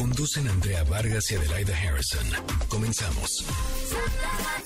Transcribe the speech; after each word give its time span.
Conducen 0.00 0.48
Andrea 0.48 0.82
Vargas 0.84 1.30
y 1.30 1.34
Adelaida 1.34 1.76
Harrison. 1.76 2.26
Comenzamos. 2.70 3.44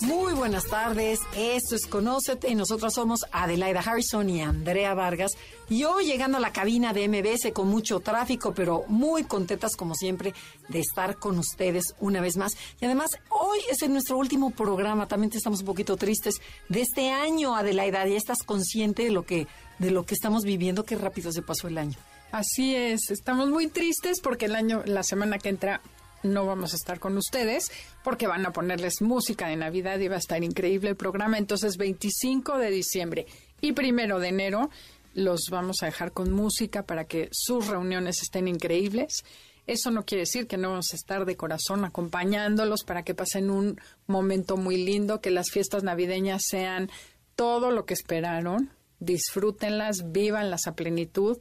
Muy 0.02 0.32
buenas 0.32 0.64
tardes, 0.66 1.18
esto 1.36 1.74
es 1.74 1.88
Conócete 1.88 2.48
y 2.50 2.54
nosotros 2.54 2.94
somos 2.94 3.26
Adelaida 3.32 3.80
Harrison 3.80 4.30
y 4.30 4.42
Andrea 4.42 4.94
Vargas. 4.94 5.32
Y 5.68 5.82
hoy 5.82 6.06
llegando 6.06 6.38
a 6.38 6.40
la 6.40 6.52
cabina 6.52 6.92
de 6.92 7.08
MBS 7.08 7.50
con 7.52 7.66
mucho 7.66 7.98
tráfico, 7.98 8.54
pero 8.54 8.84
muy 8.86 9.24
contentas 9.24 9.74
como 9.74 9.96
siempre 9.96 10.34
de 10.68 10.78
estar 10.78 11.18
con 11.18 11.36
ustedes 11.40 11.96
una 11.98 12.20
vez 12.20 12.36
más. 12.36 12.52
Y 12.80 12.84
además, 12.84 13.10
hoy 13.28 13.58
es 13.68 13.88
nuestro 13.88 14.16
último 14.16 14.50
programa, 14.50 15.08
también 15.08 15.32
estamos 15.34 15.60
un 15.60 15.66
poquito 15.66 15.96
tristes 15.96 16.36
de 16.68 16.82
este 16.82 17.10
año, 17.10 17.56
Adelaida. 17.56 18.06
¿Ya 18.06 18.16
estás 18.16 18.44
consciente 18.44 19.02
de 19.02 19.10
lo 19.10 19.26
que, 19.26 19.48
de 19.80 19.90
lo 19.90 20.06
que 20.06 20.14
estamos 20.14 20.44
viviendo? 20.44 20.84
Qué 20.84 20.94
rápido 20.94 21.32
se 21.32 21.42
pasó 21.42 21.66
el 21.66 21.78
año. 21.78 21.98
Así 22.32 22.74
es, 22.74 23.10
estamos 23.10 23.48
muy 23.48 23.68
tristes 23.68 24.20
porque 24.20 24.46
el 24.46 24.56
año, 24.56 24.82
la 24.86 25.02
semana 25.02 25.38
que 25.38 25.50
entra 25.50 25.80
no 26.24 26.46
vamos 26.46 26.72
a 26.72 26.76
estar 26.76 26.98
con 26.98 27.16
ustedes 27.16 27.70
porque 28.02 28.26
van 28.26 28.44
a 28.46 28.52
ponerles 28.52 29.02
música 29.02 29.46
de 29.46 29.56
Navidad 29.56 29.98
y 30.00 30.08
va 30.08 30.16
a 30.16 30.18
estar 30.18 30.42
increíble 30.42 30.90
el 30.90 30.96
programa. 30.96 31.38
Entonces, 31.38 31.76
25 31.76 32.58
de 32.58 32.70
diciembre 32.70 33.26
y 33.60 33.72
primero 33.72 34.18
de 34.18 34.28
enero 34.28 34.70
los 35.14 35.42
vamos 35.50 35.82
a 35.82 35.86
dejar 35.86 36.12
con 36.12 36.32
música 36.32 36.82
para 36.82 37.04
que 37.04 37.28
sus 37.30 37.68
reuniones 37.68 38.20
estén 38.22 38.48
increíbles. 38.48 39.22
Eso 39.66 39.90
no 39.90 40.04
quiere 40.04 40.22
decir 40.22 40.46
que 40.46 40.58
no 40.58 40.70
vamos 40.70 40.92
a 40.92 40.96
estar 40.96 41.24
de 41.24 41.36
corazón 41.36 41.84
acompañándolos 41.84 42.84
para 42.84 43.02
que 43.02 43.14
pasen 43.14 43.48
un 43.48 43.80
momento 44.06 44.56
muy 44.56 44.84
lindo, 44.84 45.20
que 45.20 45.30
las 45.30 45.50
fiestas 45.50 45.84
navideñas 45.84 46.42
sean 46.46 46.90
todo 47.34 47.70
lo 47.70 47.86
que 47.86 47.94
esperaron. 47.94 48.70
Disfrútenlas, 48.98 50.12
vívanlas 50.12 50.66
a 50.66 50.74
plenitud. 50.74 51.38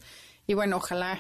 Y 0.48 0.54
bueno, 0.54 0.78
ojalá 0.78 1.20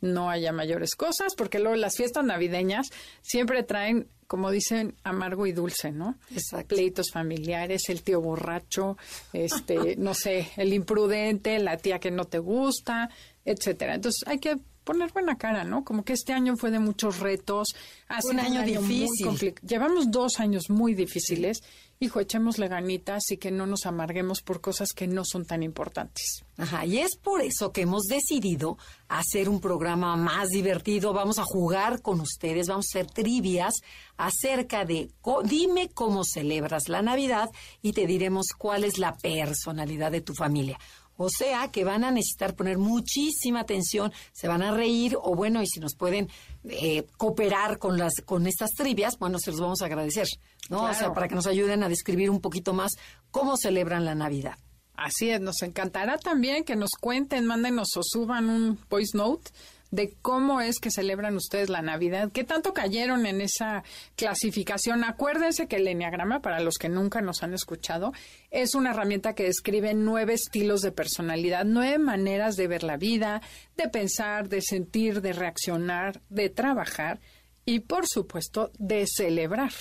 no 0.00 0.30
haya 0.30 0.52
mayores 0.52 0.94
cosas, 0.94 1.34
porque 1.36 1.58
luego 1.58 1.76
las 1.76 1.96
fiestas 1.96 2.24
navideñas 2.24 2.88
siempre 3.22 3.62
traen, 3.62 4.08
como 4.26 4.50
dicen, 4.50 4.94
amargo 5.02 5.46
y 5.46 5.52
dulce, 5.52 5.90
¿no? 5.90 6.16
Exacto. 6.30 6.74
Pleitos 6.74 7.10
familiares, 7.12 7.88
el 7.88 8.02
tío 8.02 8.20
borracho, 8.20 8.96
este, 9.32 9.96
no 9.98 10.14
sé, 10.14 10.48
el 10.56 10.72
imprudente, 10.72 11.58
la 11.58 11.76
tía 11.76 11.98
que 11.98 12.10
no 12.10 12.26
te 12.26 12.38
gusta, 12.38 13.10
etcétera. 13.44 13.94
Entonces 13.94 14.22
hay 14.26 14.38
que 14.38 14.56
poner 14.84 15.12
buena 15.12 15.36
cara, 15.36 15.64
¿no? 15.64 15.84
Como 15.84 16.02
que 16.02 16.14
este 16.14 16.32
año 16.32 16.56
fue 16.56 16.70
de 16.70 16.78
muchos 16.78 17.20
retos. 17.20 17.68
Ha 18.08 18.20
Un 18.24 18.40
año 18.40 18.62
difícil. 18.62 19.54
Llevamos 19.66 20.10
dos 20.10 20.40
años 20.40 20.70
muy 20.70 20.94
difíciles. 20.94 21.60
Hijo, 22.00 22.20
echémosle 22.20 22.68
ganitas 22.68 23.28
y 23.30 23.38
que 23.38 23.50
no 23.50 23.66
nos 23.66 23.84
amarguemos 23.84 24.40
por 24.40 24.60
cosas 24.60 24.90
que 24.94 25.08
no 25.08 25.24
son 25.24 25.44
tan 25.44 25.64
importantes. 25.64 26.44
Ajá, 26.56 26.86
y 26.86 26.98
es 26.98 27.16
por 27.16 27.40
eso 27.40 27.72
que 27.72 27.80
hemos 27.80 28.04
decidido 28.04 28.78
hacer 29.08 29.48
un 29.48 29.60
programa 29.60 30.14
más 30.14 30.50
divertido. 30.50 31.12
Vamos 31.12 31.40
a 31.40 31.44
jugar 31.44 32.00
con 32.00 32.20
ustedes, 32.20 32.68
vamos 32.68 32.86
a 32.86 32.98
hacer 32.98 33.10
trivias 33.10 33.74
acerca 34.16 34.84
de 34.84 35.10
dime 35.42 35.88
cómo 35.92 36.22
celebras 36.22 36.88
la 36.88 37.02
Navidad 37.02 37.50
y 37.82 37.92
te 37.92 38.06
diremos 38.06 38.46
cuál 38.56 38.84
es 38.84 38.98
la 38.98 39.16
personalidad 39.16 40.12
de 40.12 40.20
tu 40.20 40.34
familia. 40.34 40.78
O 41.20 41.28
sea 41.28 41.68
que 41.72 41.82
van 41.82 42.04
a 42.04 42.12
necesitar 42.12 42.54
poner 42.54 42.78
muchísima 42.78 43.60
atención, 43.60 44.12
se 44.32 44.46
van 44.46 44.62
a 44.62 44.70
reír 44.70 45.16
o 45.20 45.34
bueno, 45.34 45.60
y 45.60 45.66
si 45.66 45.80
nos 45.80 45.96
pueden 45.96 46.28
eh, 46.64 47.04
cooperar 47.16 47.78
con 47.78 47.98
las 47.98 48.14
con 48.24 48.46
estas 48.46 48.70
trivias, 48.70 49.18
bueno, 49.18 49.40
se 49.40 49.50
los 49.50 49.60
vamos 49.60 49.82
a 49.82 49.86
agradecer, 49.86 50.28
¿no? 50.70 50.84
O 50.84 50.94
sea, 50.94 51.12
para 51.12 51.26
que 51.26 51.34
nos 51.34 51.48
ayuden 51.48 51.82
a 51.82 51.88
describir 51.88 52.30
un 52.30 52.40
poquito 52.40 52.72
más 52.72 52.92
cómo 53.32 53.56
celebran 53.56 54.04
la 54.04 54.14
Navidad. 54.14 54.56
Así 54.94 55.30
es, 55.30 55.40
nos 55.40 55.62
encantará 55.62 56.18
también 56.18 56.62
que 56.64 56.76
nos 56.76 56.90
cuenten, 57.00 57.46
mándenos 57.46 57.88
o 57.96 58.00
suban 58.02 58.48
un 58.48 58.78
voice 58.88 59.16
note 59.16 59.50
de 59.90 60.14
cómo 60.22 60.60
es 60.60 60.78
que 60.78 60.90
celebran 60.90 61.36
ustedes 61.36 61.70
la 61.70 61.82
Navidad, 61.82 62.30
qué 62.32 62.44
tanto 62.44 62.74
cayeron 62.74 63.26
en 63.26 63.40
esa 63.40 63.84
clasificación. 64.16 65.04
Acuérdense 65.04 65.66
que 65.66 65.76
el 65.76 65.88
Enneagrama, 65.88 66.40
para 66.40 66.60
los 66.60 66.76
que 66.76 66.88
nunca 66.88 67.20
nos 67.20 67.42
han 67.42 67.54
escuchado, 67.54 68.12
es 68.50 68.74
una 68.74 68.90
herramienta 68.90 69.34
que 69.34 69.44
describe 69.44 69.94
nueve 69.94 70.34
estilos 70.34 70.80
de 70.80 70.92
personalidad, 70.92 71.64
nueve 71.64 71.98
maneras 71.98 72.56
de 72.56 72.68
ver 72.68 72.82
la 72.82 72.96
vida, 72.96 73.42
de 73.76 73.88
pensar, 73.88 74.48
de 74.48 74.60
sentir, 74.60 75.20
de 75.20 75.32
reaccionar, 75.32 76.20
de 76.28 76.50
trabajar 76.50 77.20
y, 77.64 77.80
por 77.80 78.06
supuesto, 78.06 78.70
de 78.78 79.06
celebrar. 79.06 79.72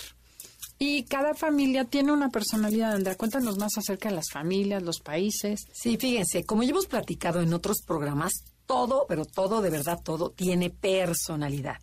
Y 0.79 1.03
cada 1.06 1.34
familia 1.34 1.85
tiene 1.85 2.12
una 2.12 2.29
personalidad. 2.29 2.94
Andrea, 2.94 3.16
cuéntanos 3.16 3.57
más 3.57 3.78
acerca 3.78 4.09
de 4.09 4.16
las 4.16 4.29
familias, 4.31 4.84
los 4.84 5.00
países. 5.00 5.62
Sí, 5.74 5.97
fíjense, 5.97 6.44
como 6.44 6.63
ya 6.63 6.69
hemos 6.69 6.85
platicado 6.85 7.41
en 7.41 7.53
otros 7.53 7.81
programas, 7.85 8.31
todo, 8.68 9.06
pero 9.08 9.26
todo, 9.26 9.62
de 9.62 9.72
verdad, 9.72 10.00
todo 10.04 10.30
tiene 10.30 10.70
personalidad. 10.70 11.78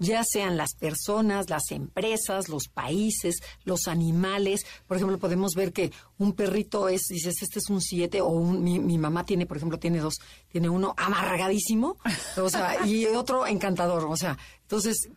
Ya 0.00 0.22
sean 0.22 0.56
las 0.56 0.74
personas, 0.74 1.50
las 1.50 1.72
empresas, 1.72 2.48
los 2.48 2.68
países, 2.72 3.40
los 3.64 3.88
animales. 3.88 4.64
Por 4.86 4.96
ejemplo, 4.96 5.18
podemos 5.18 5.54
ver 5.56 5.72
que 5.72 5.90
un 6.18 6.34
perrito 6.34 6.88
es, 6.88 7.00
dices, 7.08 7.42
este 7.42 7.58
es 7.58 7.68
un 7.68 7.80
siete, 7.80 8.20
o 8.20 8.28
un- 8.28 8.62
mi, 8.62 8.78
mi 8.78 8.96
mamá 8.96 9.26
tiene, 9.26 9.44
por 9.44 9.56
ejemplo, 9.56 9.76
tiene 9.80 9.98
dos. 9.98 10.14
Tiene 10.52 10.68
uno 10.68 10.94
amargadísimo, 10.96 11.96
o 12.36 12.48
sea, 12.48 12.86
y 12.86 13.06
otro 13.06 13.44
encantador. 13.48 14.04
O 14.04 14.16
sea, 14.16 14.38
entonces, 14.70 15.08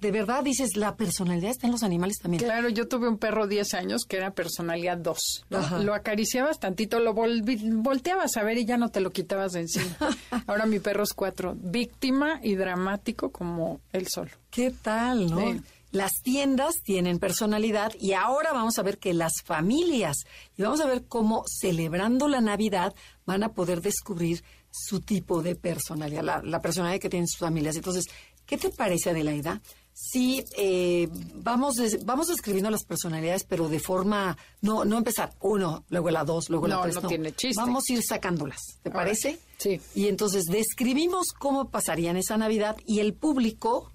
de 0.00 0.10
verdad 0.10 0.42
dices, 0.42 0.76
la 0.78 0.96
personalidad 0.96 1.50
está 1.50 1.66
en 1.66 1.72
los 1.72 1.82
animales 1.82 2.16
también. 2.22 2.42
Claro, 2.42 2.70
yo 2.70 2.88
tuve 2.88 3.06
un 3.06 3.18
perro 3.18 3.46
10 3.46 3.74
años 3.74 4.04
que 4.08 4.16
era 4.16 4.30
personalidad 4.30 4.96
2. 4.96 5.44
Ajá. 5.50 5.78
Lo 5.80 5.92
acariciabas 5.92 6.58
tantito, 6.58 7.00
lo 7.00 7.14
volvi- 7.14 7.60
volteabas 7.82 8.34
a 8.38 8.42
ver 8.42 8.56
y 8.56 8.64
ya 8.64 8.78
no 8.78 8.88
te 8.88 9.00
lo 9.00 9.10
quitabas 9.10 9.52
de 9.52 9.60
encima. 9.60 9.94
Ahora 10.46 10.64
mi 10.64 10.78
perro 10.78 11.02
es 11.02 11.12
4, 11.12 11.54
víctima 11.54 12.40
y 12.42 12.54
dramático 12.54 13.30
como 13.30 13.80
él 13.92 14.06
solo. 14.08 14.30
¿Qué 14.50 14.70
tal, 14.70 15.26
no? 15.30 15.38
Sí. 15.52 15.60
Las 15.90 16.10
tiendas 16.22 16.72
tienen 16.82 17.18
personalidad 17.18 17.92
y 18.00 18.14
ahora 18.14 18.52
vamos 18.52 18.78
a 18.78 18.82
ver 18.82 18.96
que 18.98 19.12
las 19.14 19.34
familias 19.44 20.16
y 20.56 20.62
vamos 20.62 20.80
a 20.80 20.86
ver 20.86 21.04
cómo 21.06 21.44
celebrando 21.46 22.26
la 22.26 22.40
Navidad 22.40 22.94
van 23.26 23.42
a 23.44 23.50
poder 23.52 23.80
descubrir 23.80 24.42
su 24.70 24.98
tipo 25.00 25.40
de 25.42 25.54
personalidad, 25.54 26.22
la, 26.24 26.42
la 26.42 26.60
personalidad 26.60 27.00
que 27.00 27.08
tienen 27.10 27.28
sus 27.28 27.38
familias. 27.38 27.76
Entonces, 27.76 28.06
¿qué 28.46 28.56
te 28.58 28.70
parece, 28.70 29.10
Adelaida? 29.10 29.60
Si 29.96 30.44
eh, 30.56 31.08
vamos, 31.34 31.76
vamos 32.04 32.26
describiendo 32.26 32.68
las 32.68 32.84
personalidades, 32.84 33.44
pero 33.44 33.68
de 33.68 33.78
forma, 33.78 34.36
no, 34.60 34.84
no 34.84 34.98
empezar 34.98 35.32
uno, 35.40 35.84
luego 35.88 36.10
la 36.10 36.24
dos, 36.24 36.50
luego 36.50 36.66
la 36.66 36.76
No, 36.76 36.82
tres. 36.82 36.94
no 37.00 37.08
tiene 37.08 37.32
chiste. 37.32 37.60
Vamos 37.62 37.84
a 37.88 37.92
ir 37.92 38.02
sacándolas, 38.02 38.60
¿te 38.82 38.90
parece? 38.90 39.38
sí. 39.58 39.80
Y 39.94 40.08
entonces 40.08 40.46
describimos 40.46 41.28
cómo 41.38 41.70
pasarían 41.70 42.16
esa 42.16 42.36
Navidad 42.36 42.76
y 42.84 42.98
el 42.98 43.14
público 43.14 43.92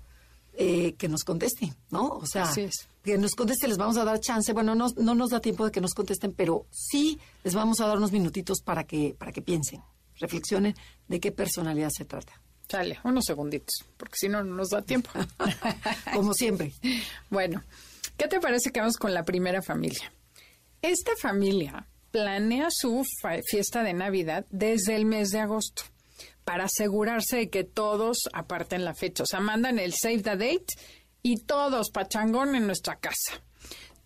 eh, 0.54 0.96
que 0.98 1.10
nos 1.10 1.24
conteste, 1.26 1.74
¿no? 1.92 2.08
O 2.08 2.26
sea, 2.26 2.44
Así 2.44 2.62
es. 2.62 2.88
que 3.04 3.18
nos 3.18 3.32
conteste, 3.36 3.68
les 3.68 3.78
vamos 3.78 3.98
a 3.98 4.06
dar 4.06 4.20
chance. 4.22 4.54
Bueno, 4.54 4.76
no, 4.76 4.88
no 4.98 5.16
nos 5.16 5.32
da 5.32 5.42
tiempo 5.42 5.66
de 5.66 5.72
que 5.72 5.82
nos 5.82 5.94
contesten, 5.94 6.32
pero 6.34 6.66
sí 6.72 7.20
les 7.44 7.54
vamos 7.56 7.82
a 7.82 7.88
dar 7.88 7.98
unos 7.98 8.14
minutitos 8.14 8.62
para 8.62 8.86
que, 8.86 9.16
para 9.20 9.34
que 9.34 9.42
piensen, 9.42 9.82
reflexionen 10.16 10.76
de 11.10 11.20
qué 11.20 11.32
personalidad 11.34 11.90
se 11.92 12.06
trata. 12.06 12.39
Sale, 12.70 13.00
unos 13.04 13.26
segunditos, 13.26 13.74
porque 13.98 14.16
si 14.16 14.30
no, 14.30 14.44
no 14.44 14.54
nos 14.56 14.70
da 14.70 14.84
tiempo. 14.84 15.10
Como 16.14 16.34
siempre. 16.34 16.72
Bueno, 17.30 17.64
¿qué 18.16 18.28
te 18.28 18.40
parece 18.40 18.70
que 18.70 18.80
vamos 18.80 18.98
con 18.98 19.14
la 19.14 19.24
primera 19.24 19.62
familia? 19.64 20.14
Esta 20.82 21.16
familia 21.20 21.88
planea 22.12 22.68
su 22.70 23.04
fiesta 23.46 23.84
de 23.84 23.94
Navidad 23.94 24.46
desde 24.52 24.96
el 24.96 25.06
mes 25.06 25.32
de 25.32 25.40
agosto 25.40 25.84
para 26.44 26.66
asegurarse 26.66 27.38
de 27.38 27.50
que 27.50 27.64
todos 27.64 28.18
aparten 28.34 28.86
la 28.86 28.94
fecha. 28.94 29.24
O 29.24 29.26
sea, 29.26 29.40
mandan 29.40 29.80
el 29.80 29.94
save 29.94 30.24
the 30.24 30.32
date 30.32 30.68
y 31.22 31.38
todos 31.38 31.92
pachangón 31.92 32.56
en 32.56 32.66
nuestra 32.66 32.96
casa. 32.98 33.42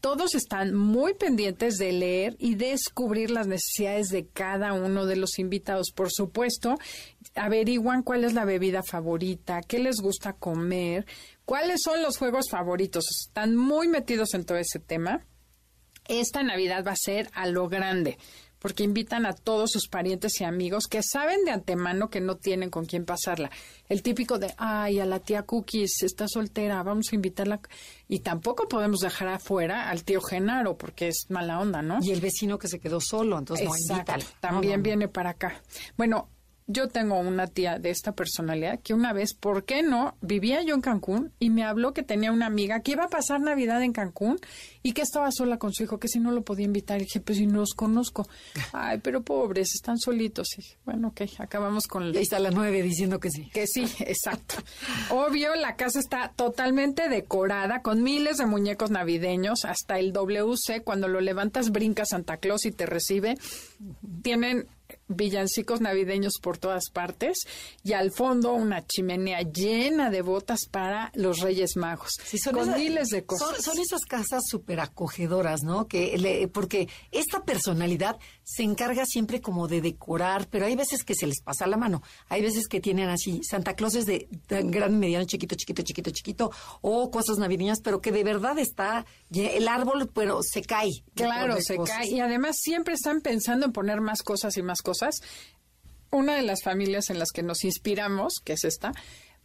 Todos 0.01 0.35
están 0.35 0.75
muy 0.75 1.13
pendientes 1.13 1.77
de 1.77 1.93
leer 1.93 2.35
y 2.39 2.55
descubrir 2.55 3.31
las 3.31 3.47
necesidades 3.47 4.07
de 4.07 4.27
cada 4.27 4.73
uno 4.73 5.05
de 5.05 5.15
los 5.15 5.39
invitados. 5.39 5.91
Por 5.95 6.11
supuesto, 6.11 6.75
averiguan 7.35 8.03
cuál 8.03 8.23
es 8.23 8.33
la 8.33 8.45
bebida 8.45 8.81
favorita, 8.83 9.61
qué 9.61 9.79
les 9.79 9.97
gusta 10.01 10.33
comer, 10.33 11.05
cuáles 11.45 11.81
son 11.83 12.01
los 12.01 12.17
juegos 12.17 12.49
favoritos. 12.49 13.05
Están 13.27 13.55
muy 13.55 13.87
metidos 13.87 14.33
en 14.33 14.45
todo 14.45 14.57
ese 14.57 14.79
tema. 14.79 15.25
Esta 16.07 16.43
Navidad 16.43 16.83
va 16.85 16.91
a 16.91 16.95
ser 16.97 17.29
a 17.33 17.47
lo 17.47 17.69
grande, 17.69 18.17
porque 18.59 18.83
invitan 18.83 19.25
a 19.25 19.31
todos 19.33 19.71
sus 19.71 19.87
parientes 19.87 20.39
y 20.41 20.43
amigos 20.43 20.87
que 20.87 21.01
saben 21.01 21.45
de 21.45 21.51
antemano 21.51 22.09
que 22.09 22.19
no 22.19 22.35
tienen 22.35 22.69
con 22.69 22.85
quién 22.85 23.05
pasarla. 23.05 23.49
El 23.87 24.03
típico 24.03 24.37
de, 24.37 24.53
ay, 24.57 24.99
a 24.99 25.05
la 25.05 25.19
tía 25.19 25.43
Cookies 25.43 26.03
está 26.03 26.27
soltera, 26.27 26.83
vamos 26.83 27.07
a 27.11 27.15
invitarla. 27.15 27.61
Y 28.09 28.19
tampoco 28.19 28.67
podemos 28.67 28.99
dejar 28.99 29.29
afuera 29.29 29.89
al 29.89 30.03
tío 30.03 30.21
Genaro, 30.21 30.77
porque 30.77 31.07
es 31.07 31.25
mala 31.29 31.59
onda, 31.59 31.81
¿no? 31.81 31.99
Y 32.01 32.11
el 32.11 32.19
vecino 32.21 32.57
que 32.59 32.67
se 32.67 32.79
quedó 32.79 32.99
solo, 32.99 33.39
entonces 33.39 33.67
no 33.67 33.75
invítalo. 33.77 34.23
También 34.41 34.61
No, 34.61 34.69
no, 34.71 34.77
no. 34.77 34.83
viene 34.83 35.07
para 35.07 35.29
acá. 35.31 35.61
Bueno, 35.95 36.27
yo 36.67 36.87
tengo 36.87 37.19
una 37.19 37.47
tía 37.47 37.77
de 37.79 37.89
esta 37.89 38.13
personalidad 38.13 38.79
que 38.79 38.93
una 38.93 39.13
vez, 39.13 39.33
¿por 39.33 39.65
qué 39.65 39.83
no? 39.83 40.15
Vivía 40.21 40.61
yo 40.61 40.75
en 40.75 40.81
Cancún 40.81 41.31
y 41.39 41.49
me 41.49 41.63
habló 41.63 41.93
que 41.93 42.03
tenía 42.03 42.31
una 42.31 42.45
amiga 42.45 42.79
que 42.81 42.91
iba 42.91 43.03
a 43.03 43.09
pasar 43.09 43.41
Navidad 43.41 43.81
en 43.83 43.91
Cancún 43.91 44.39
y 44.81 44.93
que 44.93 45.01
estaba 45.01 45.29
sola 45.31 45.57
con 45.57 45.73
su 45.73 45.83
hijo, 45.83 45.99
que 45.99 46.07
si 46.07 46.19
no 46.19 46.31
lo 46.31 46.43
podía 46.43 46.65
invitar. 46.65 47.01
Y 47.01 47.05
dije, 47.05 47.19
pues 47.19 47.37
si 47.37 47.47
no 47.47 47.59
los 47.59 47.73
conozco. 47.73 48.27
Ay, 48.73 48.99
pero 49.03 49.23
pobres, 49.23 49.73
están 49.75 49.97
solitos. 49.97 50.47
Y 50.57 50.63
bueno, 50.85 51.09
ok, 51.09 51.21
acabamos 51.39 51.87
con... 51.87 52.13
Y 52.13 52.17
ahí 52.17 52.23
está 52.23 52.39
la 52.39 52.51
nueve 52.51 52.81
diciendo 52.81 53.19
que 53.19 53.29
sí. 53.29 53.49
Que 53.53 53.67
sí, 53.67 53.85
exacto. 53.99 54.55
Obvio, 55.09 55.55
la 55.55 55.75
casa 55.75 55.99
está 55.99 56.31
totalmente 56.35 57.09
decorada 57.09 57.81
con 57.81 58.03
miles 58.03 58.37
de 58.37 58.45
muñecos 58.45 58.91
navideños, 58.91 59.65
hasta 59.65 59.99
el 59.99 60.13
WC, 60.13 60.83
cuando 60.83 61.07
lo 61.07 61.21
levantas 61.21 61.71
brinca 61.71 62.05
Santa 62.05 62.37
Claus 62.37 62.65
y 62.65 62.71
te 62.71 62.85
recibe. 62.85 63.37
Tienen 64.21 64.67
villancicos 65.07 65.81
navideños 65.81 66.33
por 66.41 66.57
todas 66.57 66.89
partes 66.89 67.39
y 67.83 67.93
al 67.93 68.11
fondo 68.11 68.53
una 68.53 68.85
chimenea 68.85 69.41
llena 69.41 70.09
de 70.09 70.21
botas 70.21 70.65
para 70.69 71.11
los 71.15 71.39
Reyes 71.39 71.75
Magos. 71.75 72.11
son 72.41 72.53
con 72.53 72.73
miles 72.75 73.09
de 73.09 73.25
cosas. 73.25 73.63
Son, 73.63 73.77
esas 73.79 74.01
casas 74.07 74.43
súper 74.47 74.79
acogedoras, 74.79 75.63
¿no? 75.63 75.87
Que 75.87 76.49
porque 76.53 76.87
esta 77.11 77.43
personalidad 77.43 78.17
se 78.43 78.63
encarga 78.63 79.05
siempre 79.05 79.41
como 79.41 79.67
de 79.67 79.81
decorar, 79.81 80.47
pero 80.49 80.65
hay 80.65 80.75
veces 80.75 81.03
que 81.03 81.15
se 81.15 81.27
les 81.27 81.41
pasa 81.41 81.67
la 81.67 81.77
mano. 81.77 82.01
Hay 82.29 82.41
veces 82.41 82.67
que 82.67 82.79
tienen 82.79 83.09
así 83.09 83.41
Santa 83.43 83.75
Claus 83.75 83.95
es 83.95 84.05
de, 84.05 84.27
gran, 84.47 84.99
mediano, 84.99 85.25
chiquito, 85.25 85.55
chiquito, 85.55 85.81
chiquito, 85.81 86.11
chiquito, 86.11 86.51
o 86.81 87.11
cosas 87.11 87.37
navideñas, 87.37 87.81
pero 87.81 88.01
que 88.01 88.11
de 88.11 88.23
verdad 88.23 88.57
está 88.59 89.05
el 89.33 89.67
árbol, 89.67 90.09
pero 90.13 90.39
se 90.41 90.61
cae. 90.61 90.91
Claro, 91.15 91.59
se 91.61 91.77
cae. 91.77 92.09
Y 92.09 92.19
además 92.19 92.57
siempre 92.59 92.93
están 92.93 93.21
pensando 93.21 93.65
en 93.65 93.71
poner 93.71 94.01
más 94.01 94.21
cosas 94.21 94.55
y 94.57 94.61
más 94.61 94.81
cosas. 94.81 94.92
Una 96.11 96.35
de 96.35 96.43
las 96.43 96.61
familias 96.63 97.09
en 97.09 97.19
las 97.19 97.31
que 97.31 97.43
nos 97.43 97.63
inspiramos, 97.63 98.33
que 98.43 98.53
es 98.53 98.63
esta, 98.63 98.91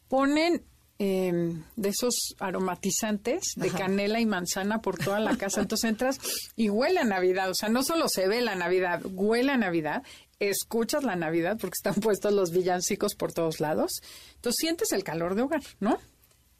ponen 0.08 0.64
em, 0.98 1.64
de 1.76 1.88
esos 1.88 2.34
aromatizantes 2.40 3.52
de 3.56 3.70
canela 3.70 4.20
y 4.20 4.26
manzana 4.26 4.82
por 4.82 4.98
toda 4.98 5.20
la 5.20 5.36
casa. 5.36 5.60
Entonces 5.60 5.88
entras 5.88 6.18
y 6.56 6.68
huele 6.68 7.00
a 7.00 7.04
Navidad. 7.04 7.50
O 7.50 7.54
sea, 7.54 7.68
no 7.68 7.82
solo 7.82 8.06
se 8.08 8.26
ve 8.28 8.40
la 8.40 8.54
Navidad, 8.54 9.00
huele 9.04 9.52
a 9.52 9.56
Navidad, 9.56 10.02
escuchas 10.40 11.04
la 11.04 11.16
Navidad 11.16 11.56
porque 11.60 11.76
están 11.78 11.94
puestos 12.02 12.32
los 12.32 12.50
villancicos 12.50 13.14
por 13.14 13.32
todos 13.32 13.60
lados. 13.60 13.92
Entonces 14.34 14.56
sientes 14.58 14.92
el 14.92 15.04
calor 15.04 15.34
de 15.34 15.42
hogar, 15.42 15.62
¿no? 15.80 15.98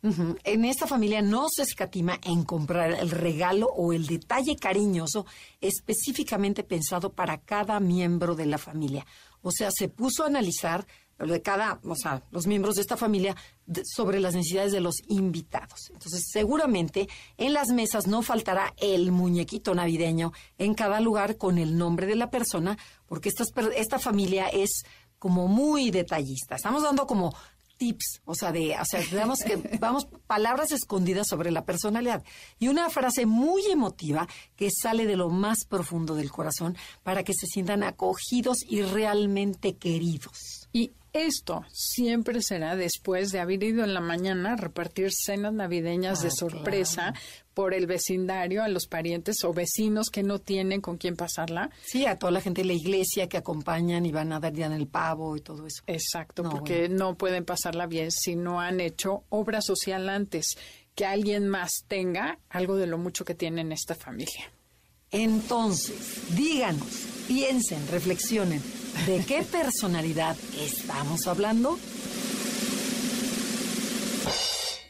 En 0.03 0.65
esta 0.65 0.87
familia 0.87 1.23
no 1.23 1.49
se 1.51 1.63
escatima 1.63 2.21
en 2.23 2.45
comprar 2.45 2.93
el 2.93 3.11
regalo 3.11 3.67
o 3.67 3.93
el 3.93 4.07
detalle 4.07 4.57
cariñoso 4.57 5.27
específicamente 5.61 6.63
pensado 6.63 7.13
para 7.13 7.39
cada 7.39 7.81
miembro 7.81 8.37
de 8.37 8.47
la 8.47 8.59
familia. 8.59 9.05
O 9.43 9.51
sea, 9.51 9.71
se 9.73 9.89
puso 9.89 10.23
a 10.23 10.29
analizar 10.29 10.87
de 11.19 11.43
cada, 11.43 11.81
o 11.83 11.97
sea, 11.97 12.23
los 12.31 12.47
miembros 12.47 12.77
de 12.77 12.83
esta 12.83 12.97
familia 12.97 13.35
sobre 13.85 14.21
las 14.21 14.35
necesidades 14.35 14.73
de 14.73 14.81
los 14.81 14.97
invitados. 15.09 15.91
Entonces, 15.93 16.29
seguramente 16.33 17.09
en 17.37 17.53
las 17.53 17.71
mesas 17.71 18.07
no 18.07 18.23
faltará 18.23 18.73
el 18.77 19.11
muñequito 19.11 19.75
navideño 19.75 20.33
en 20.59 20.75
cada 20.75 21.01
lugar 21.01 21.37
con 21.37 21.59
el 21.59 21.77
nombre 21.77 22.07
de 22.07 22.15
la 22.15 22.31
persona, 22.31 22.79
porque 23.07 23.31
esta, 23.31 23.45
esta 23.75 23.99
familia 23.99 24.47
es 24.47 24.85
como 25.19 25.49
muy 25.49 25.91
detallista. 25.91 26.55
Estamos 26.55 26.85
dando 26.85 27.07
como 27.07 27.35
tips, 27.79 28.21
o 28.25 28.35
sea, 28.35 28.53
de, 28.53 28.77
o 28.79 28.85
sea, 28.85 29.01
digamos 29.01 29.39
que 29.39 29.57
vamos 29.81 30.07
palabras 30.27 30.73
escondidas 30.73 31.29
sobre 31.29 31.51
la 31.51 31.65
personalidad 31.65 32.23
y 32.59 32.69
una 32.69 32.91
frase 32.91 33.25
muy 33.25 33.65
emotiva 33.67 34.29
que 34.57 34.69
sale 34.71 35.07
de 35.07 35.17
lo 35.17 35.31
más 35.31 35.65
profundo 35.67 36.15
del 36.15 36.31
corazón 36.31 36.77
para 37.03 37.23
que 37.23 37.33
se 37.33 37.47
sientan 37.47 37.83
acogidos 37.83 38.59
y 38.69 38.83
realmente 38.83 39.77
queridos. 39.77 40.69
Y 40.73 40.93
esto 41.13 41.65
siempre 41.73 42.43
será 42.43 42.77
después 42.77 43.33
de 43.33 43.41
haber 43.41 43.63
ido 43.63 43.83
en 43.83 43.95
la 43.95 44.01
mañana 44.01 44.53
a 44.53 44.57
repartir 44.57 45.11
cenas 45.11 45.55
navideñas 45.55 46.21
de 46.21 46.29
ah, 46.29 46.33
sorpresa 46.33 47.15
por 47.59 47.75
el 47.75 47.89
vecindario, 47.89 48.63
a 48.63 48.69
los 48.69 48.87
parientes 48.87 49.43
o 49.43 49.53
vecinos 49.53 50.11
que 50.11 50.23
no 50.23 50.39
tienen 50.39 50.81
con 50.81 50.97
quién 50.97 51.17
pasarla. 51.17 51.71
Sí, 51.85 52.07
a 52.07 52.17
toda 52.17 52.31
la 52.31 52.41
gente 52.41 52.61
de 52.61 52.69
la 52.69 52.75
iglesia 52.75 53.29
que 53.29 53.37
acompañan 53.37 54.07
y 54.07 54.13
van 54.13 54.33
a 54.33 54.39
dar 54.39 54.53
ya 54.53 54.67
en 54.67 54.75
el 54.75 54.87
pavo 54.87 55.37
y 55.37 55.41
todo 55.41 55.67
eso. 55.67 55.83
Exacto, 55.89 56.45
porque 56.45 56.89
no 56.89 57.17
pueden 57.17 57.45
pasarla 57.45 57.89
bien 57.89 58.13
si 58.13 58.37
no 58.37 58.61
han 58.61 58.79
hecho 58.79 59.25
obra 59.31 59.61
social 59.61 60.09
antes, 60.09 60.57
que 60.95 61.05
alguien 61.05 61.49
más 61.49 61.83
tenga 61.89 62.39
algo 62.49 62.77
de 62.77 62.87
lo 62.87 62.97
mucho 62.97 63.25
que 63.25 63.35
tiene 63.35 63.63
en 63.63 63.73
esta 63.73 63.97
familia. 63.97 64.53
Entonces, 65.11 66.37
díganos, 66.37 67.09
piensen, 67.27 67.89
reflexionen, 67.89 68.63
¿de 69.05 69.25
qué 69.27 69.43
personalidad 69.51 70.37
estamos 70.61 71.27
hablando? 71.27 71.77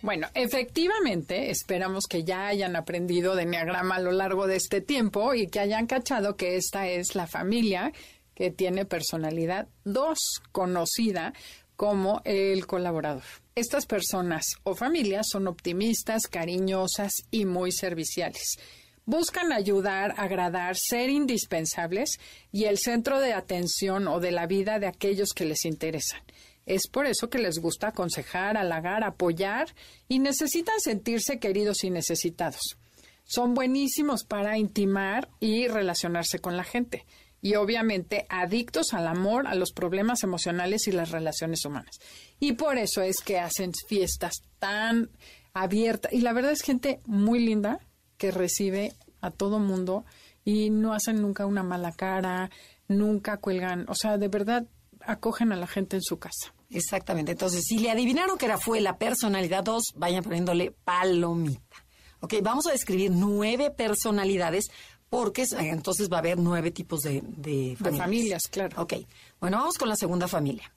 Bueno, 0.01 0.29
efectivamente, 0.35 1.51
esperamos 1.51 2.05
que 2.09 2.23
ya 2.23 2.47
hayan 2.47 2.77
aprendido 2.77 3.35
de 3.35 3.43
Enneagrama 3.43 3.97
a 3.97 4.01
lo 4.01 4.13
largo 4.13 4.47
de 4.47 4.57
este 4.57 4.81
tiempo 4.81 5.35
y 5.35 5.49
que 5.49 5.59
hayan 5.59 5.87
cachado 5.87 6.37
que 6.37 6.57
esta 6.57 6.87
es 6.89 7.17
la 7.17 7.27
familia 7.27 7.93
que 8.35 8.53
tiene 8.53 8.85
personalidad 8.85 9.67
2, 9.85 10.17
conocida 10.53 11.35
como 11.75 12.23
el 12.25 12.67
colaborador. 12.67 13.25
Estas 13.57 13.87
personas 13.87 14.45
o 14.63 14.77
familias 14.77 15.27
son 15.31 15.49
optimistas, 15.49 16.23
cariñosas 16.31 17.13
y 17.33 17.45
muy 17.45 17.73
serviciales. 17.73 18.57
Buscan 19.05 19.53
ayudar, 19.53 20.15
agradar, 20.17 20.77
ser 20.77 21.11
indispensables 21.11 22.19
y 22.53 22.65
el 22.65 22.79
centro 22.79 23.19
de 23.19 23.33
atención 23.33 24.07
o 24.07 24.21
de 24.21 24.31
la 24.31 24.47
vida 24.47 24.79
de 24.79 24.87
aquellos 24.87 25.31
que 25.35 25.45
les 25.45 25.65
interesan. 25.65 26.21
Es 26.69 26.87
por 26.87 27.07
eso 27.07 27.31
que 27.31 27.39
les 27.39 27.59
gusta 27.61 27.89
aconsejar, 27.89 28.59
halagar, 28.59 29.03
apoyar 29.03 29.75
y 30.07 30.19
necesitan 30.19 30.79
sentirse 30.81 31.39
queridos 31.39 31.83
y 31.83 31.89
necesitados. 31.89 32.77
Son 33.25 33.55
buenísimos 33.55 34.25
para 34.25 34.59
intimar 34.59 35.31
y 35.41 35.67
relacionarse 35.67 36.41
con 36.41 36.59
la 36.59 36.65
gente. 36.65 37.07
Y 37.41 37.55
obviamente 37.55 38.27
adictos 38.29 38.93
al 38.93 39.07
amor, 39.07 39.47
a 39.47 39.55
los 39.55 39.73
problemas 39.73 40.25
emocionales 40.25 40.89
y 40.89 40.93
las 40.93 41.11
relaciones 41.11 41.65
humanas. 41.65 42.01
Y 42.39 42.53
por 42.53 42.77
eso 42.77 43.01
es 43.01 43.21
que 43.25 43.39
hacen 43.39 43.73
fiestas 43.87 44.43
tan 44.59 45.11
abiertas. 45.55 46.13
Y 46.13 46.21
la 46.21 46.35
verdad 46.35 46.53
es 46.53 46.61
gente 46.61 47.01
muy 47.07 47.41
linda 47.41 47.81
que 48.19 48.31
recibe 48.31 48.93
a 49.23 49.31
todo 49.31 49.59
mundo 49.59 50.05
y 50.45 50.69
no 50.69 50.93
hacen 50.93 51.23
nunca 51.23 51.47
una 51.47 51.63
mala 51.63 51.93
cara, 51.93 52.51
nunca 52.89 53.39
cuelgan. 53.39 53.87
O 53.89 53.95
sea, 53.95 54.19
de 54.19 54.29
verdad 54.29 54.67
acogen 55.01 55.53
a 55.53 55.57
la 55.57 55.67
gente 55.67 55.97
en 55.97 56.03
su 56.03 56.19
casa. 56.19 56.53
Exactamente. 56.71 57.33
Entonces, 57.33 57.65
si 57.67 57.79
le 57.79 57.91
adivinaron 57.91 58.37
que 58.37 58.47
era 58.47 58.59
fue 58.59 58.81
la 58.81 58.99
personalidad 58.99 59.65
2, 59.65 59.95
vayan 59.97 60.23
poniéndole 60.23 60.73
palomita. 60.85 61.85
Ok, 62.21 62.35
vamos 62.43 62.67
a 62.67 62.73
describir 62.73 63.11
nueve 63.11 63.71
personalidades 63.71 64.71
porque 65.09 65.47
entonces 65.59 66.11
va 66.11 66.17
a 66.17 66.21
haber 66.21 66.39
nueve 66.39 66.71
tipos 66.71 67.01
de, 67.01 67.23
de 67.23 67.77
familias. 67.77 67.79
De 67.79 67.93
familias, 67.93 68.43
claro. 68.51 68.83
Ok, 68.83 68.95
bueno, 69.41 69.59
vamos 69.59 69.79
con 69.79 69.89
la 69.89 69.97
segunda 69.97 70.29
familia. 70.29 70.73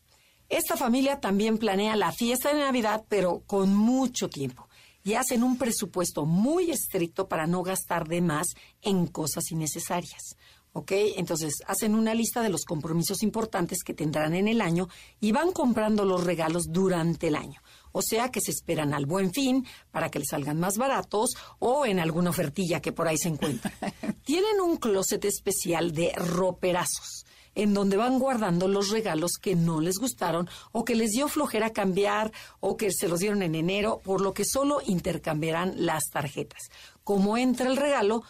Esta 0.47 0.77
familia 0.77 1.19
también 1.19 1.57
planea 1.57 1.95
la 1.95 2.11
fiesta 2.11 2.53
de 2.53 2.59
Navidad, 2.59 3.05
pero 3.07 3.41
con 3.45 3.75
mucho 3.75 4.29
tiempo. 4.29 4.67
Y 5.03 5.13
hacen 5.13 5.43
un 5.43 5.57
presupuesto 5.57 6.25
muy 6.25 6.71
estricto 6.71 7.27
para 7.27 7.47
no 7.47 7.63
gastar 7.63 8.07
de 8.07 8.21
más 8.21 8.47
en 8.81 9.07
cosas 9.07 9.49
innecesarias. 9.51 10.35
¿Ok? 10.73 10.91
Entonces 11.17 11.55
hacen 11.67 11.95
una 11.95 12.13
lista 12.13 12.41
de 12.41 12.49
los 12.49 12.65
compromisos 12.65 13.23
importantes 13.23 13.83
que 13.83 13.93
tendrán 13.93 14.33
en 14.33 14.47
el 14.47 14.61
año 14.61 14.87
y 15.19 15.31
van 15.31 15.51
comprando 15.51 16.05
los 16.05 16.23
regalos 16.23 16.65
durante 16.69 17.27
el 17.27 17.35
año. 17.35 17.61
O 17.91 18.01
sea 18.01 18.29
que 18.29 18.41
se 18.41 18.51
esperan 18.51 18.93
al 18.93 19.05
buen 19.05 19.33
fin 19.33 19.65
para 19.91 20.09
que 20.09 20.19
les 20.19 20.29
salgan 20.29 20.59
más 20.59 20.77
baratos 20.77 21.31
o 21.59 21.85
en 21.85 21.99
alguna 21.99 22.29
ofertilla 22.29 22.81
que 22.81 22.93
por 22.93 23.07
ahí 23.07 23.17
se 23.17 23.29
encuentra. 23.29 23.71
Tienen 24.23 24.61
un 24.61 24.77
closet 24.77 25.25
especial 25.25 25.91
de 25.91 26.13
roperazos 26.13 27.25
en 27.55 27.73
donde 27.73 27.97
van 27.97 28.19
guardando 28.19 28.67
los 28.67 28.89
regalos 28.89 29.31
que 29.41 29.55
no 29.55 29.81
les 29.81 29.97
gustaron 29.97 30.49
o 30.71 30.85
que 30.85 30.95
les 30.95 31.11
dio 31.11 31.27
flojera 31.27 31.71
cambiar 31.71 32.31
o 32.59 32.77
que 32.77 32.91
se 32.91 33.07
los 33.07 33.19
dieron 33.19 33.41
en 33.41 33.55
enero, 33.55 33.99
por 34.03 34.21
lo 34.21 34.33
que 34.33 34.45
solo 34.45 34.79
intercambiarán 34.85 35.73
las 35.85 36.03
tarjetas. 36.11 36.69
Como 37.03 37.37
entra 37.37 37.67
el 37.67 37.77
regalo, 37.77 38.23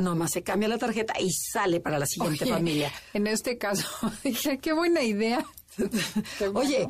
nomás 0.00 0.30
se 0.32 0.42
cambia 0.42 0.68
la 0.68 0.78
tarjeta 0.78 1.14
y 1.20 1.30
sale 1.30 1.80
para 1.80 1.98
la 1.98 2.06
siguiente 2.06 2.46
familia. 2.46 2.92
En 3.12 3.26
este 3.26 3.58
caso, 3.58 3.86
dije, 4.24 4.58
qué 4.58 4.72
buena 4.72 5.02
idea. 5.02 5.44
Oye, 6.54 6.86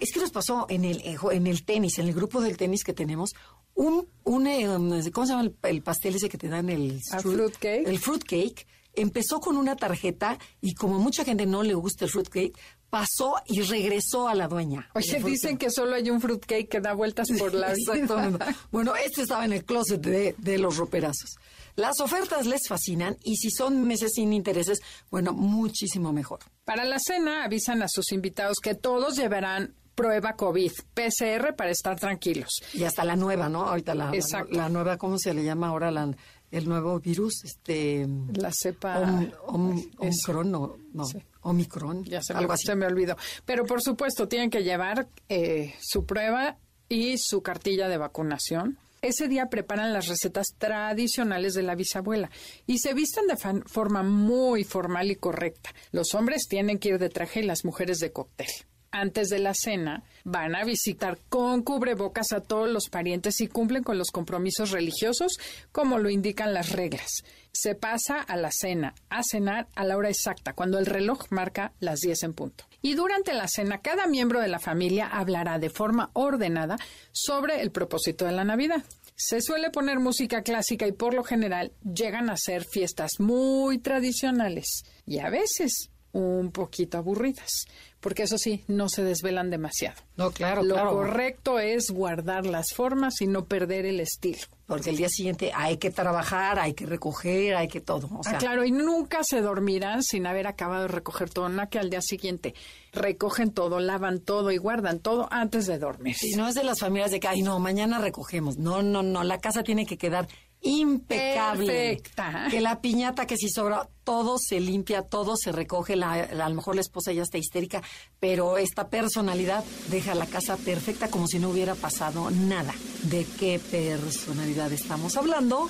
es 0.00 0.12
que 0.12 0.20
nos 0.20 0.30
pasó 0.30 0.66
en 0.68 0.84
el, 0.84 1.02
en 1.04 1.46
el 1.46 1.64
tenis, 1.64 1.98
en 1.98 2.08
el 2.08 2.14
grupo 2.14 2.40
del 2.40 2.56
tenis 2.56 2.84
que 2.84 2.92
tenemos, 2.92 3.34
un, 3.74 4.08
un 4.24 4.46
eh, 4.46 4.66
¿cómo 5.12 5.26
se 5.26 5.32
llama 5.32 5.50
el, 5.62 5.82
pastel 5.82 6.16
ese 6.16 6.28
que 6.28 6.38
te 6.38 6.48
dan? 6.48 6.68
El, 6.68 7.00
fruit 7.22 7.56
cake. 7.56 7.86
El 7.86 7.98
fruit 7.98 8.22
cake 8.24 8.66
empezó 8.94 9.40
con 9.40 9.56
una 9.56 9.76
tarjeta 9.76 10.38
y 10.60 10.74
como 10.74 10.98
mucha 10.98 11.24
gente 11.24 11.46
no 11.46 11.62
le 11.62 11.74
gusta 11.74 12.04
el 12.04 12.10
fruitcake, 12.10 12.58
pasó 12.90 13.36
y 13.46 13.62
regresó 13.62 14.28
a 14.28 14.34
la 14.34 14.48
dueña. 14.48 14.88
Oye, 14.94 15.22
dicen 15.22 15.58
que 15.58 15.70
solo 15.70 15.94
hay 15.94 16.10
un 16.10 16.20
fruitcake 16.20 16.68
que 16.68 16.80
da 16.80 16.94
vueltas 16.94 17.28
por 17.38 17.54
la 17.54 17.72
vida. 17.74 18.38
bueno, 18.70 18.94
este 18.96 19.22
estaba 19.22 19.44
en 19.44 19.52
el 19.52 19.64
closet 19.64 20.00
de, 20.00 20.34
de 20.38 20.58
los 20.58 20.76
roperazos. 20.76 21.36
Las 21.76 22.00
ofertas 22.00 22.46
les 22.46 22.66
fascinan 22.66 23.16
y 23.22 23.36
si 23.36 23.50
son 23.50 23.86
meses 23.86 24.12
sin 24.14 24.32
intereses, 24.32 24.80
bueno, 25.10 25.32
muchísimo 25.32 26.12
mejor. 26.12 26.40
Para 26.64 26.84
la 26.84 26.98
cena 26.98 27.44
avisan 27.44 27.82
a 27.82 27.88
sus 27.88 28.10
invitados 28.10 28.56
que 28.60 28.74
todos 28.74 29.16
llevarán 29.16 29.74
prueba 29.98 30.34
COVID, 30.34 30.70
PCR 30.94 31.56
para 31.56 31.70
estar 31.70 31.98
tranquilos. 31.98 32.62
Y 32.72 32.84
hasta 32.84 33.02
la 33.04 33.16
nueva, 33.16 33.48
¿no? 33.48 33.64
Ahorita 33.64 33.96
la, 33.96 34.12
la, 34.50 34.68
nueva, 34.68 34.96
¿cómo 34.96 35.18
se 35.18 35.34
le 35.34 35.42
llama 35.42 35.68
ahora 35.68 35.90
la, 35.90 36.14
el 36.50 36.68
nuevo 36.68 36.98
virus? 37.00 37.44
Este, 37.44 38.06
la 38.34 38.50
cepa. 38.52 39.00
omicron, 39.46 40.50
no, 40.50 40.76
no 40.92 41.04
Omicron, 41.42 42.04
ya 42.04 42.20
se, 42.22 42.32
algo 42.32 42.48
me, 42.48 42.54
así. 42.54 42.66
se 42.66 42.74
me 42.74 42.86
olvidó. 42.86 43.16
Pero 43.44 43.64
por 43.64 43.82
supuesto, 43.82 44.28
tienen 44.28 44.50
que 44.50 44.62
llevar 44.62 45.08
eh, 45.28 45.74
su 45.80 46.04
prueba 46.04 46.56
y 46.88 47.16
su 47.18 47.42
cartilla 47.42 47.88
de 47.88 47.98
vacunación. 47.98 48.78
Ese 49.00 49.28
día 49.28 49.46
preparan 49.46 49.92
las 49.92 50.08
recetas 50.08 50.48
tradicionales 50.58 51.54
de 51.54 51.62
la 51.62 51.76
bisabuela 51.76 52.30
y 52.66 52.78
se 52.78 52.94
visten 52.94 53.26
de 53.28 53.36
forma 53.66 54.02
muy 54.02 54.64
formal 54.64 55.10
y 55.10 55.16
correcta. 55.16 55.70
Los 55.92 56.14
hombres 56.14 56.48
tienen 56.48 56.78
que 56.78 56.88
ir 56.88 56.98
de 56.98 57.08
traje 57.08 57.40
y 57.40 57.44
las 57.44 57.64
mujeres 57.64 57.98
de 57.98 58.12
cóctel 58.12 58.48
antes 58.90 59.28
de 59.28 59.38
la 59.38 59.54
cena, 59.54 60.02
van 60.24 60.54
a 60.54 60.64
visitar 60.64 61.18
con 61.28 61.62
cubrebocas 61.62 62.32
a 62.32 62.40
todos 62.40 62.68
los 62.68 62.88
parientes 62.90 63.40
y 63.40 63.48
cumplen 63.48 63.82
con 63.82 63.98
los 63.98 64.10
compromisos 64.10 64.70
religiosos 64.70 65.38
como 65.72 65.98
lo 65.98 66.10
indican 66.10 66.54
las 66.54 66.72
reglas. 66.72 67.22
Se 67.52 67.74
pasa 67.74 68.20
a 68.20 68.36
la 68.36 68.50
cena, 68.52 68.94
a 69.08 69.22
cenar 69.22 69.66
a 69.74 69.84
la 69.84 69.96
hora 69.96 70.10
exacta, 70.10 70.52
cuando 70.52 70.78
el 70.78 70.86
reloj 70.86 71.26
marca 71.30 71.72
las 71.80 72.00
10 72.00 72.22
en 72.24 72.32
punto. 72.34 72.64
Y 72.82 72.94
durante 72.94 73.34
la 73.34 73.48
cena, 73.48 73.80
cada 73.80 74.06
miembro 74.06 74.40
de 74.40 74.48
la 74.48 74.60
familia 74.60 75.08
hablará 75.08 75.58
de 75.58 75.70
forma 75.70 76.10
ordenada 76.12 76.76
sobre 77.12 77.60
el 77.60 77.70
propósito 77.70 78.24
de 78.24 78.32
la 78.32 78.44
Navidad. 78.44 78.84
Se 79.16 79.40
suele 79.40 79.70
poner 79.70 79.98
música 79.98 80.42
clásica 80.42 80.86
y 80.86 80.92
por 80.92 81.12
lo 81.12 81.24
general 81.24 81.72
llegan 81.82 82.30
a 82.30 82.36
ser 82.36 82.64
fiestas 82.64 83.12
muy 83.18 83.78
tradicionales 83.78 84.84
y 85.06 85.18
a 85.18 85.28
veces 85.28 85.90
un 86.12 86.50
poquito 86.50 86.98
aburridas, 86.98 87.66
porque 88.00 88.22
eso 88.22 88.38
sí, 88.38 88.64
no 88.66 88.88
se 88.88 89.02
desvelan 89.02 89.50
demasiado. 89.50 90.00
No, 90.16 90.30
claro, 90.30 90.62
Lo 90.62 90.76
correcto 90.90 91.58
es 91.58 91.90
guardar 91.90 92.46
las 92.46 92.72
formas 92.74 93.20
y 93.20 93.26
no 93.26 93.44
perder 93.44 93.86
el 93.86 94.00
estilo. 94.00 94.38
Porque 94.66 94.90
el 94.90 94.98
día 94.98 95.08
siguiente 95.08 95.50
hay 95.54 95.78
que 95.78 95.90
trabajar, 95.90 96.58
hay 96.58 96.74
que 96.74 96.84
recoger, 96.84 97.56
hay 97.56 97.68
que 97.68 97.80
todo. 97.80 98.08
ah, 98.26 98.36
claro, 98.38 98.64
y 98.64 98.70
nunca 98.70 99.20
se 99.22 99.40
dormirán 99.40 100.02
sin 100.02 100.26
haber 100.26 100.46
acabado 100.46 100.82
de 100.82 100.88
recoger 100.88 101.30
todo, 101.30 101.48
no 101.48 101.68
que 101.70 101.78
al 101.78 101.88
día 101.88 102.02
siguiente 102.02 102.54
recogen 102.92 103.52
todo, 103.52 103.80
lavan 103.80 104.20
todo 104.20 104.50
y 104.50 104.58
guardan 104.58 105.00
todo 105.00 105.26
antes 105.30 105.66
de 105.66 105.78
dormir. 105.78 106.16
Si 106.16 106.32
no 106.36 106.48
es 106.48 106.54
de 106.54 106.64
las 106.64 106.80
familias 106.80 107.10
de 107.10 107.18
que, 107.18 107.28
ay, 107.28 107.40
no, 107.40 107.58
mañana 107.58 107.98
recogemos. 107.98 108.58
No, 108.58 108.82
no, 108.82 109.02
no, 109.02 109.24
la 109.24 109.38
casa 109.38 109.62
tiene 109.62 109.86
que 109.86 109.96
quedar 109.96 110.28
impecable. 110.62 111.66
Perfecta. 111.66 112.48
Que 112.50 112.60
la 112.60 112.80
piñata 112.80 113.26
que 113.26 113.36
si 113.36 113.48
sobra, 113.48 113.88
todo 114.04 114.36
se 114.38 114.60
limpia, 114.60 115.02
todo 115.02 115.36
se 115.36 115.52
recoge. 115.52 115.96
La, 115.96 116.12
a 116.12 116.48
lo 116.48 116.54
mejor 116.54 116.74
la 116.74 116.80
esposa 116.80 117.12
ya 117.12 117.22
está 117.22 117.38
histérica, 117.38 117.82
pero 118.20 118.58
esta 118.58 118.88
personalidad 118.88 119.64
deja 119.90 120.14
la 120.14 120.26
casa 120.26 120.56
perfecta 120.56 121.08
como 121.08 121.26
si 121.26 121.38
no 121.38 121.50
hubiera 121.50 121.74
pasado 121.74 122.30
nada. 122.30 122.74
¿De 123.04 123.26
qué 123.38 123.58
personalidad 123.58 124.72
estamos 124.72 125.16
hablando? 125.16 125.68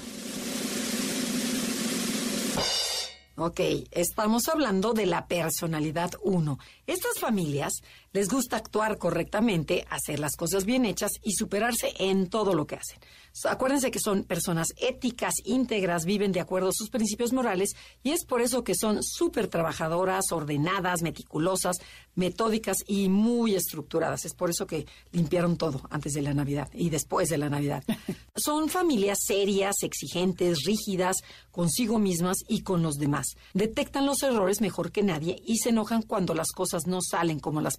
Ok, 3.40 3.60
estamos 3.92 4.48
hablando 4.48 4.94
de 4.94 5.06
la 5.06 5.28
personalidad 5.28 6.10
1. 6.24 6.58
Estas 6.88 7.20
familias 7.20 7.72
les 8.12 8.28
gusta 8.28 8.56
actuar 8.56 8.98
correctamente, 8.98 9.86
hacer 9.90 10.18
las 10.18 10.36
cosas 10.36 10.64
bien 10.64 10.84
hechas 10.84 11.12
y 11.22 11.32
superarse 11.32 11.92
en 11.98 12.28
todo 12.28 12.54
lo 12.54 12.66
que 12.66 12.76
hacen. 12.76 12.98
Acuérdense 13.44 13.90
que 13.90 14.00
son 14.00 14.24
personas 14.24 14.68
éticas, 14.76 15.34
íntegras, 15.44 16.04
viven 16.04 16.32
de 16.32 16.40
acuerdo 16.40 16.70
a 16.70 16.72
sus 16.72 16.90
principios 16.90 17.32
morales 17.32 17.76
y 18.02 18.10
es 18.10 18.24
por 18.24 18.40
eso 18.40 18.64
que 18.64 18.74
son 18.74 19.02
súper 19.02 19.46
trabajadoras, 19.46 20.32
ordenadas, 20.32 21.02
meticulosas, 21.02 21.76
metódicas 22.16 22.78
y 22.86 23.08
muy 23.08 23.54
estructuradas. 23.54 24.24
Es 24.24 24.34
por 24.34 24.50
eso 24.50 24.66
que 24.66 24.86
limpiaron 25.12 25.56
todo 25.56 25.82
antes 25.90 26.14
de 26.14 26.22
la 26.22 26.34
Navidad 26.34 26.68
y 26.72 26.90
después 26.90 27.28
de 27.28 27.38
la 27.38 27.48
Navidad. 27.48 27.84
son 28.36 28.68
familias 28.68 29.18
serias, 29.24 29.76
exigentes, 29.82 30.64
rígidas, 30.64 31.18
consigo 31.52 31.98
mismas 31.98 32.38
y 32.48 32.62
con 32.62 32.82
los 32.82 32.96
demás. 32.96 33.26
Detectan 33.54 34.06
los 34.06 34.22
errores 34.22 34.60
mejor 34.60 34.90
que 34.90 35.02
nadie 35.02 35.40
y 35.46 35.58
se 35.58 35.68
enojan 35.68 36.02
cuando 36.02 36.34
las 36.34 36.50
cosas 36.50 36.86
no 36.86 36.98
salen 37.00 37.38
como 37.38 37.60
las 37.60 37.76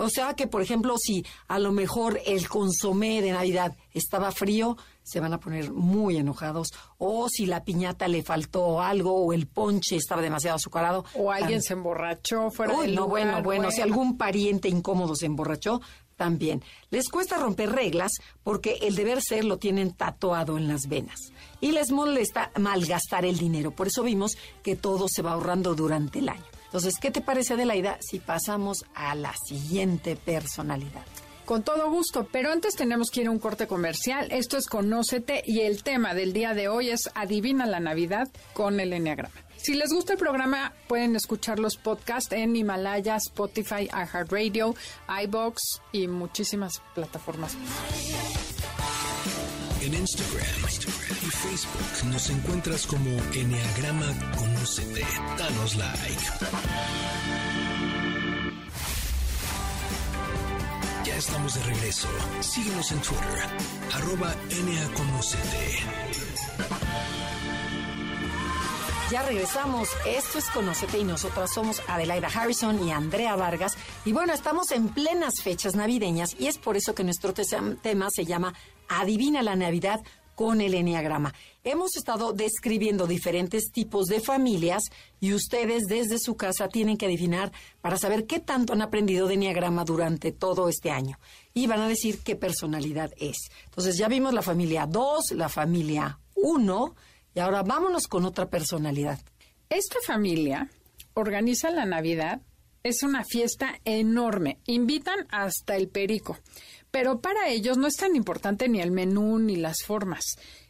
O 0.00 0.08
sea 0.08 0.34
que, 0.34 0.46
por 0.46 0.62
ejemplo, 0.62 0.94
si 0.96 1.26
a 1.48 1.58
lo 1.58 1.72
mejor 1.72 2.20
el 2.24 2.48
consomé 2.48 3.20
de 3.20 3.32
Navidad 3.32 3.76
estaba 3.92 4.30
frío, 4.30 4.76
se 5.02 5.18
van 5.18 5.32
a 5.32 5.40
poner 5.40 5.72
muy 5.72 6.16
enojados. 6.16 6.68
O 6.98 7.28
si 7.28 7.46
la 7.46 7.64
piñata 7.64 8.06
le 8.06 8.22
faltó 8.22 8.80
algo, 8.80 9.12
o 9.12 9.32
el 9.32 9.48
ponche 9.48 9.96
estaba 9.96 10.22
demasiado 10.22 10.54
azucarado. 10.54 11.04
O 11.14 11.32
alguien 11.32 11.62
se 11.62 11.72
emborrachó 11.72 12.48
fuera 12.52 12.74
Uy, 12.74 12.94
no, 12.94 13.08
bueno, 13.08 13.42
bueno, 13.42 13.72
si 13.72 13.80
algún 13.80 14.16
pariente 14.16 14.68
incómodo 14.68 15.16
se 15.16 15.26
emborrachó, 15.26 15.80
también. 16.18 16.62
Les 16.90 17.08
cuesta 17.08 17.38
romper 17.38 17.72
reglas 17.72 18.12
porque 18.42 18.78
el 18.82 18.94
deber 18.94 19.22
ser 19.22 19.44
lo 19.44 19.56
tienen 19.56 19.92
tatuado 19.92 20.58
en 20.58 20.68
las 20.68 20.88
venas. 20.88 21.32
Y 21.60 21.72
les 21.72 21.90
molesta 21.90 22.50
malgastar 22.58 23.24
el 23.24 23.38
dinero. 23.38 23.70
Por 23.70 23.86
eso 23.86 24.02
vimos 24.02 24.36
que 24.62 24.76
todo 24.76 25.06
se 25.08 25.22
va 25.22 25.32
ahorrando 25.32 25.74
durante 25.74 26.18
el 26.18 26.28
año. 26.28 26.44
Entonces, 26.68 26.94
¿qué 27.00 27.10
te 27.10 27.22
parece, 27.22 27.54
Adelaida, 27.54 27.98
si 28.00 28.18
pasamos 28.18 28.84
a 28.94 29.14
la 29.14 29.34
siguiente 29.46 30.16
personalidad? 30.16 31.04
Con 31.46 31.62
todo 31.62 31.90
gusto, 31.90 32.28
pero 32.30 32.52
antes 32.52 32.74
tenemos 32.76 33.10
que 33.10 33.22
ir 33.22 33.28
a 33.28 33.30
un 33.30 33.38
corte 33.38 33.66
comercial. 33.66 34.28
Esto 34.30 34.58
es 34.58 34.66
Conócete 34.66 35.42
y 35.46 35.60
el 35.60 35.82
tema 35.82 36.12
del 36.12 36.34
día 36.34 36.52
de 36.52 36.68
hoy 36.68 36.90
es 36.90 37.08
Adivina 37.14 37.64
la 37.64 37.80
Navidad 37.80 38.28
con 38.52 38.80
el 38.80 38.92
Enneagrama. 38.92 39.34
Si 39.56 39.72
les 39.72 39.90
gusta 39.90 40.12
el 40.12 40.18
programa, 40.18 40.74
pueden 40.88 41.16
escuchar 41.16 41.58
los 41.58 41.76
podcasts 41.76 42.32
en 42.32 42.54
Himalaya, 42.54 43.16
Spotify, 43.16 43.88
iHeartRadio, 43.90 44.74
iBox 45.24 45.80
y 45.90 46.06
muchísimas 46.06 46.82
plataformas. 46.94 47.56
En 49.80 49.94
Instagram, 49.94 50.44
Facebook 51.42 52.10
nos 52.10 52.30
encuentras 52.30 52.86
como 52.86 53.10
Enneagrama 53.32 54.06
Conocete. 54.36 55.06
Danos 55.38 55.76
like. 55.76 56.22
Ya 61.04 61.16
estamos 61.16 61.54
de 61.54 61.62
regreso. 61.62 62.08
Síguenos 62.40 62.90
en 62.90 63.00
Twitter, 63.00 63.38
arroba. 63.94 64.34
Ya 69.12 69.22
regresamos. 69.22 69.88
Esto 70.06 70.38
es 70.38 70.50
Conocete 70.50 70.98
y 70.98 71.04
nosotras 71.04 71.54
somos 71.54 71.80
Adelaida 71.86 72.28
Harrison 72.28 72.86
y 72.86 72.90
Andrea 72.90 73.36
Vargas. 73.36 73.76
Y 74.04 74.12
bueno, 74.12 74.34
estamos 74.34 74.72
en 74.72 74.88
plenas 74.88 75.40
fechas 75.42 75.76
navideñas 75.76 76.34
y 76.38 76.48
es 76.48 76.58
por 76.58 76.76
eso 76.76 76.94
que 76.94 77.04
nuestro 77.04 77.32
tema 77.32 78.08
se 78.10 78.24
llama 78.24 78.54
Adivina 78.88 79.42
la 79.42 79.54
Navidad 79.54 80.00
con 80.38 80.60
el 80.60 80.74
Enneagrama. 80.74 81.34
Hemos 81.64 81.96
estado 81.96 82.32
describiendo 82.32 83.08
diferentes 83.08 83.72
tipos 83.72 84.06
de 84.06 84.20
familias 84.20 84.84
y 85.18 85.34
ustedes 85.34 85.86
desde 85.88 86.20
su 86.20 86.36
casa 86.36 86.68
tienen 86.68 86.96
que 86.96 87.06
adivinar 87.06 87.50
para 87.80 87.96
saber 87.96 88.24
qué 88.24 88.38
tanto 88.38 88.72
han 88.72 88.80
aprendido 88.80 89.26
de 89.26 89.34
Enneagrama 89.34 89.84
durante 89.84 90.30
todo 90.30 90.68
este 90.68 90.92
año. 90.92 91.18
Y 91.54 91.66
van 91.66 91.80
a 91.80 91.88
decir 91.88 92.20
qué 92.20 92.36
personalidad 92.36 93.10
es. 93.16 93.36
Entonces 93.64 93.98
ya 93.98 94.06
vimos 94.06 94.32
la 94.32 94.42
familia 94.42 94.86
2, 94.86 95.32
la 95.32 95.48
familia 95.48 96.20
1 96.36 96.94
y 97.34 97.40
ahora 97.40 97.64
vámonos 97.64 98.06
con 98.06 98.24
otra 98.24 98.48
personalidad. 98.48 99.18
Esta 99.68 99.98
familia 100.06 100.70
organiza 101.14 101.72
la 101.72 101.84
Navidad. 101.84 102.42
Es 102.84 103.02
una 103.02 103.24
fiesta 103.24 103.80
enorme. 103.84 104.60
Invitan 104.66 105.26
hasta 105.30 105.74
el 105.74 105.88
perico. 105.88 106.38
Pero 106.98 107.20
para 107.20 107.48
ellos 107.48 107.78
no 107.78 107.86
es 107.86 107.94
tan 107.94 108.16
importante 108.16 108.68
ni 108.68 108.80
el 108.80 108.90
menú 108.90 109.38
ni 109.38 109.54
las 109.54 109.84
formas. 109.86 110.24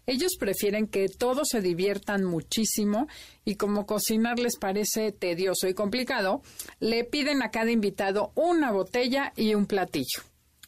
Ellos 0.05 0.37
prefieren 0.39 0.87
que 0.87 1.09
todos 1.09 1.49
se 1.51 1.63
diviertan 1.63 2.23
muchísimo 2.23 3.09
y 3.47 3.55
como 3.55 3.87
cocinar 3.87 4.39
les 4.39 4.59
parece 4.59 5.11
tedioso 5.11 5.69
y 5.69 5.73
complicado, 5.73 6.43
le 6.81 7.05
piden 7.05 7.43
a 7.43 7.51
cada 7.51 7.71
invitado 7.71 8.33
una 8.35 8.73
botella 8.73 9.33
y 9.37 9.55
un 9.55 9.65
platillo. 9.65 10.21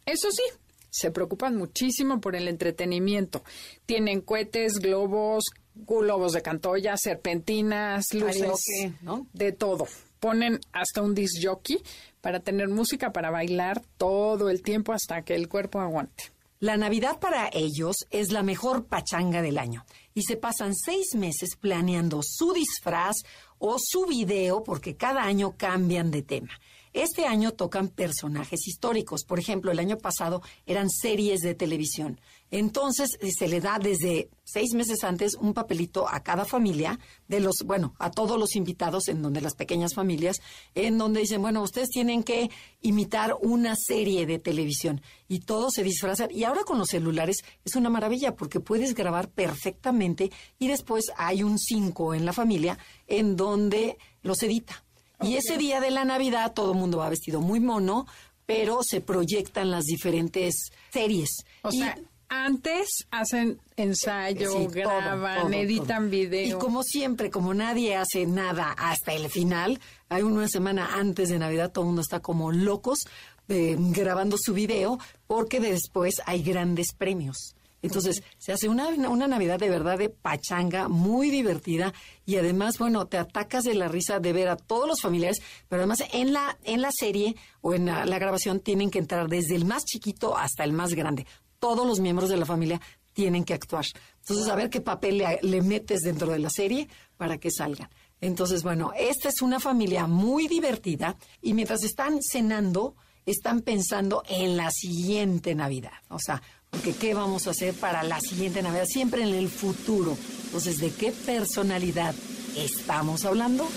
Eso 0.06 0.30
sí, 0.30 0.44
se 0.88 1.10
preocupan 1.10 1.56
muchísimo 1.56 2.22
por 2.22 2.36
el 2.36 2.48
entretenimiento. 2.48 3.44
Tienen 3.84 4.22
cohetes, 4.22 4.78
globos, 4.78 5.44
globos 5.74 6.32
de 6.32 6.40
cantoya, 6.40 6.96
serpentinas, 6.96 8.06
luces, 8.14 8.94
de 9.34 9.52
todo. 9.52 9.86
Ponen 10.20 10.60
hasta 10.72 11.02
un 11.02 11.14
disc 11.14 11.42
jockey 11.42 11.82
para 12.20 12.40
tener 12.40 12.68
música 12.68 13.12
para 13.12 13.30
bailar 13.30 13.82
todo 13.96 14.50
el 14.50 14.62
tiempo 14.62 14.92
hasta 14.92 15.22
que 15.22 15.34
el 15.34 15.48
cuerpo 15.48 15.80
aguante. 15.80 16.32
La 16.60 16.76
Navidad 16.76 17.18
para 17.18 17.48
ellos 17.54 17.96
es 18.10 18.30
la 18.30 18.42
mejor 18.42 18.84
pachanga 18.84 19.40
del 19.40 19.56
año 19.56 19.86
y 20.12 20.24
se 20.24 20.36
pasan 20.36 20.74
seis 20.74 21.14
meses 21.14 21.56
planeando 21.58 22.20
su 22.22 22.52
disfraz 22.52 23.16
o 23.58 23.78
su 23.82 24.04
video 24.04 24.62
porque 24.62 24.94
cada 24.94 25.22
año 25.22 25.54
cambian 25.56 26.10
de 26.10 26.20
tema. 26.20 26.50
Este 26.92 27.24
año 27.24 27.52
tocan 27.52 27.88
personajes 27.88 28.66
históricos. 28.66 29.24
Por 29.24 29.38
ejemplo, 29.38 29.70
el 29.70 29.78
año 29.78 29.96
pasado 29.96 30.42
eran 30.66 30.90
series 30.90 31.40
de 31.40 31.54
televisión. 31.54 32.20
Entonces 32.50 33.10
eh, 33.20 33.30
se 33.36 33.48
le 33.48 33.60
da 33.60 33.78
desde 33.78 34.28
seis 34.44 34.74
meses 34.74 35.04
antes 35.04 35.34
un 35.36 35.54
papelito 35.54 36.08
a 36.08 36.20
cada 36.20 36.44
familia, 36.44 36.98
de 37.28 37.40
los, 37.40 37.56
bueno, 37.64 37.94
a 37.98 38.10
todos 38.10 38.38
los 38.38 38.56
invitados, 38.56 39.08
en 39.08 39.22
donde 39.22 39.40
las 39.40 39.54
pequeñas 39.54 39.94
familias, 39.94 40.38
en 40.74 40.98
donde 40.98 41.20
dicen, 41.20 41.42
bueno, 41.42 41.62
ustedes 41.62 41.90
tienen 41.90 42.24
que 42.24 42.50
imitar 42.80 43.36
una 43.40 43.74
serie 43.76 44.26
de 44.26 44.38
televisión. 44.38 45.00
Y 45.28 45.40
todos 45.40 45.74
se 45.74 45.84
disfrazan. 45.84 46.30
Y 46.32 46.44
ahora 46.44 46.64
con 46.64 46.78
los 46.78 46.88
celulares 46.88 47.38
es 47.64 47.76
una 47.76 47.90
maravilla 47.90 48.34
porque 48.34 48.58
puedes 48.58 48.94
grabar 48.94 49.28
perfectamente 49.28 50.30
y 50.58 50.68
después 50.68 51.12
hay 51.16 51.42
un 51.42 51.58
5 51.58 52.14
en 52.14 52.24
la 52.24 52.32
familia 52.32 52.78
en 53.06 53.36
donde 53.36 53.96
los 54.22 54.42
edita. 54.42 54.84
Y 55.22 55.36
ese 55.36 55.58
día 55.58 55.80
de 55.80 55.90
la 55.90 56.04
Navidad 56.04 56.54
todo 56.54 56.72
el 56.72 56.78
mundo 56.78 56.98
va 56.98 57.10
vestido 57.10 57.40
muy 57.40 57.60
mono, 57.60 58.06
pero 58.46 58.80
se 58.82 59.00
proyectan 59.00 59.70
las 59.70 59.84
diferentes 59.84 60.72
series. 60.92 61.44
O 61.62 61.70
sea, 61.70 61.96
antes 62.30 63.06
hacen 63.10 63.60
ensayo, 63.76 64.68
graban, 64.68 65.52
editan 65.52 66.10
video. 66.10 66.56
Y 66.56 66.58
como 66.58 66.82
siempre, 66.82 67.30
como 67.30 67.52
nadie 67.52 67.96
hace 67.96 68.24
nada 68.26 68.72
hasta 68.78 69.12
el 69.12 69.28
final, 69.28 69.78
hay 70.08 70.22
una 70.22 70.48
semana 70.48 70.94
antes 70.94 71.28
de 71.28 71.38
Navidad, 71.38 71.72
todo 71.72 71.84
el 71.84 71.88
mundo 71.88 72.02
está 72.02 72.20
como 72.20 72.52
locos 72.52 73.00
eh, 73.48 73.76
grabando 73.78 74.36
su 74.40 74.54
video, 74.54 74.98
porque 75.26 75.60
después 75.60 76.22
hay 76.24 76.42
grandes 76.42 76.94
premios. 76.96 77.54
Entonces, 77.82 78.22
se 78.38 78.52
hace 78.52 78.68
una, 78.68 78.88
una 78.88 79.26
Navidad 79.26 79.58
de 79.58 79.70
verdad 79.70 79.98
de 79.98 80.10
pachanga, 80.10 80.88
muy 80.88 81.30
divertida, 81.30 81.92
y 82.26 82.36
además, 82.36 82.78
bueno, 82.78 83.06
te 83.06 83.18
atacas 83.18 83.64
de 83.64 83.74
la 83.74 83.88
risa 83.88 84.20
de 84.20 84.32
ver 84.32 84.48
a 84.48 84.56
todos 84.56 84.86
los 84.86 85.00
familiares, 85.00 85.38
pero 85.68 85.80
además 85.82 86.04
en 86.12 86.32
la, 86.32 86.58
en 86.64 86.82
la 86.82 86.90
serie 86.92 87.36
o 87.60 87.74
en 87.74 87.86
la, 87.86 88.04
grabación 88.18 88.60
tienen 88.60 88.90
que 88.90 88.98
entrar 88.98 89.28
desde 89.28 89.56
el 89.56 89.64
más 89.64 89.84
chiquito 89.84 90.36
hasta 90.36 90.62
el 90.64 90.72
más 90.72 90.94
grande. 90.94 91.26
Todos 91.60 91.86
los 91.86 92.00
miembros 92.00 92.28
de 92.28 92.36
la 92.36 92.46
familia 92.46 92.80
tienen 93.12 93.44
que 93.44 93.54
actuar. 93.54 93.84
Entonces, 94.20 94.48
a 94.48 94.56
ver 94.56 94.70
qué 94.70 94.80
papel 94.80 95.24
le, 95.42 95.62
metes 95.62 96.00
dentro 96.00 96.32
de 96.32 96.40
la 96.40 96.50
serie 96.50 96.88
para 97.16 97.38
que 97.38 97.50
salgan. 97.50 97.88
Entonces, 98.20 98.62
bueno, 98.62 98.92
esta 98.98 99.28
es 99.28 99.40
una 99.40 99.60
familia 99.60 100.06
muy 100.06 100.48
divertida 100.48 101.16
y 101.40 101.54
mientras 101.54 101.84
están 101.84 102.18
cenando, 102.20 102.96
están 103.24 103.60
pensando 103.60 104.22
en 104.28 104.56
la 104.56 104.70
siguiente 104.70 105.54
Navidad. 105.54 105.92
O 106.08 106.18
sea, 106.18 106.42
porque 106.70 106.94
qué 106.94 107.14
vamos 107.14 107.46
a 107.46 107.50
hacer 107.50 107.74
para 107.74 108.02
la 108.02 108.20
siguiente 108.20 108.62
Navidad, 108.62 108.86
siempre 108.86 109.22
en 109.22 109.34
el 109.34 109.48
futuro. 109.48 110.16
Entonces, 110.46 110.78
¿de 110.78 110.90
qué 110.90 111.12
personalidad 111.12 112.14
estamos 112.56 113.24
hablando? 113.24 113.68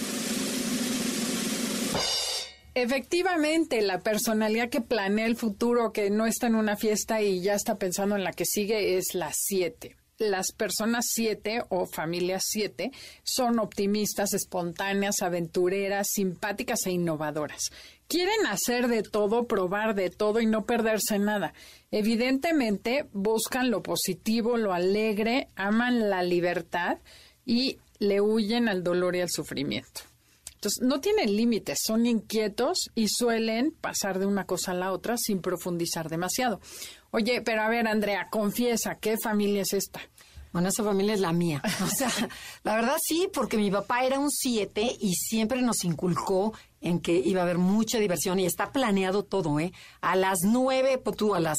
Efectivamente, 2.76 3.82
la 3.82 4.00
personalidad 4.00 4.70
que 4.70 4.82
planea 4.82 5.26
el 5.26 5.36
futuro, 5.36 5.92
que 5.92 6.10
no 6.10 6.26
está 6.26 6.48
en 6.48 6.56
una 6.56 6.76
fiesta 6.76 7.22
y 7.22 7.42
ya 7.42 7.54
está 7.54 7.78
pensando 7.78 8.16
en 8.16 8.24
la 8.24 8.34
que 8.34 8.46
sigue, 8.46 8.98
es 8.98 9.14
la 9.14 9.32
7 9.32 9.96
las 10.18 10.52
personas 10.52 11.06
siete 11.10 11.64
o 11.70 11.86
familias 11.86 12.44
siete 12.46 12.92
son 13.24 13.60
optimistas, 13.60 14.34
espontáneas, 14.34 15.22
aventureras, 15.22 16.08
simpáticas 16.12 16.86
e 16.86 16.92
innovadoras. 16.92 17.72
Quieren 18.08 18.46
hacer 18.48 18.88
de 18.88 19.04
todo, 19.04 19.48
probar 19.48 19.96
de 19.96 20.10
todo 20.10 20.40
y 20.40 20.46
no 20.46 20.66
perderse 20.66 21.20
nada. 21.20 21.54
Evidentemente 21.92 23.08
buscan 23.12 23.72
lo 23.72 23.82
positivo, 23.82 24.58
lo 24.58 24.74
alegre, 24.74 25.50
aman 25.56 26.10
la 26.10 26.22
libertad 26.24 27.00
y 27.46 27.78
le 28.00 28.22
huyen 28.22 28.68
al 28.68 28.84
dolor 28.84 29.16
y 29.16 29.22
al 29.22 29.30
sufrimiento. 29.30 30.02
Entonces, 30.64 30.88
no 30.88 31.02
tienen 31.02 31.36
límites, 31.36 31.80
son 31.86 32.06
inquietos 32.06 32.90
y 32.96 33.10
suelen 33.10 33.72
pasar 33.72 34.18
de 34.18 34.26
una 34.26 34.46
cosa 34.46 34.72
a 34.72 34.74
la 34.74 34.94
otra 34.94 35.18
sin 35.18 35.42
profundizar 35.42 36.08
demasiado. 36.08 36.62
Oye, 37.12 37.42
pero 37.42 37.64
a 37.64 37.68
ver, 37.68 37.86
Andrea, 37.86 38.30
confiesa, 38.32 38.96
¿qué 38.96 39.18
familia 39.22 39.64
es 39.64 39.74
esta? 39.74 40.00
Bueno, 40.54 40.70
esa 40.70 40.86
familia 40.86 41.16
es 41.16 41.20
la 41.20 41.34
mía. 41.34 41.62
O 41.84 41.88
sea, 41.88 42.10
la 42.64 42.76
verdad 42.76 42.96
sí, 43.04 43.28
porque 43.34 43.58
mi 43.58 43.72
papá 43.72 44.06
era 44.06 44.20
un 44.20 44.32
siete 44.32 44.96
y 45.02 45.16
siempre 45.16 45.62
nos 45.62 45.84
inculcó 45.84 46.54
en 46.80 47.02
que 47.02 47.12
iba 47.12 47.42
a 47.42 47.44
haber 47.44 47.58
mucha 47.58 47.98
diversión 47.98 48.40
y 48.40 48.46
está 48.46 48.72
planeado 48.72 49.24
todo, 49.24 49.60
¿eh? 49.60 49.74
A 50.00 50.16
las 50.16 50.44
nueve, 50.44 50.98
pues 50.98 51.18
tú 51.18 51.36
a 51.36 51.42
las 51.42 51.58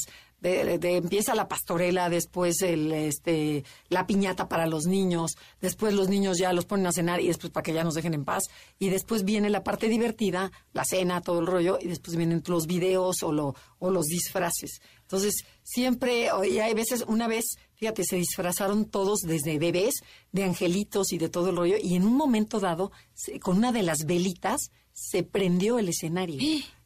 de, 0.51 0.97
empieza 0.97 1.35
la 1.35 1.49
pastorela, 1.49 2.11
después 2.11 2.61
el, 2.61 2.93
este, 2.93 3.65
la 3.89 4.07
piñata 4.07 4.49
para 4.49 4.67
los 4.67 4.85
niños, 4.85 5.37
después 5.61 5.95
los 5.95 6.09
niños 6.09 6.39
ya 6.39 6.53
los 6.53 6.67
ponen 6.67 6.87
a 6.87 6.93
cenar 6.93 7.21
y 7.21 7.29
después 7.29 7.51
para 7.51 7.63
que 7.63 7.73
ya 7.73 7.83
nos 7.83 7.95
dejen 7.95 8.15
en 8.15 8.25
paz, 8.25 8.45
y 8.79 8.91
después 8.91 9.25
viene 9.25 9.49
la 9.49 9.65
parte 9.65 9.89
divertida, 9.89 10.53
la 10.73 10.85
cena, 10.85 11.23
todo 11.23 11.41
el 11.41 11.47
rollo, 11.47 11.79
y 11.81 11.89
después 11.89 12.17
vienen 12.17 12.43
los 12.47 12.67
videos 12.67 13.23
o, 13.23 13.33
lo, 13.33 13.55
o 13.79 13.91
los 13.91 14.05
disfraces. 14.07 14.81
Entonces, 15.01 15.45
siempre, 15.63 16.29
y 16.49 16.59
hay 16.59 16.75
veces, 16.75 17.05
una 17.07 17.27
vez, 17.27 17.45
fíjate, 17.75 18.05
se 18.05 18.17
disfrazaron 18.17 18.85
todos 18.85 19.21
desde 19.21 19.59
bebés, 19.59 19.95
de 20.33 20.45
angelitos 20.45 21.13
y 21.13 21.19
de 21.19 21.31
todo 21.31 21.51
el 21.51 21.57
rollo, 21.57 21.77
y 21.83 21.95
en 21.95 22.05
un 22.05 22.17
momento 22.17 22.61
dado, 22.61 22.93
con 23.41 23.59
una 23.59 23.73
de 23.73 23.83
las 23.83 24.05
velitas, 24.07 24.71
se 24.93 25.23
prendió 25.23 25.79
el 25.79 25.89
escenario. 25.89 26.39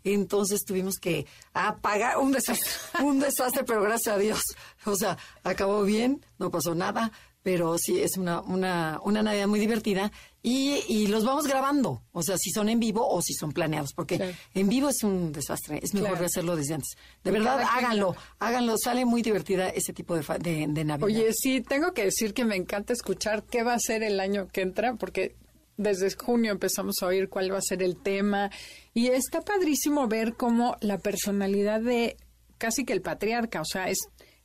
Entonces 0.04 0.64
tuvimos 0.64 0.96
que 0.98 1.26
apagar 1.52 2.18
un 2.18 2.32
desastre, 2.32 2.70
un 3.04 3.20
desastre, 3.20 3.64
pero 3.64 3.82
gracias 3.82 4.14
a 4.14 4.18
Dios. 4.18 4.42
O 4.84 4.96
sea, 4.96 5.18
acabó 5.44 5.82
bien, 5.82 6.24
no 6.38 6.50
pasó 6.50 6.74
nada, 6.74 7.12
pero 7.42 7.76
sí 7.78 8.00
es 8.00 8.16
una, 8.16 8.40
una, 8.42 9.00
una 9.04 9.22
Navidad 9.22 9.46
muy 9.46 9.60
divertida 9.60 10.12
y, 10.42 10.82
y, 10.88 11.06
los 11.06 11.24
vamos 11.24 11.46
grabando, 11.46 12.02
o 12.12 12.22
sea, 12.22 12.36
si 12.38 12.50
son 12.50 12.68
en 12.68 12.78
vivo 12.78 13.06
o 13.08 13.20
si 13.22 13.32
son 13.32 13.52
planeados, 13.52 13.92
porque 13.94 14.34
en 14.54 14.68
vivo 14.68 14.88
es 14.88 15.02
un 15.02 15.32
desastre, 15.32 15.80
es 15.82 15.94
mejor 15.94 16.22
hacerlo 16.22 16.56
desde 16.56 16.74
antes. 16.74 16.96
De 17.24 17.30
verdad, 17.30 17.60
háganlo, 17.60 18.14
háganlo, 18.38 18.76
sale 18.76 19.04
muy 19.04 19.22
divertida 19.22 19.68
ese 19.68 19.92
tipo 19.92 20.14
de, 20.14 20.22
de, 20.40 20.66
de 20.68 20.84
Navidad. 20.84 21.06
Oye, 21.06 21.32
sí, 21.32 21.60
tengo 21.60 21.92
que 21.92 22.04
decir 22.04 22.34
que 22.34 22.44
me 22.44 22.56
encanta 22.56 22.92
escuchar 22.92 23.44
qué 23.44 23.62
va 23.62 23.74
a 23.74 23.78
ser 23.78 24.02
el 24.02 24.20
año 24.20 24.48
que 24.48 24.60
entra, 24.60 24.94
porque 24.94 25.34
desde 25.78 26.10
junio 26.14 26.52
empezamos 26.52 26.96
a 27.00 27.06
oír 27.06 27.30
cuál 27.30 27.50
va 27.52 27.58
a 27.58 27.62
ser 27.62 27.82
el 27.82 27.96
tema 27.96 28.50
y 28.92 29.06
está 29.06 29.40
padrísimo 29.40 30.06
ver 30.08 30.34
cómo 30.34 30.76
la 30.80 30.98
personalidad 30.98 31.80
de 31.80 32.16
casi 32.58 32.84
que 32.84 32.92
el 32.92 33.00
patriarca, 33.00 33.62
o 33.62 33.64
sea, 33.64 33.88
es 33.88 33.98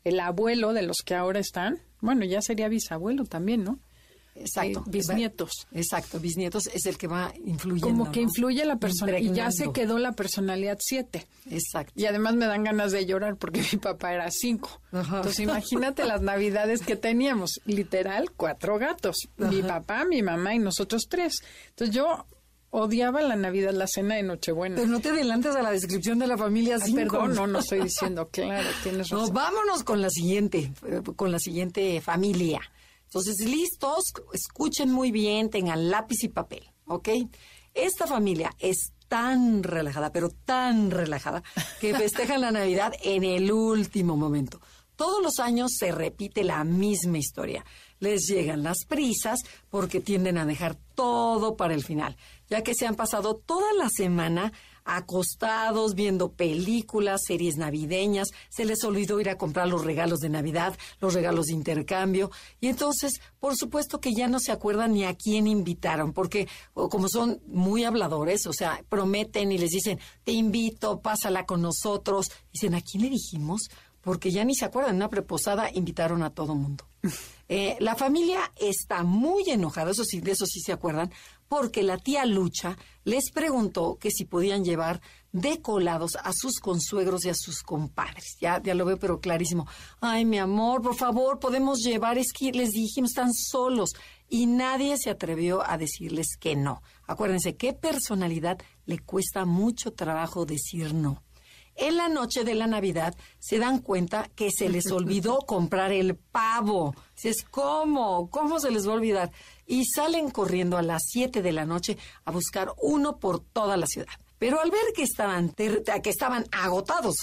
el 0.03 0.19
abuelo 0.19 0.73
de 0.73 0.83
los 0.83 0.97
que 1.03 1.15
ahora 1.15 1.39
están, 1.39 1.79
bueno, 1.99 2.23
ya 2.23 2.41
sería 2.41 2.69
bisabuelo 2.69 3.25
también, 3.25 3.63
¿no? 3.63 3.79
Exacto. 4.35 4.83
bisnietos. 4.87 5.51
Exacto, 5.71 6.19
bisnietos 6.19 6.67
es 6.67 6.85
el 6.85 6.97
que 6.97 7.07
va 7.07 7.33
influyendo. 7.45 7.87
Como 7.87 8.11
que 8.11 8.21
influye 8.21 8.65
la 8.65 8.77
personalidad. 8.77 9.31
Y 9.33 9.35
ya 9.35 9.51
se 9.51 9.71
quedó 9.71 9.99
la 9.99 10.13
personalidad 10.13 10.77
siete. 10.81 11.27
Exacto. 11.49 11.93
Y 11.95 12.05
además 12.05 12.35
me 12.35 12.45
dan 12.45 12.63
ganas 12.63 12.91
de 12.91 13.05
llorar 13.05 13.37
porque 13.37 13.63
mi 13.71 13.77
papá 13.79 14.13
era 14.13 14.29
cinco. 14.31 14.81
Entonces 14.91 15.39
imagínate 15.39 16.03
las 16.05 16.21
navidades 16.21 16.81
que 16.81 16.95
teníamos. 16.95 17.59
Literal, 17.65 18.31
cuatro 18.31 18.77
gatos. 18.77 19.15
Mi 19.37 19.61
papá, 19.61 20.05
mi 20.05 20.21
mamá 20.21 20.55
y 20.55 20.59
nosotros 20.59 21.07
tres. 21.09 21.35
Entonces 21.69 21.95
yo 21.95 22.25
odiaba 22.73 23.21
la 23.21 23.35
Navidad, 23.35 23.71
la 23.71 23.85
cena 23.87 24.15
de 24.15 24.23
Nochebuena. 24.23 24.77
Pero 24.77 24.87
no 24.87 24.99
te 24.99 25.09
adelantes 25.09 25.55
a 25.55 25.61
la 25.61 25.69
descripción 25.69 26.17
de 26.17 26.25
la 26.25 26.37
familia 26.37 26.77
Ay, 26.81 26.93
perdón, 26.93 27.35
no, 27.35 27.45
no 27.45 27.59
estoy 27.59 27.81
diciendo, 27.81 28.29
claro, 28.31 28.67
tienes 28.81 29.09
razón. 29.09 29.31
vámonos 29.31 29.83
con 29.83 30.01
la 30.01 30.09
siguiente, 30.09 30.71
eh, 30.87 31.01
con 31.15 31.31
la 31.31 31.37
siguiente 31.37 32.01
familia. 32.01 32.61
Entonces, 33.13 33.47
listos, 33.47 34.11
escuchen 34.33 34.91
muy 34.91 35.11
bien, 35.11 35.51
tengan 35.51 35.91
lápiz 35.91 36.23
y 36.23 36.29
papel, 36.29 36.67
¿ok? 36.87 37.09
Esta 37.75 38.07
familia 38.07 38.49
es 38.57 38.93
tan 39.07 39.61
relajada, 39.61 40.11
pero 40.11 40.29
tan 40.29 40.89
relajada, 40.89 41.43
que 41.79 41.93
festejan 41.95 42.41
la 42.41 42.49
Navidad 42.49 42.91
en 43.03 43.23
el 43.23 43.51
último 43.51 44.17
momento. 44.17 44.59
Todos 44.95 45.21
los 45.21 45.37
años 45.37 45.73
se 45.77 45.91
repite 45.91 46.43
la 46.43 46.63
misma 46.63 47.19
historia. 47.19 47.63
Les 47.99 48.25
llegan 48.25 48.63
las 48.63 48.77
prisas 48.87 49.41
porque 49.69 50.01
tienden 50.01 50.39
a 50.39 50.47
dejar 50.47 50.75
todo 50.95 51.55
para 51.55 51.75
el 51.75 51.83
final, 51.83 52.17
ya 52.49 52.63
que 52.63 52.73
se 52.73 52.87
han 52.87 52.95
pasado 52.95 53.35
toda 53.35 53.73
la 53.73 53.89
semana 53.95 54.53
acostados 54.85 55.95
viendo 55.95 56.31
películas, 56.31 57.21
series 57.25 57.57
navideñas, 57.57 58.29
se 58.49 58.65
les 58.65 58.83
olvidó 58.83 59.19
ir 59.19 59.29
a 59.29 59.37
comprar 59.37 59.67
los 59.67 59.83
regalos 59.83 60.19
de 60.19 60.29
Navidad, 60.29 60.77
los 60.99 61.13
regalos 61.13 61.47
de 61.47 61.53
intercambio, 61.53 62.31
y 62.59 62.67
entonces, 62.67 63.21
por 63.39 63.55
supuesto 63.55 63.99
que 63.99 64.13
ya 64.13 64.27
no 64.27 64.39
se 64.39 64.51
acuerdan 64.51 64.93
ni 64.93 65.05
a 65.05 65.15
quién 65.15 65.47
invitaron, 65.47 66.13
porque 66.13 66.47
como 66.73 67.07
son 67.09 67.41
muy 67.47 67.83
habladores, 67.83 68.45
o 68.47 68.53
sea, 68.53 68.83
prometen 68.89 69.51
y 69.51 69.57
les 69.57 69.71
dicen, 69.71 69.99
te 70.23 70.31
invito, 70.31 70.99
pásala 70.99 71.45
con 71.45 71.61
nosotros, 71.61 72.31
dicen, 72.51 72.75
¿a 72.75 72.81
quién 72.81 73.03
le 73.03 73.09
dijimos? 73.09 73.69
Porque 74.01 74.31
ya 74.31 74.43
ni 74.43 74.53
se 74.55 74.65
acuerdan, 74.65 74.91
en 74.91 74.97
una 74.97 75.09
preposada 75.09 75.69
invitaron 75.73 76.23
a 76.23 76.31
todo 76.31 76.55
mundo. 76.55 76.85
Eh, 77.49 77.75
la 77.79 77.95
familia 77.95 78.51
está 78.55 79.03
muy 79.03 79.43
enojada, 79.47 79.91
eso 79.91 80.05
sí, 80.05 80.21
de 80.21 80.31
eso 80.31 80.45
sí 80.45 80.59
se 80.61 80.71
acuerdan, 80.71 81.11
porque 81.47 81.83
la 81.83 81.97
tía 81.97 82.25
Lucha 82.25 82.77
les 83.03 83.31
preguntó 83.31 83.97
que 83.99 84.11
si 84.11 84.25
podían 84.25 84.63
llevar 84.63 85.01
decolados 85.31 86.15
a 86.21 86.31
sus 86.33 86.59
consuegros 86.59 87.25
y 87.25 87.29
a 87.29 87.35
sus 87.35 87.63
compadres. 87.63 88.37
Ya, 88.39 88.61
ya 88.61 88.75
lo 88.75 88.85
veo, 88.85 88.97
pero 88.97 89.19
clarísimo. 89.19 89.67
Ay, 89.99 90.25
mi 90.25 90.37
amor, 90.37 90.81
por 90.81 90.95
favor, 90.95 91.39
podemos 91.39 91.79
llevar, 91.79 92.17
es 92.17 92.31
que 92.31 92.51
les 92.51 92.71
dijimos, 92.71 93.11
están 93.11 93.33
solos. 93.33 93.91
Y 94.29 94.45
nadie 94.45 94.97
se 94.97 95.09
atrevió 95.09 95.67
a 95.67 95.77
decirles 95.77 96.37
que 96.39 96.55
no. 96.55 96.81
Acuérdense, 97.07 97.55
¿qué 97.55 97.73
personalidad 97.73 98.59
le 98.85 98.99
cuesta 98.99 99.45
mucho 99.45 99.93
trabajo 99.93 100.45
decir 100.45 100.93
no. 100.93 101.23
En 101.75 101.97
la 101.97 102.07
noche 102.07 102.43
de 102.43 102.53
la 102.53 102.67
Navidad 102.67 103.15
se 103.39 103.57
dan 103.57 103.79
cuenta 103.79 104.29
que 104.35 104.51
se 104.51 104.69
les 104.69 104.85
olvidó 104.91 105.39
comprar 105.39 105.91
el 105.91 106.15
pavo. 106.15 106.95
Dices, 107.15 107.43
¿cómo? 107.49 108.29
¿Cómo 108.29 108.59
se 108.59 108.71
les 108.71 108.87
va 108.87 108.91
a 108.91 108.95
olvidar? 108.95 109.31
Y 109.65 109.85
salen 109.85 110.29
corriendo 110.29 110.77
a 110.77 110.81
las 110.81 111.03
7 111.07 111.41
de 111.41 111.51
la 111.51 111.65
noche 111.65 111.97
a 112.25 112.31
buscar 112.31 112.73
uno 112.81 113.17
por 113.17 113.39
toda 113.39 113.77
la 113.77 113.87
ciudad. 113.87 114.13
Pero 114.43 114.59
al 114.59 114.71
ver 114.71 114.91
que 114.93 115.03
estaban, 115.03 115.51
que 115.51 116.09
estaban 116.09 116.45
agotados 116.51 117.15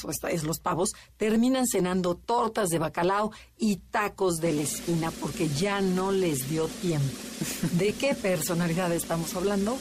los 0.42 0.61
pavos, 0.61 0.92
terminan 1.18 1.66
cenando 1.66 2.14
tortas 2.14 2.70
de 2.70 2.79
bacalao 2.79 3.31
y 3.59 3.76
tacos 3.76 4.37
de 4.37 4.55
la 4.55 4.62
esquina 4.62 5.11
porque 5.11 5.48
ya 5.48 5.83
no 5.83 6.12
les 6.12 6.48
dio 6.48 6.66
tiempo. 6.68 7.14
¿De 7.72 7.92
qué 7.92 8.14
personalidad 8.14 8.90
estamos 8.92 9.35
hablando? 9.37 9.76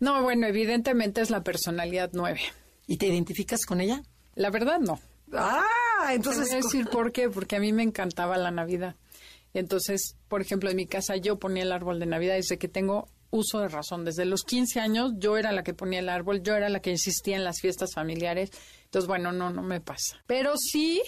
No, 0.00 0.22
bueno, 0.24 0.48
evidentemente 0.48 1.20
es 1.20 1.30
la 1.30 1.44
personalidad 1.44 2.10
nueve. 2.12 2.40
¿Y 2.88 2.96
te 2.96 3.06
identificas 3.06 3.66
con 3.66 3.80
ella? 3.80 4.02
La 4.34 4.50
verdad 4.50 4.80
no. 4.80 4.98
Ah, 5.32 5.62
entonces... 6.10 6.48
Te 6.48 6.54
voy 6.54 6.60
a 6.60 6.64
decir 6.64 6.86
por 6.88 7.12
qué, 7.12 7.28
porque 7.28 7.56
a 7.56 7.60
mí 7.60 7.72
me 7.72 7.82
encantaba 7.82 8.36
la 8.36 8.50
Navidad. 8.50 8.96
Entonces, 9.54 10.16
por 10.28 10.40
ejemplo, 10.40 10.70
en 10.70 10.76
mi 10.76 10.86
casa 10.86 11.16
yo 11.16 11.38
ponía 11.38 11.62
el 11.62 11.72
árbol 11.72 11.98
de 11.98 12.06
Navidad 12.06 12.34
desde 12.34 12.58
que 12.58 12.68
tengo 12.68 13.08
uso 13.30 13.60
de 13.60 13.68
razón. 13.68 14.04
Desde 14.04 14.24
los 14.24 14.42
15 14.44 14.80
años 14.80 15.12
yo 15.18 15.36
era 15.36 15.52
la 15.52 15.62
que 15.62 15.74
ponía 15.74 16.00
el 16.00 16.08
árbol, 16.08 16.42
yo 16.42 16.54
era 16.54 16.68
la 16.68 16.80
que 16.80 16.90
insistía 16.90 17.36
en 17.36 17.44
las 17.44 17.60
fiestas 17.60 17.90
familiares. 17.94 18.50
Entonces, 18.84 19.08
bueno, 19.08 19.32
no, 19.32 19.50
no 19.50 19.62
me 19.62 19.80
pasa. 19.80 20.22
Pero 20.26 20.54
sí 20.56 21.02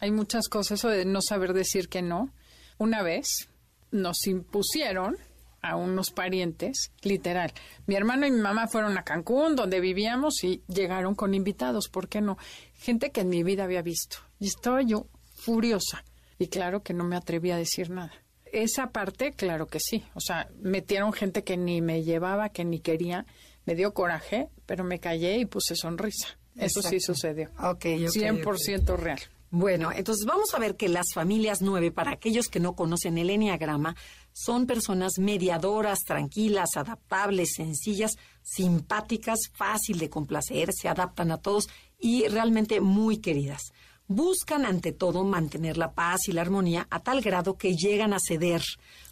hay 0.00 0.10
muchas 0.10 0.48
cosas, 0.48 0.78
eso 0.78 0.88
de 0.88 1.04
no 1.04 1.20
saber 1.22 1.52
decir 1.52 1.88
que 1.88 2.02
no. 2.02 2.32
Una 2.78 3.02
vez 3.02 3.48
nos 3.90 4.26
impusieron 4.26 5.16
a 5.62 5.76
unos 5.76 6.10
parientes, 6.10 6.92
literal. 7.02 7.52
Mi 7.86 7.94
hermano 7.94 8.26
y 8.26 8.30
mi 8.30 8.40
mamá 8.40 8.68
fueron 8.68 8.96
a 8.98 9.04
Cancún, 9.04 9.56
donde 9.56 9.80
vivíamos, 9.80 10.42
y 10.44 10.62
llegaron 10.68 11.14
con 11.14 11.34
invitados, 11.34 11.88
¿por 11.88 12.08
qué 12.08 12.20
no? 12.20 12.38
Gente 12.74 13.10
que 13.10 13.22
en 13.22 13.28
mi 13.28 13.42
vida 13.42 13.64
había 13.64 13.82
visto. 13.82 14.18
Y 14.38 14.46
estaba 14.46 14.82
yo 14.82 15.06
furiosa. 15.34 16.04
Y 16.38 16.48
claro 16.48 16.82
que 16.82 16.94
no 16.94 17.04
me 17.04 17.16
atreví 17.16 17.50
a 17.50 17.56
decir 17.56 17.90
nada. 17.90 18.12
Esa 18.52 18.90
parte, 18.90 19.32
claro 19.32 19.66
que 19.66 19.80
sí. 19.80 20.04
O 20.14 20.20
sea, 20.20 20.48
metieron 20.60 21.12
gente 21.12 21.44
que 21.44 21.56
ni 21.56 21.82
me 21.82 22.02
llevaba, 22.02 22.48
que 22.48 22.64
ni 22.64 22.80
quería. 22.80 23.26
Me 23.66 23.74
dio 23.74 23.92
coraje, 23.92 24.48
pero 24.66 24.84
me 24.84 25.00
callé 25.00 25.38
y 25.38 25.44
puse 25.44 25.74
sonrisa. 25.74 26.38
Eso 26.56 26.82
sí 26.82 27.00
sucedió. 27.00 27.50
Ok, 27.58 27.84
100% 27.84 28.96
real. 28.96 29.20
Bueno, 29.50 29.90
entonces 29.94 30.26
vamos 30.26 30.54
a 30.54 30.58
ver 30.58 30.76
que 30.76 30.88
las 30.88 31.06
familias 31.14 31.62
nueve, 31.62 31.90
para 31.90 32.12
aquellos 32.12 32.48
que 32.48 32.60
no 32.60 32.74
conocen 32.74 33.16
el 33.16 33.30
enneagrama, 33.30 33.96
son 34.38 34.66
personas 34.66 35.18
mediadoras, 35.18 35.98
tranquilas, 36.06 36.76
adaptables, 36.76 37.54
sencillas, 37.56 38.16
simpáticas, 38.42 39.38
fácil 39.52 39.98
de 39.98 40.08
complacer, 40.08 40.70
se 40.72 40.88
adaptan 40.88 41.32
a 41.32 41.38
todos 41.38 41.68
y 41.98 42.28
realmente 42.28 42.80
muy 42.80 43.18
queridas 43.18 43.72
buscan 44.08 44.64
ante 44.64 44.92
todo 44.92 45.22
mantener 45.22 45.76
la 45.76 45.92
paz 45.92 46.28
y 46.28 46.32
la 46.32 46.40
armonía 46.40 46.86
a 46.90 47.00
tal 47.00 47.20
grado 47.20 47.58
que 47.58 47.74
llegan 47.74 48.14
a 48.14 48.18
ceder 48.18 48.62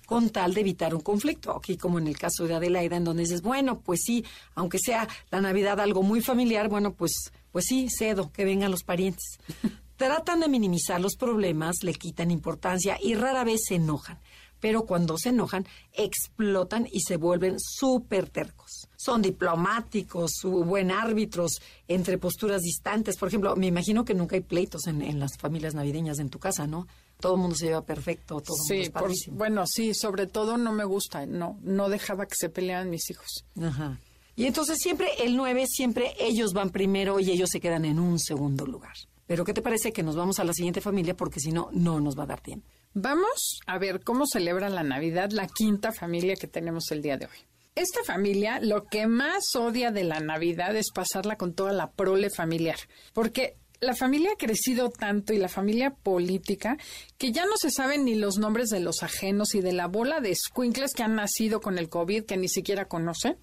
con 0.06 0.30
tal 0.30 0.54
de 0.54 0.62
evitar 0.62 0.94
un 0.94 1.02
conflicto. 1.02 1.54
Aquí 1.54 1.76
como 1.76 1.98
en 1.98 2.06
el 2.06 2.18
caso 2.18 2.46
de 2.46 2.54
Adelaida, 2.54 2.96
en 2.96 3.04
donde 3.04 3.24
dices, 3.24 3.42
bueno, 3.42 3.80
pues 3.80 4.00
sí, 4.04 4.24
aunque 4.54 4.78
sea 4.78 5.06
la 5.30 5.40
Navidad 5.40 5.80
algo 5.80 6.02
muy 6.02 6.22
familiar, 6.22 6.68
bueno, 6.68 6.94
pues, 6.94 7.12
pues 7.52 7.66
sí, 7.68 7.88
cedo, 7.90 8.32
que 8.32 8.44
vengan 8.44 8.70
los 8.70 8.84
parientes. 8.84 9.38
Tratan 9.96 10.40
de 10.40 10.48
minimizar 10.48 11.00
los 11.00 11.16
problemas, 11.16 11.76
le 11.82 11.94
quitan 11.94 12.30
importancia 12.30 12.98
y 13.02 13.14
rara 13.14 13.44
vez 13.44 13.60
se 13.68 13.76
enojan 13.76 14.18
pero 14.60 14.86
cuando 14.86 15.16
se 15.18 15.30
enojan 15.30 15.66
explotan 15.92 16.86
y 16.90 17.00
se 17.00 17.16
vuelven 17.16 17.56
súper 17.58 18.28
tercos. 18.28 18.88
Son 18.96 19.22
diplomáticos, 19.22 20.32
buen 20.42 20.90
árbitros 20.90 21.60
entre 21.88 22.18
posturas 22.18 22.62
distantes. 22.62 23.16
Por 23.16 23.28
ejemplo, 23.28 23.54
me 23.56 23.66
imagino 23.66 24.04
que 24.04 24.14
nunca 24.14 24.36
hay 24.36 24.42
pleitos 24.42 24.86
en, 24.86 25.18
las 25.18 25.36
familias 25.38 25.74
navideñas 25.74 26.18
en 26.18 26.30
tu 26.30 26.38
casa, 26.38 26.66
¿no? 26.66 26.86
Todo 27.20 27.34
el 27.34 27.40
mundo 27.40 27.56
se 27.56 27.66
lleva 27.66 27.82
perfecto, 27.82 28.40
todo 28.40 28.56
el 28.68 28.90
mundo 28.90 29.06
es 29.08 29.26
bueno, 29.32 29.64
sí, 29.66 29.94
sobre 29.94 30.26
todo 30.26 30.58
no 30.58 30.72
me 30.72 30.84
gusta, 30.84 31.24
no, 31.24 31.58
no 31.62 31.88
dejaba 31.88 32.26
que 32.26 32.34
se 32.36 32.50
pelearan 32.50 32.90
mis 32.90 33.08
hijos. 33.10 33.44
Ajá. 33.60 33.98
Y 34.36 34.44
entonces 34.44 34.76
siempre 34.78 35.08
el 35.20 35.34
9, 35.34 35.64
siempre 35.66 36.14
ellos 36.18 36.52
van 36.52 36.68
primero 36.68 37.18
y 37.20 37.30
ellos 37.30 37.48
se 37.50 37.58
quedan 37.58 37.86
en 37.86 37.98
un 37.98 38.18
segundo 38.18 38.66
lugar. 38.66 38.94
Pero 39.26 39.44
¿qué 39.44 39.54
te 39.54 39.62
parece 39.62 39.92
que 39.92 40.02
nos 40.02 40.14
vamos 40.14 40.38
a 40.38 40.44
la 40.44 40.52
siguiente 40.52 40.82
familia? 40.82 41.16
Porque 41.16 41.40
si 41.40 41.52
no, 41.52 41.70
no 41.72 42.00
nos 42.00 42.18
va 42.18 42.24
a 42.24 42.26
dar 42.26 42.40
tiempo. 42.40 42.68
Vamos 42.98 43.60
a 43.66 43.76
ver 43.76 44.02
cómo 44.02 44.24
celebra 44.26 44.70
la 44.70 44.82
Navidad 44.82 45.30
la 45.30 45.46
quinta 45.46 45.92
familia 45.92 46.34
que 46.34 46.46
tenemos 46.46 46.90
el 46.92 47.02
día 47.02 47.18
de 47.18 47.26
hoy. 47.26 47.36
Esta 47.74 48.02
familia 48.04 48.58
lo 48.58 48.86
que 48.86 49.06
más 49.06 49.54
odia 49.54 49.90
de 49.90 50.02
la 50.02 50.18
Navidad 50.20 50.74
es 50.74 50.92
pasarla 50.94 51.36
con 51.36 51.52
toda 51.52 51.74
la 51.74 51.90
prole 51.90 52.30
familiar, 52.30 52.78
porque 53.12 53.58
la 53.80 53.94
familia 53.94 54.30
ha 54.32 54.38
crecido 54.38 54.88
tanto 54.88 55.34
y 55.34 55.36
la 55.36 55.50
familia 55.50 55.90
política 55.90 56.78
que 57.18 57.32
ya 57.32 57.44
no 57.44 57.58
se 57.58 57.70
saben 57.70 58.06
ni 58.06 58.14
los 58.14 58.38
nombres 58.38 58.70
de 58.70 58.80
los 58.80 59.02
ajenos 59.02 59.54
y 59.54 59.60
de 59.60 59.74
la 59.74 59.88
bola 59.88 60.20
de 60.20 60.34
squinkles 60.34 60.94
que 60.94 61.02
han 61.02 61.16
nacido 61.16 61.60
con 61.60 61.76
el 61.76 61.90
COVID 61.90 62.24
que 62.24 62.38
ni 62.38 62.48
siquiera 62.48 62.86
conocen. 62.86 63.36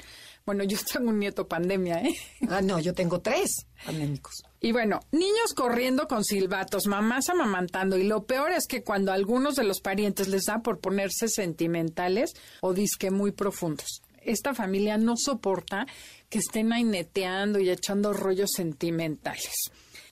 Bueno, 0.48 0.64
yo 0.64 0.80
tengo 0.92 1.12
un 1.12 1.20
nieto 1.20 1.48
pandemia, 1.48 2.02
¿eh? 2.02 2.16
Ah, 2.50 2.64
no, 2.64 2.80
yo 2.80 2.96
tengo 2.96 3.22
tres 3.22 3.68
pandémicos. 3.86 4.34
Y 4.64 4.72
bueno, 4.72 5.02
niños 5.12 5.54
corriendo 5.54 6.08
con 6.08 6.24
silbatos, 6.24 6.88
mamás 6.88 7.28
amamantando. 7.28 7.98
Y 7.98 8.04
lo 8.04 8.24
peor 8.24 8.54
es 8.54 8.66
que 8.66 8.82
cuando 8.82 9.12
a 9.12 9.16
algunos 9.16 9.58
de 9.58 9.66
los 9.66 9.82
parientes 9.82 10.30
les 10.30 10.46
da 10.46 10.60
por 10.60 10.80
ponerse 10.80 11.28
sentimentales 11.28 12.32
o 12.62 12.74
disque 12.74 13.12
muy 13.12 13.32
profundos. 13.32 14.02
Esta 14.22 14.54
familia 14.54 14.98
no 14.98 15.16
soporta 15.18 15.86
que 16.30 16.38
estén 16.38 16.72
ahí 16.72 16.86
neteando 16.86 17.60
y 17.60 17.70
echando 17.70 18.14
rollos 18.14 18.52
sentimentales. 18.56 19.54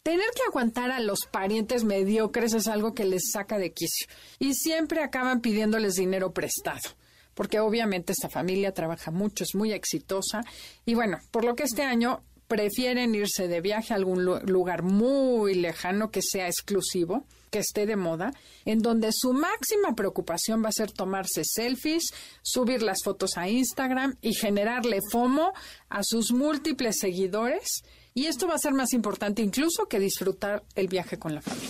Tener 0.03 0.29
que 0.35 0.43
aguantar 0.45 0.91
a 0.91 0.99
los 0.99 1.19
parientes 1.31 1.85
mediocres 1.85 2.53
es 2.53 2.67
algo 2.67 2.93
que 2.93 3.05
les 3.05 3.31
saca 3.31 3.57
de 3.57 3.71
quicio 3.71 4.07
y 4.37 4.53
siempre 4.53 5.01
acaban 5.01 5.39
pidiéndoles 5.39 5.93
dinero 5.93 6.33
prestado 6.33 6.89
porque 7.33 7.61
obviamente 7.61 8.11
esta 8.11 8.27
familia 8.27 8.73
trabaja 8.73 9.09
mucho, 9.09 9.45
es 9.45 9.55
muy 9.55 9.71
exitosa 9.71 10.41
y 10.85 10.95
bueno, 10.95 11.19
por 11.31 11.45
lo 11.45 11.55
que 11.55 11.63
este 11.63 11.83
año 11.83 12.21
prefieren 12.51 13.15
irse 13.15 13.47
de 13.47 13.61
viaje 13.61 13.93
a 13.93 13.95
algún 13.95 14.25
lugar 14.25 14.83
muy 14.83 15.53
lejano 15.53 16.11
que 16.11 16.21
sea 16.21 16.47
exclusivo, 16.47 17.23
que 17.49 17.59
esté 17.59 17.85
de 17.85 17.95
moda, 17.95 18.33
en 18.65 18.79
donde 18.79 19.11
su 19.13 19.31
máxima 19.31 19.95
preocupación 19.95 20.61
va 20.61 20.67
a 20.67 20.73
ser 20.73 20.91
tomarse 20.91 21.43
selfies, 21.45 22.03
subir 22.41 22.83
las 22.83 23.03
fotos 23.05 23.37
a 23.37 23.47
Instagram 23.47 24.17
y 24.21 24.33
generarle 24.33 24.99
FOMO 25.13 25.53
a 25.87 26.01
sus 26.03 26.33
múltiples 26.33 26.97
seguidores. 26.99 27.83
Y 28.13 28.25
esto 28.25 28.49
va 28.49 28.55
a 28.55 28.57
ser 28.57 28.73
más 28.73 28.91
importante 28.91 29.41
incluso 29.41 29.85
que 29.85 30.01
disfrutar 30.01 30.63
el 30.75 30.89
viaje 30.89 31.17
con 31.17 31.33
la 31.33 31.41
familia. 31.41 31.69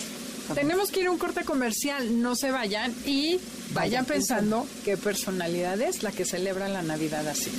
Tenemos 0.52 0.90
que 0.90 1.02
ir 1.02 1.06
a 1.06 1.12
un 1.12 1.18
corte 1.18 1.44
comercial, 1.44 2.20
no 2.20 2.34
se 2.34 2.50
vayan 2.50 2.92
y 3.06 3.38
vayan 3.72 4.04
pensando 4.04 4.66
qué 4.84 4.96
personalidad 4.96 5.80
es 5.80 6.02
la 6.02 6.10
que 6.10 6.24
celebra 6.24 6.68
la 6.68 6.82
Navidad 6.82 7.28
así. 7.28 7.52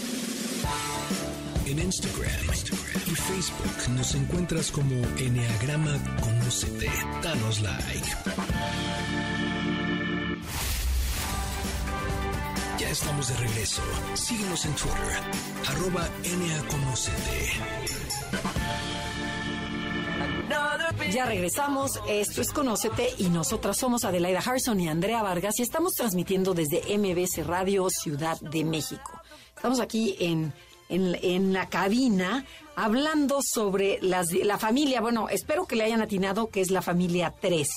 En 1.65 1.79
Instagram, 1.79 2.82
Facebook 3.15 3.95
nos 3.95 4.15
encuentras 4.15 4.71
como 4.71 4.95
Enneagrama 5.17 5.97
Conocete. 6.21 6.89
Danos 7.21 7.61
like. 7.61 8.07
Ya 12.79 12.89
estamos 12.89 13.29
de 13.29 13.35
regreso. 13.35 13.81
Síguenos 14.13 14.65
en 14.65 14.73
Twitter, 14.73 15.19
arroba 15.67 16.09
ya 21.11 21.25
regresamos, 21.25 21.99
esto 22.07 22.41
es 22.41 22.51
Conócete 22.51 23.09
y 23.19 23.29
nosotras 23.29 23.77
somos 23.77 24.03
Adelaida 24.03 24.39
Harrison 24.39 24.79
y 24.79 24.87
Andrea 24.87 25.21
Vargas 25.21 25.59
y 25.59 25.61
estamos 25.61 25.93
transmitiendo 25.93 26.53
desde 26.53 26.97
MBC 26.97 27.45
Radio 27.45 27.87
Ciudad 27.89 28.39
de 28.39 28.63
México. 28.63 29.21
Estamos 29.55 29.79
aquí 29.79 30.15
en, 30.19 30.53
en, 30.89 31.53
la 31.53 31.69
cabina 31.69 32.45
hablando 32.75 33.39
sobre 33.41 33.99
las, 34.01 34.31
la 34.31 34.57
familia, 34.57 35.01
bueno, 35.01 35.29
espero 35.29 35.65
que 35.65 35.75
le 35.75 35.83
hayan 35.83 36.01
atinado 36.01 36.49
que 36.49 36.61
es 36.61 36.71
la 36.71 36.81
familia 36.81 37.33
3. 37.39 37.67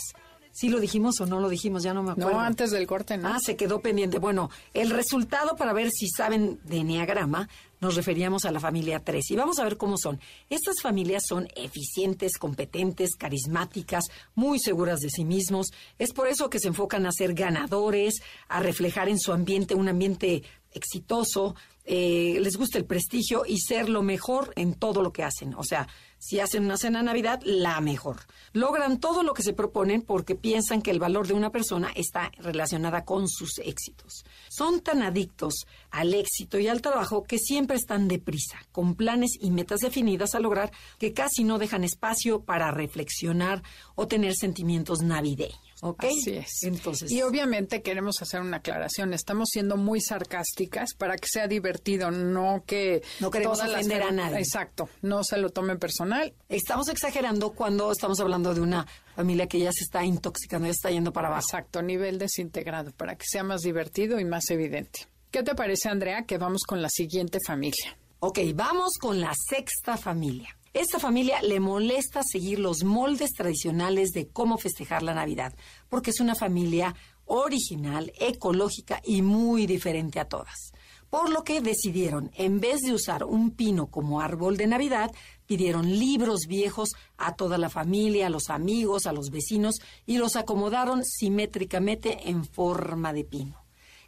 ¿Sí 0.56 0.70
lo 0.70 0.80
dijimos 0.80 1.20
o 1.20 1.26
no 1.26 1.38
lo 1.38 1.50
dijimos? 1.50 1.82
Ya 1.82 1.92
no 1.92 2.02
me 2.02 2.12
acuerdo. 2.12 2.30
No, 2.30 2.40
antes 2.40 2.70
del 2.70 2.86
corte, 2.86 3.18
¿no? 3.18 3.28
Ah, 3.28 3.38
se 3.38 3.56
quedó 3.56 3.80
pendiente. 3.80 4.18
Bueno, 4.18 4.48
el 4.72 4.88
resultado 4.88 5.54
para 5.54 5.74
ver 5.74 5.90
si 5.90 6.08
saben 6.08 6.58
de 6.64 6.78
Enneagrama, 6.78 7.46
nos 7.78 7.94
referíamos 7.94 8.46
a 8.46 8.52
la 8.52 8.58
familia 8.58 9.00
3. 9.00 9.32
Y 9.32 9.36
vamos 9.36 9.58
a 9.58 9.64
ver 9.64 9.76
cómo 9.76 9.98
son. 9.98 10.18
Estas 10.48 10.76
familias 10.82 11.24
son 11.28 11.46
eficientes, 11.56 12.38
competentes, 12.38 13.16
carismáticas, 13.16 14.04
muy 14.34 14.58
seguras 14.58 15.00
de 15.00 15.10
sí 15.10 15.26
mismos. 15.26 15.66
Es 15.98 16.14
por 16.14 16.26
eso 16.26 16.48
que 16.48 16.58
se 16.58 16.68
enfocan 16.68 17.04
a 17.04 17.12
ser 17.12 17.34
ganadores, 17.34 18.22
a 18.48 18.60
reflejar 18.60 19.10
en 19.10 19.18
su 19.18 19.34
ambiente 19.34 19.74
un 19.74 19.90
ambiente 19.90 20.42
exitoso, 20.76 21.54
eh, 21.88 22.38
les 22.40 22.56
gusta 22.56 22.78
el 22.78 22.84
prestigio 22.84 23.44
y 23.46 23.58
ser 23.58 23.88
lo 23.88 24.02
mejor 24.02 24.52
en 24.56 24.74
todo 24.74 25.02
lo 25.02 25.12
que 25.12 25.22
hacen. 25.22 25.54
O 25.54 25.62
sea, 25.62 25.86
si 26.18 26.40
hacen 26.40 26.64
una 26.64 26.76
cena 26.76 26.98
de 26.98 27.04
Navidad, 27.04 27.40
la 27.44 27.80
mejor. 27.80 28.22
Logran 28.52 28.98
todo 28.98 29.22
lo 29.22 29.34
que 29.34 29.44
se 29.44 29.52
proponen 29.52 30.02
porque 30.02 30.34
piensan 30.34 30.82
que 30.82 30.90
el 30.90 30.98
valor 30.98 31.28
de 31.28 31.34
una 31.34 31.50
persona 31.50 31.92
está 31.94 32.32
relacionada 32.38 33.04
con 33.04 33.28
sus 33.28 33.58
éxitos. 33.58 34.24
Son 34.48 34.80
tan 34.80 35.02
adictos 35.02 35.66
al 35.90 36.14
éxito 36.14 36.58
y 36.58 36.66
al 36.66 36.82
trabajo 36.82 37.22
que 37.22 37.38
siempre 37.38 37.76
están 37.76 38.08
deprisa, 38.08 38.58
con 38.72 38.96
planes 38.96 39.32
y 39.40 39.52
metas 39.52 39.80
definidas 39.80 40.34
a 40.34 40.40
lograr 40.40 40.72
que 40.98 41.12
casi 41.12 41.44
no 41.44 41.58
dejan 41.58 41.84
espacio 41.84 42.42
para 42.42 42.72
reflexionar 42.72 43.62
o 43.94 44.08
tener 44.08 44.34
sentimientos 44.34 45.02
navideños. 45.02 45.65
¿Ok? 45.82 46.04
Así 46.04 46.32
es. 46.32 46.62
Entonces, 46.62 47.10
Y 47.10 47.22
obviamente 47.22 47.82
queremos 47.82 48.20
hacer 48.22 48.40
una 48.40 48.58
aclaración. 48.58 49.12
Estamos 49.12 49.48
siendo 49.52 49.76
muy 49.76 50.00
sarcásticas 50.00 50.94
para 50.94 51.16
que 51.16 51.26
sea 51.30 51.48
divertido, 51.48 52.10
no 52.10 52.64
que... 52.66 53.02
No 53.20 53.30
queremos 53.30 53.58
las 53.58 53.70
ofender 53.70 54.02
a 54.02 54.10
nadie. 54.10 54.38
Exacto. 54.38 54.88
No 55.02 55.22
se 55.22 55.36
lo 55.38 55.50
tomen 55.50 55.78
personal. 55.78 56.34
estamos 56.48 56.88
exagerando 56.88 57.52
cuando 57.52 57.92
estamos 57.92 58.20
hablando 58.20 58.54
de 58.54 58.60
una 58.60 58.86
familia 59.14 59.46
que 59.46 59.58
ya 59.58 59.72
se 59.72 59.84
está 59.84 60.04
intoxicando, 60.04 60.66
ya 60.66 60.72
está 60.72 60.90
yendo 60.90 61.12
para 61.12 61.28
abajo. 61.28 61.46
Exacto. 61.46 61.82
Nivel 61.82 62.18
desintegrado 62.18 62.92
para 62.92 63.16
que 63.16 63.26
sea 63.26 63.44
más 63.44 63.62
divertido 63.62 64.18
y 64.18 64.24
más 64.24 64.48
evidente. 64.50 65.06
¿Qué 65.30 65.42
te 65.42 65.54
parece, 65.54 65.88
Andrea, 65.88 66.24
que 66.24 66.38
vamos 66.38 66.62
con 66.62 66.80
la 66.80 66.88
siguiente 66.88 67.38
familia? 67.44 67.96
Ok, 68.20 68.38
vamos 68.54 68.92
con 68.98 69.20
la 69.20 69.32
sexta 69.34 69.96
familia. 69.96 70.56
Esta 70.76 70.98
familia 70.98 71.40
le 71.40 71.58
molesta 71.58 72.20
seguir 72.22 72.58
los 72.58 72.84
moldes 72.84 73.30
tradicionales 73.30 74.10
de 74.10 74.28
cómo 74.28 74.58
festejar 74.58 75.02
la 75.02 75.14
Navidad, 75.14 75.54
porque 75.88 76.10
es 76.10 76.20
una 76.20 76.34
familia 76.34 76.94
original, 77.24 78.12
ecológica 78.20 79.00
y 79.02 79.22
muy 79.22 79.66
diferente 79.66 80.20
a 80.20 80.28
todas. 80.28 80.74
Por 81.08 81.30
lo 81.30 81.44
que 81.44 81.62
decidieron, 81.62 82.30
en 82.34 82.60
vez 82.60 82.82
de 82.82 82.92
usar 82.92 83.24
un 83.24 83.52
pino 83.52 83.86
como 83.86 84.20
árbol 84.20 84.58
de 84.58 84.66
Navidad, 84.66 85.10
pidieron 85.46 85.98
libros 85.98 86.40
viejos 86.46 86.90
a 87.16 87.36
toda 87.36 87.56
la 87.56 87.70
familia, 87.70 88.26
a 88.26 88.30
los 88.30 88.50
amigos, 88.50 89.06
a 89.06 89.14
los 89.14 89.30
vecinos 89.30 89.76
y 90.04 90.18
los 90.18 90.36
acomodaron 90.36 91.06
simétricamente 91.06 92.28
en 92.28 92.44
forma 92.44 93.14
de 93.14 93.24
pino. 93.24 93.65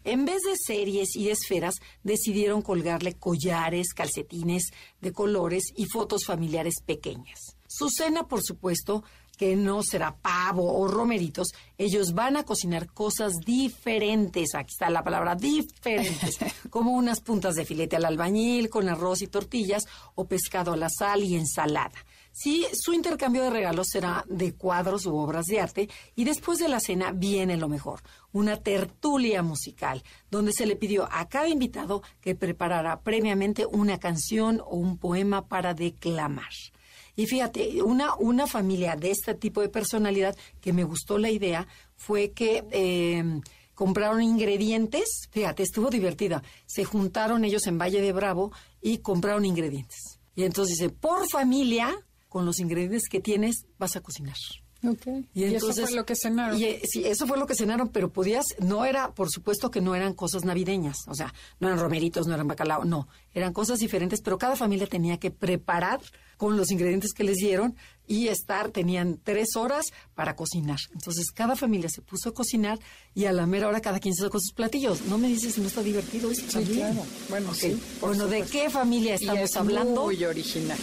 En 0.09 0.25
vez 0.25 0.41
de 0.41 0.57
series 0.57 1.15
y 1.17 1.25
de 1.25 1.33
esferas, 1.33 1.75
decidieron 2.03 2.63
colgarle 2.63 3.13
collares, 3.13 3.93
calcetines 3.93 4.71
de 5.03 5.13
colores 5.13 5.65
y 5.77 5.85
fotos 5.85 6.25
familiares 6.25 6.77
pequeñas. 6.83 7.59
Su 7.67 7.91
cena, 7.91 8.27
por 8.27 8.43
supuesto, 8.43 9.05
que 9.37 9.55
no 9.55 9.83
será 9.83 10.17
pavo 10.17 10.79
o 10.79 10.89
romeritos, 10.89 11.49
ellos 11.77 12.15
van 12.15 12.39
a 12.39 12.45
cocinar 12.45 12.91
cosas 12.91 13.35
diferentes, 13.45 14.55
aquí 14.55 14.73
está 14.73 14.89
la 14.89 15.05
palabra 15.05 15.35
diferentes, 15.35 16.39
como 16.71 16.93
unas 16.93 17.21
puntas 17.21 17.55
de 17.55 17.67
filete 17.67 17.97
al 17.97 18.07
albañil 18.07 18.71
con 18.71 18.89
arroz 18.89 19.21
y 19.21 19.27
tortillas 19.27 19.85
o 20.15 20.27
pescado 20.27 20.73
a 20.73 20.79
la 20.79 20.89
sal 20.89 21.23
y 21.23 21.35
ensalada. 21.35 22.03
Sí, 22.33 22.67
su 22.73 22.93
intercambio 22.93 23.43
de 23.43 23.51
regalos 23.51 23.89
será 23.91 24.25
de 24.29 24.55
cuadros 24.55 25.07
u 25.07 25.17
obras 25.17 25.47
de 25.47 25.61
arte 25.61 25.89
y 26.15 26.25
después 26.25 26.59
de 26.59 26.69
la 26.69 26.79
cena 26.81 27.11
viene 27.13 27.57
lo 27.57 27.69
mejor, 27.69 28.01
una 28.33 28.57
tertulia 28.57 29.43
musical, 29.43 30.03
donde 30.31 30.53
se 30.53 30.67
le 30.67 30.77
pidió 30.77 31.09
a 31.11 31.29
cada 31.29 31.49
invitado 31.49 32.03
que 32.21 32.35
preparara 32.35 33.01
previamente 33.01 33.67
una 33.67 33.99
canción 33.99 34.61
o 34.61 34.77
un 34.77 34.99
poema 34.99 35.49
para 35.49 35.75
declamar. 35.75 36.53
Y 37.17 37.27
fíjate, 37.27 37.83
una, 37.83 38.15
una 38.15 38.47
familia 38.47 38.95
de 38.95 39.11
este 39.11 39.35
tipo 39.35 39.61
de 39.61 39.69
personalidad 39.69 40.37
que 40.61 40.73
me 40.73 40.85
gustó 40.85 41.19
la 41.19 41.31
idea 41.31 41.67
fue 41.97 42.31
que 42.31 42.65
eh, 42.71 43.41
compraron 43.75 44.23
ingredientes, 44.23 45.29
fíjate, 45.31 45.65
estuvo 45.65 45.91
divertida, 45.91 46.45
se 46.67 46.85
juntaron 46.85 47.45
ellos 47.45 47.67
en 47.67 47.79
Valle 47.79 48.01
de 48.01 48.13
Bravo 48.13 48.53
y 48.81 48.99
compraron 48.99 49.45
ingredientes. 49.45 50.21
Y 50.37 50.45
entonces 50.45 50.79
dice, 50.79 50.91
por 50.91 51.29
familia, 51.29 51.97
con 52.29 52.45
los 52.47 52.59
ingredientes 52.61 53.09
que 53.09 53.21
tienes, 53.21 53.67
vas 53.79 53.97
a 53.97 54.01
cocinar. 54.01 54.37
Y, 55.35 55.43
eso 55.45 55.73
fue 55.73 55.91
lo 55.91 56.07
que 56.07 56.15
cenaron. 56.15 56.57
Y, 56.57 56.65
eh, 56.65 56.83
sí, 56.89 57.05
eso 57.05 57.27
fue 57.27 57.37
lo 57.37 57.47
que 57.47 57.57
cenaron, 57.57 57.89
pero 57.89 58.13
podías, 58.13 58.45
no 58.61 58.85
era, 58.85 59.13
por 59.13 59.29
supuesto 59.29 59.73
que 59.73 59.81
no 59.81 59.97
eran 59.97 60.15
cosas 60.15 60.45
navideñas, 60.45 60.99
o 61.09 61.15
sea, 61.15 61.35
no 61.59 61.67
eran 61.67 61.81
romeritos, 61.81 62.29
no 62.29 62.35
eran 62.35 62.47
bacalao, 62.47 62.85
no, 62.85 63.09
eran 63.35 63.53
cosas 63.53 63.81
diferentes, 63.81 64.21
pero 64.23 64.39
cada 64.39 64.55
familia 64.55 64.87
tenía 64.87 65.19
que 65.19 65.33
preparar 65.33 66.01
con 66.37 66.57
los 66.57 66.71
ingredientes 66.71 67.13
que 67.13 67.25
les 67.25 67.37
dieron 67.37 67.75
y 68.07 68.29
estar, 68.29 68.71
tenían 68.71 69.19
tres 69.21 69.57
horas 69.57 69.87
para 70.15 70.37
cocinar. 70.37 70.79
Entonces, 70.93 71.33
cada 71.33 71.57
familia 71.57 71.89
se 71.89 72.01
puso 72.01 72.29
a 72.29 72.33
cocinar 72.33 72.79
y 73.15 73.25
a 73.25 73.33
la 73.33 73.47
mera 73.47 73.67
hora 73.67 73.81
cada 73.81 73.99
quien 73.99 74.15
se 74.15 74.23
sacó 74.23 74.39
sus 74.39 74.53
platillos. 74.53 75.03
No 75.07 75.19
me 75.19 75.27
dices 75.27 75.55
si 75.55 75.61
no 75.61 75.67
está 75.67 75.83
divertido 75.83 76.31
esto 76.31 76.61
Sí, 76.61 76.65
claro. 76.67 77.05
Bueno, 77.29 77.49
Ok. 77.51 77.57
sí, 77.57 77.81
Bueno, 78.01 78.29
¿de 78.29 78.39
supuesto. 78.45 78.53
qué 78.53 78.71
familia 78.71 79.13
Y 79.13 79.15
estamos 79.17 79.51
es 79.51 79.57
hablando? 79.57 80.05
Muy 80.05 80.25
original. 80.25 80.79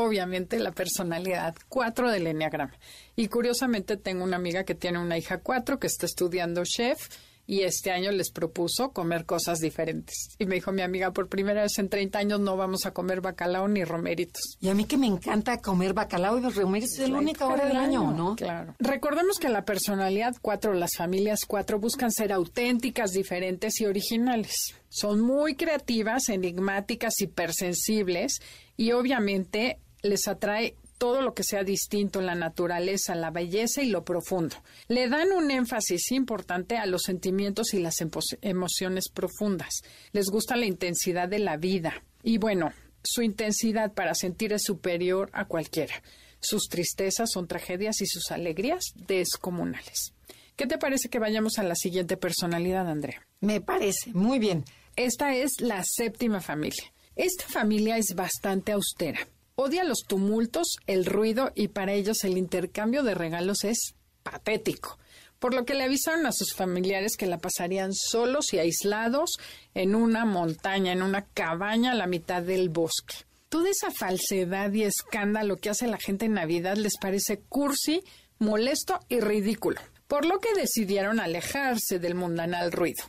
Obviamente 0.00 0.60
la 0.60 0.70
personalidad 0.70 1.56
4 1.68 2.12
del 2.12 2.28
Enneagrama. 2.28 2.74
Y 3.16 3.26
curiosamente 3.26 3.96
tengo 3.96 4.22
una 4.22 4.36
amiga 4.36 4.62
que 4.62 4.76
tiene 4.76 5.00
una 5.00 5.18
hija 5.18 5.38
4 5.38 5.80
que 5.80 5.88
está 5.88 6.06
estudiando 6.06 6.62
chef 6.64 7.08
y 7.48 7.62
este 7.62 7.90
año 7.90 8.12
les 8.12 8.30
propuso 8.30 8.92
comer 8.92 9.24
cosas 9.24 9.58
diferentes. 9.58 10.36
Y 10.38 10.46
me 10.46 10.54
dijo 10.54 10.70
mi 10.70 10.82
amiga, 10.82 11.12
por 11.12 11.28
primera 11.28 11.62
vez 11.62 11.78
en 11.78 11.88
30 11.88 12.16
años 12.16 12.38
no 12.38 12.56
vamos 12.56 12.86
a 12.86 12.92
comer 12.92 13.20
bacalao 13.20 13.66
ni 13.66 13.82
romeritos. 13.82 14.56
Y 14.60 14.68
a 14.68 14.74
mí 14.74 14.84
que 14.84 14.96
me 14.96 15.08
encanta 15.08 15.60
comer 15.60 15.94
bacalao 15.94 16.38
y 16.38 16.48
romeritos, 16.48 16.98
es 17.00 17.08
la 17.08 17.18
única 17.18 17.48
hora 17.48 17.66
del 17.66 17.78
año, 17.78 18.12
¿no? 18.12 18.36
Claro. 18.36 18.76
Recordemos 18.78 19.38
que 19.40 19.48
la 19.48 19.64
personalidad 19.64 20.36
4, 20.40 20.74
las 20.74 20.90
familias 20.96 21.40
4 21.44 21.80
buscan 21.80 22.12
ser 22.12 22.32
auténticas, 22.32 23.10
diferentes 23.10 23.80
y 23.80 23.86
originales. 23.86 24.54
Son 24.90 25.20
muy 25.20 25.56
creativas, 25.56 26.28
enigmáticas, 26.28 27.14
hipersensibles 27.20 28.40
y 28.76 28.92
obviamente 28.92 29.80
les 30.02 30.28
atrae 30.28 30.76
todo 30.98 31.22
lo 31.22 31.32
que 31.32 31.44
sea 31.44 31.62
distinto, 31.62 32.20
la 32.20 32.34
naturaleza, 32.34 33.14
la 33.14 33.30
belleza 33.30 33.82
y 33.82 33.88
lo 33.88 34.04
profundo. 34.04 34.56
Le 34.88 35.08
dan 35.08 35.32
un 35.32 35.50
énfasis 35.50 36.10
importante 36.10 36.76
a 36.76 36.86
los 36.86 37.02
sentimientos 37.02 37.72
y 37.72 37.78
las 37.78 37.96
emociones 38.42 39.08
profundas. 39.08 39.82
Les 40.12 40.26
gusta 40.26 40.56
la 40.56 40.66
intensidad 40.66 41.28
de 41.28 41.38
la 41.38 41.56
vida. 41.56 42.02
Y 42.22 42.38
bueno, 42.38 42.72
su 43.02 43.22
intensidad 43.22 43.92
para 43.92 44.14
sentir 44.14 44.52
es 44.52 44.62
superior 44.64 45.30
a 45.32 45.46
cualquiera. 45.46 46.02
Sus 46.40 46.68
tristezas 46.68 47.30
son 47.32 47.46
tragedias 47.46 48.00
y 48.00 48.06
sus 48.06 48.30
alegrías 48.30 48.92
descomunales. 49.06 50.12
¿Qué 50.56 50.66
te 50.66 50.78
parece 50.78 51.08
que 51.08 51.20
vayamos 51.20 51.58
a 51.58 51.62
la 51.62 51.76
siguiente 51.76 52.16
personalidad, 52.16 52.88
Andrea? 52.88 53.24
Me 53.40 53.60
parece, 53.60 54.12
muy 54.12 54.40
bien. 54.40 54.64
Esta 54.96 55.34
es 55.34 55.60
la 55.60 55.84
séptima 55.84 56.40
familia. 56.40 56.92
Esta 57.14 57.44
familia 57.46 57.96
es 57.96 58.14
bastante 58.16 58.72
austera. 58.72 59.20
Odia 59.60 59.82
los 59.82 60.04
tumultos, 60.06 60.76
el 60.86 61.04
ruido 61.04 61.50
y 61.52 61.66
para 61.66 61.92
ellos 61.92 62.22
el 62.22 62.38
intercambio 62.38 63.02
de 63.02 63.16
regalos 63.16 63.64
es 63.64 63.96
patético. 64.22 65.00
Por 65.40 65.52
lo 65.52 65.64
que 65.64 65.74
le 65.74 65.82
avisaron 65.82 66.26
a 66.26 66.32
sus 66.32 66.54
familiares 66.54 67.16
que 67.16 67.26
la 67.26 67.38
pasarían 67.38 67.92
solos 67.92 68.52
y 68.52 68.60
aislados 68.60 69.32
en 69.74 69.96
una 69.96 70.24
montaña, 70.24 70.92
en 70.92 71.02
una 71.02 71.26
cabaña 71.34 71.90
a 71.90 71.96
la 71.96 72.06
mitad 72.06 72.40
del 72.40 72.68
bosque. 72.68 73.16
Toda 73.48 73.68
esa 73.68 73.90
falsedad 73.90 74.72
y 74.72 74.84
escándalo 74.84 75.56
que 75.56 75.70
hace 75.70 75.88
la 75.88 75.98
gente 75.98 76.26
en 76.26 76.34
Navidad 76.34 76.76
les 76.76 76.96
parece 76.96 77.40
cursi, 77.40 78.04
molesto 78.38 79.00
y 79.08 79.18
ridículo. 79.18 79.80
Por 80.06 80.24
lo 80.24 80.38
que 80.38 80.54
decidieron 80.54 81.18
alejarse 81.18 81.98
del 81.98 82.14
mundanal 82.14 82.70
ruido 82.70 83.02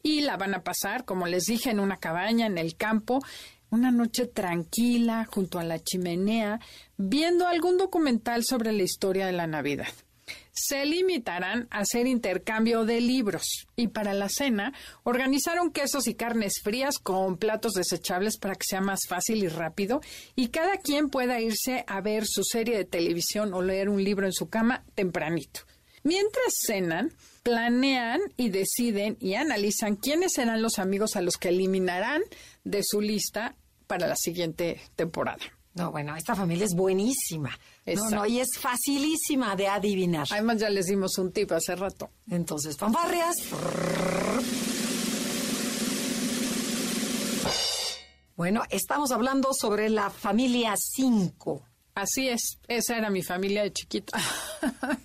y 0.00 0.20
la 0.20 0.36
van 0.36 0.54
a 0.54 0.62
pasar, 0.62 1.04
como 1.04 1.26
les 1.26 1.44
dije, 1.44 1.70
en 1.70 1.80
una 1.80 1.96
cabaña 1.96 2.46
en 2.46 2.56
el 2.56 2.76
campo, 2.76 3.18
una 3.70 3.90
noche 3.90 4.26
tranquila 4.26 5.26
junto 5.30 5.58
a 5.58 5.64
la 5.64 5.78
chimenea, 5.78 6.60
viendo 6.96 7.46
algún 7.46 7.78
documental 7.78 8.44
sobre 8.44 8.72
la 8.72 8.82
historia 8.82 9.26
de 9.26 9.32
la 9.32 9.46
Navidad. 9.46 9.88
Se 10.52 10.84
limitarán 10.84 11.68
a 11.70 11.80
hacer 11.80 12.06
intercambio 12.06 12.84
de 12.84 13.00
libros 13.00 13.66
y 13.76 13.88
para 13.88 14.12
la 14.12 14.28
cena 14.28 14.74
organizaron 15.04 15.70
quesos 15.70 16.06
y 16.08 16.14
carnes 16.14 16.60
frías 16.62 16.98
con 16.98 17.38
platos 17.38 17.72
desechables 17.72 18.38
para 18.38 18.54
que 18.54 18.64
sea 18.68 18.80
más 18.80 19.00
fácil 19.08 19.42
y 19.42 19.48
rápido 19.48 20.00
y 20.34 20.48
cada 20.48 20.76
quien 20.76 21.08
pueda 21.08 21.40
irse 21.40 21.84
a 21.86 22.00
ver 22.00 22.24
su 22.26 22.42
serie 22.42 22.76
de 22.76 22.84
televisión 22.84 23.54
o 23.54 23.62
leer 23.62 23.88
un 23.88 24.02
libro 24.02 24.26
en 24.26 24.32
su 24.32 24.48
cama 24.48 24.84
tempranito. 24.94 25.60
Mientras 26.02 26.54
cenan, 26.66 27.12
planean 27.42 28.20
y 28.36 28.50
deciden 28.50 29.16
y 29.20 29.34
analizan 29.34 29.96
quiénes 29.96 30.32
serán 30.34 30.62
los 30.62 30.78
amigos 30.78 31.16
a 31.16 31.22
los 31.22 31.36
que 31.36 31.48
eliminarán 31.48 32.22
de 32.68 32.82
su 32.84 33.00
lista 33.00 33.54
para 33.86 34.06
la 34.06 34.16
siguiente 34.16 34.80
temporada. 34.94 35.38
No, 35.74 35.90
bueno, 35.92 36.16
esta 36.16 36.34
familia 36.34 36.64
es 36.66 36.74
buenísima. 36.74 37.50
No, 37.50 37.92
Exacto. 37.92 38.16
no, 38.16 38.26
y 38.26 38.40
es 38.40 38.48
facilísima 38.58 39.54
de 39.56 39.68
adivinar. 39.68 40.26
Además, 40.30 40.58
ya 40.58 40.68
les 40.68 40.86
dimos 40.86 41.16
un 41.18 41.32
tip 41.32 41.52
hace 41.52 41.76
rato. 41.76 42.10
Entonces, 42.30 42.76
fanfarrias. 42.76 43.36
Bueno, 48.36 48.62
estamos 48.70 49.10
hablando 49.10 49.50
sobre 49.52 49.88
la 49.88 50.10
familia 50.10 50.74
5. 50.76 51.62
Así 51.94 52.28
es, 52.28 52.58
esa 52.68 52.96
era 52.96 53.10
mi 53.10 53.22
familia 53.22 53.62
de 53.62 53.72
chiquita. 53.72 54.18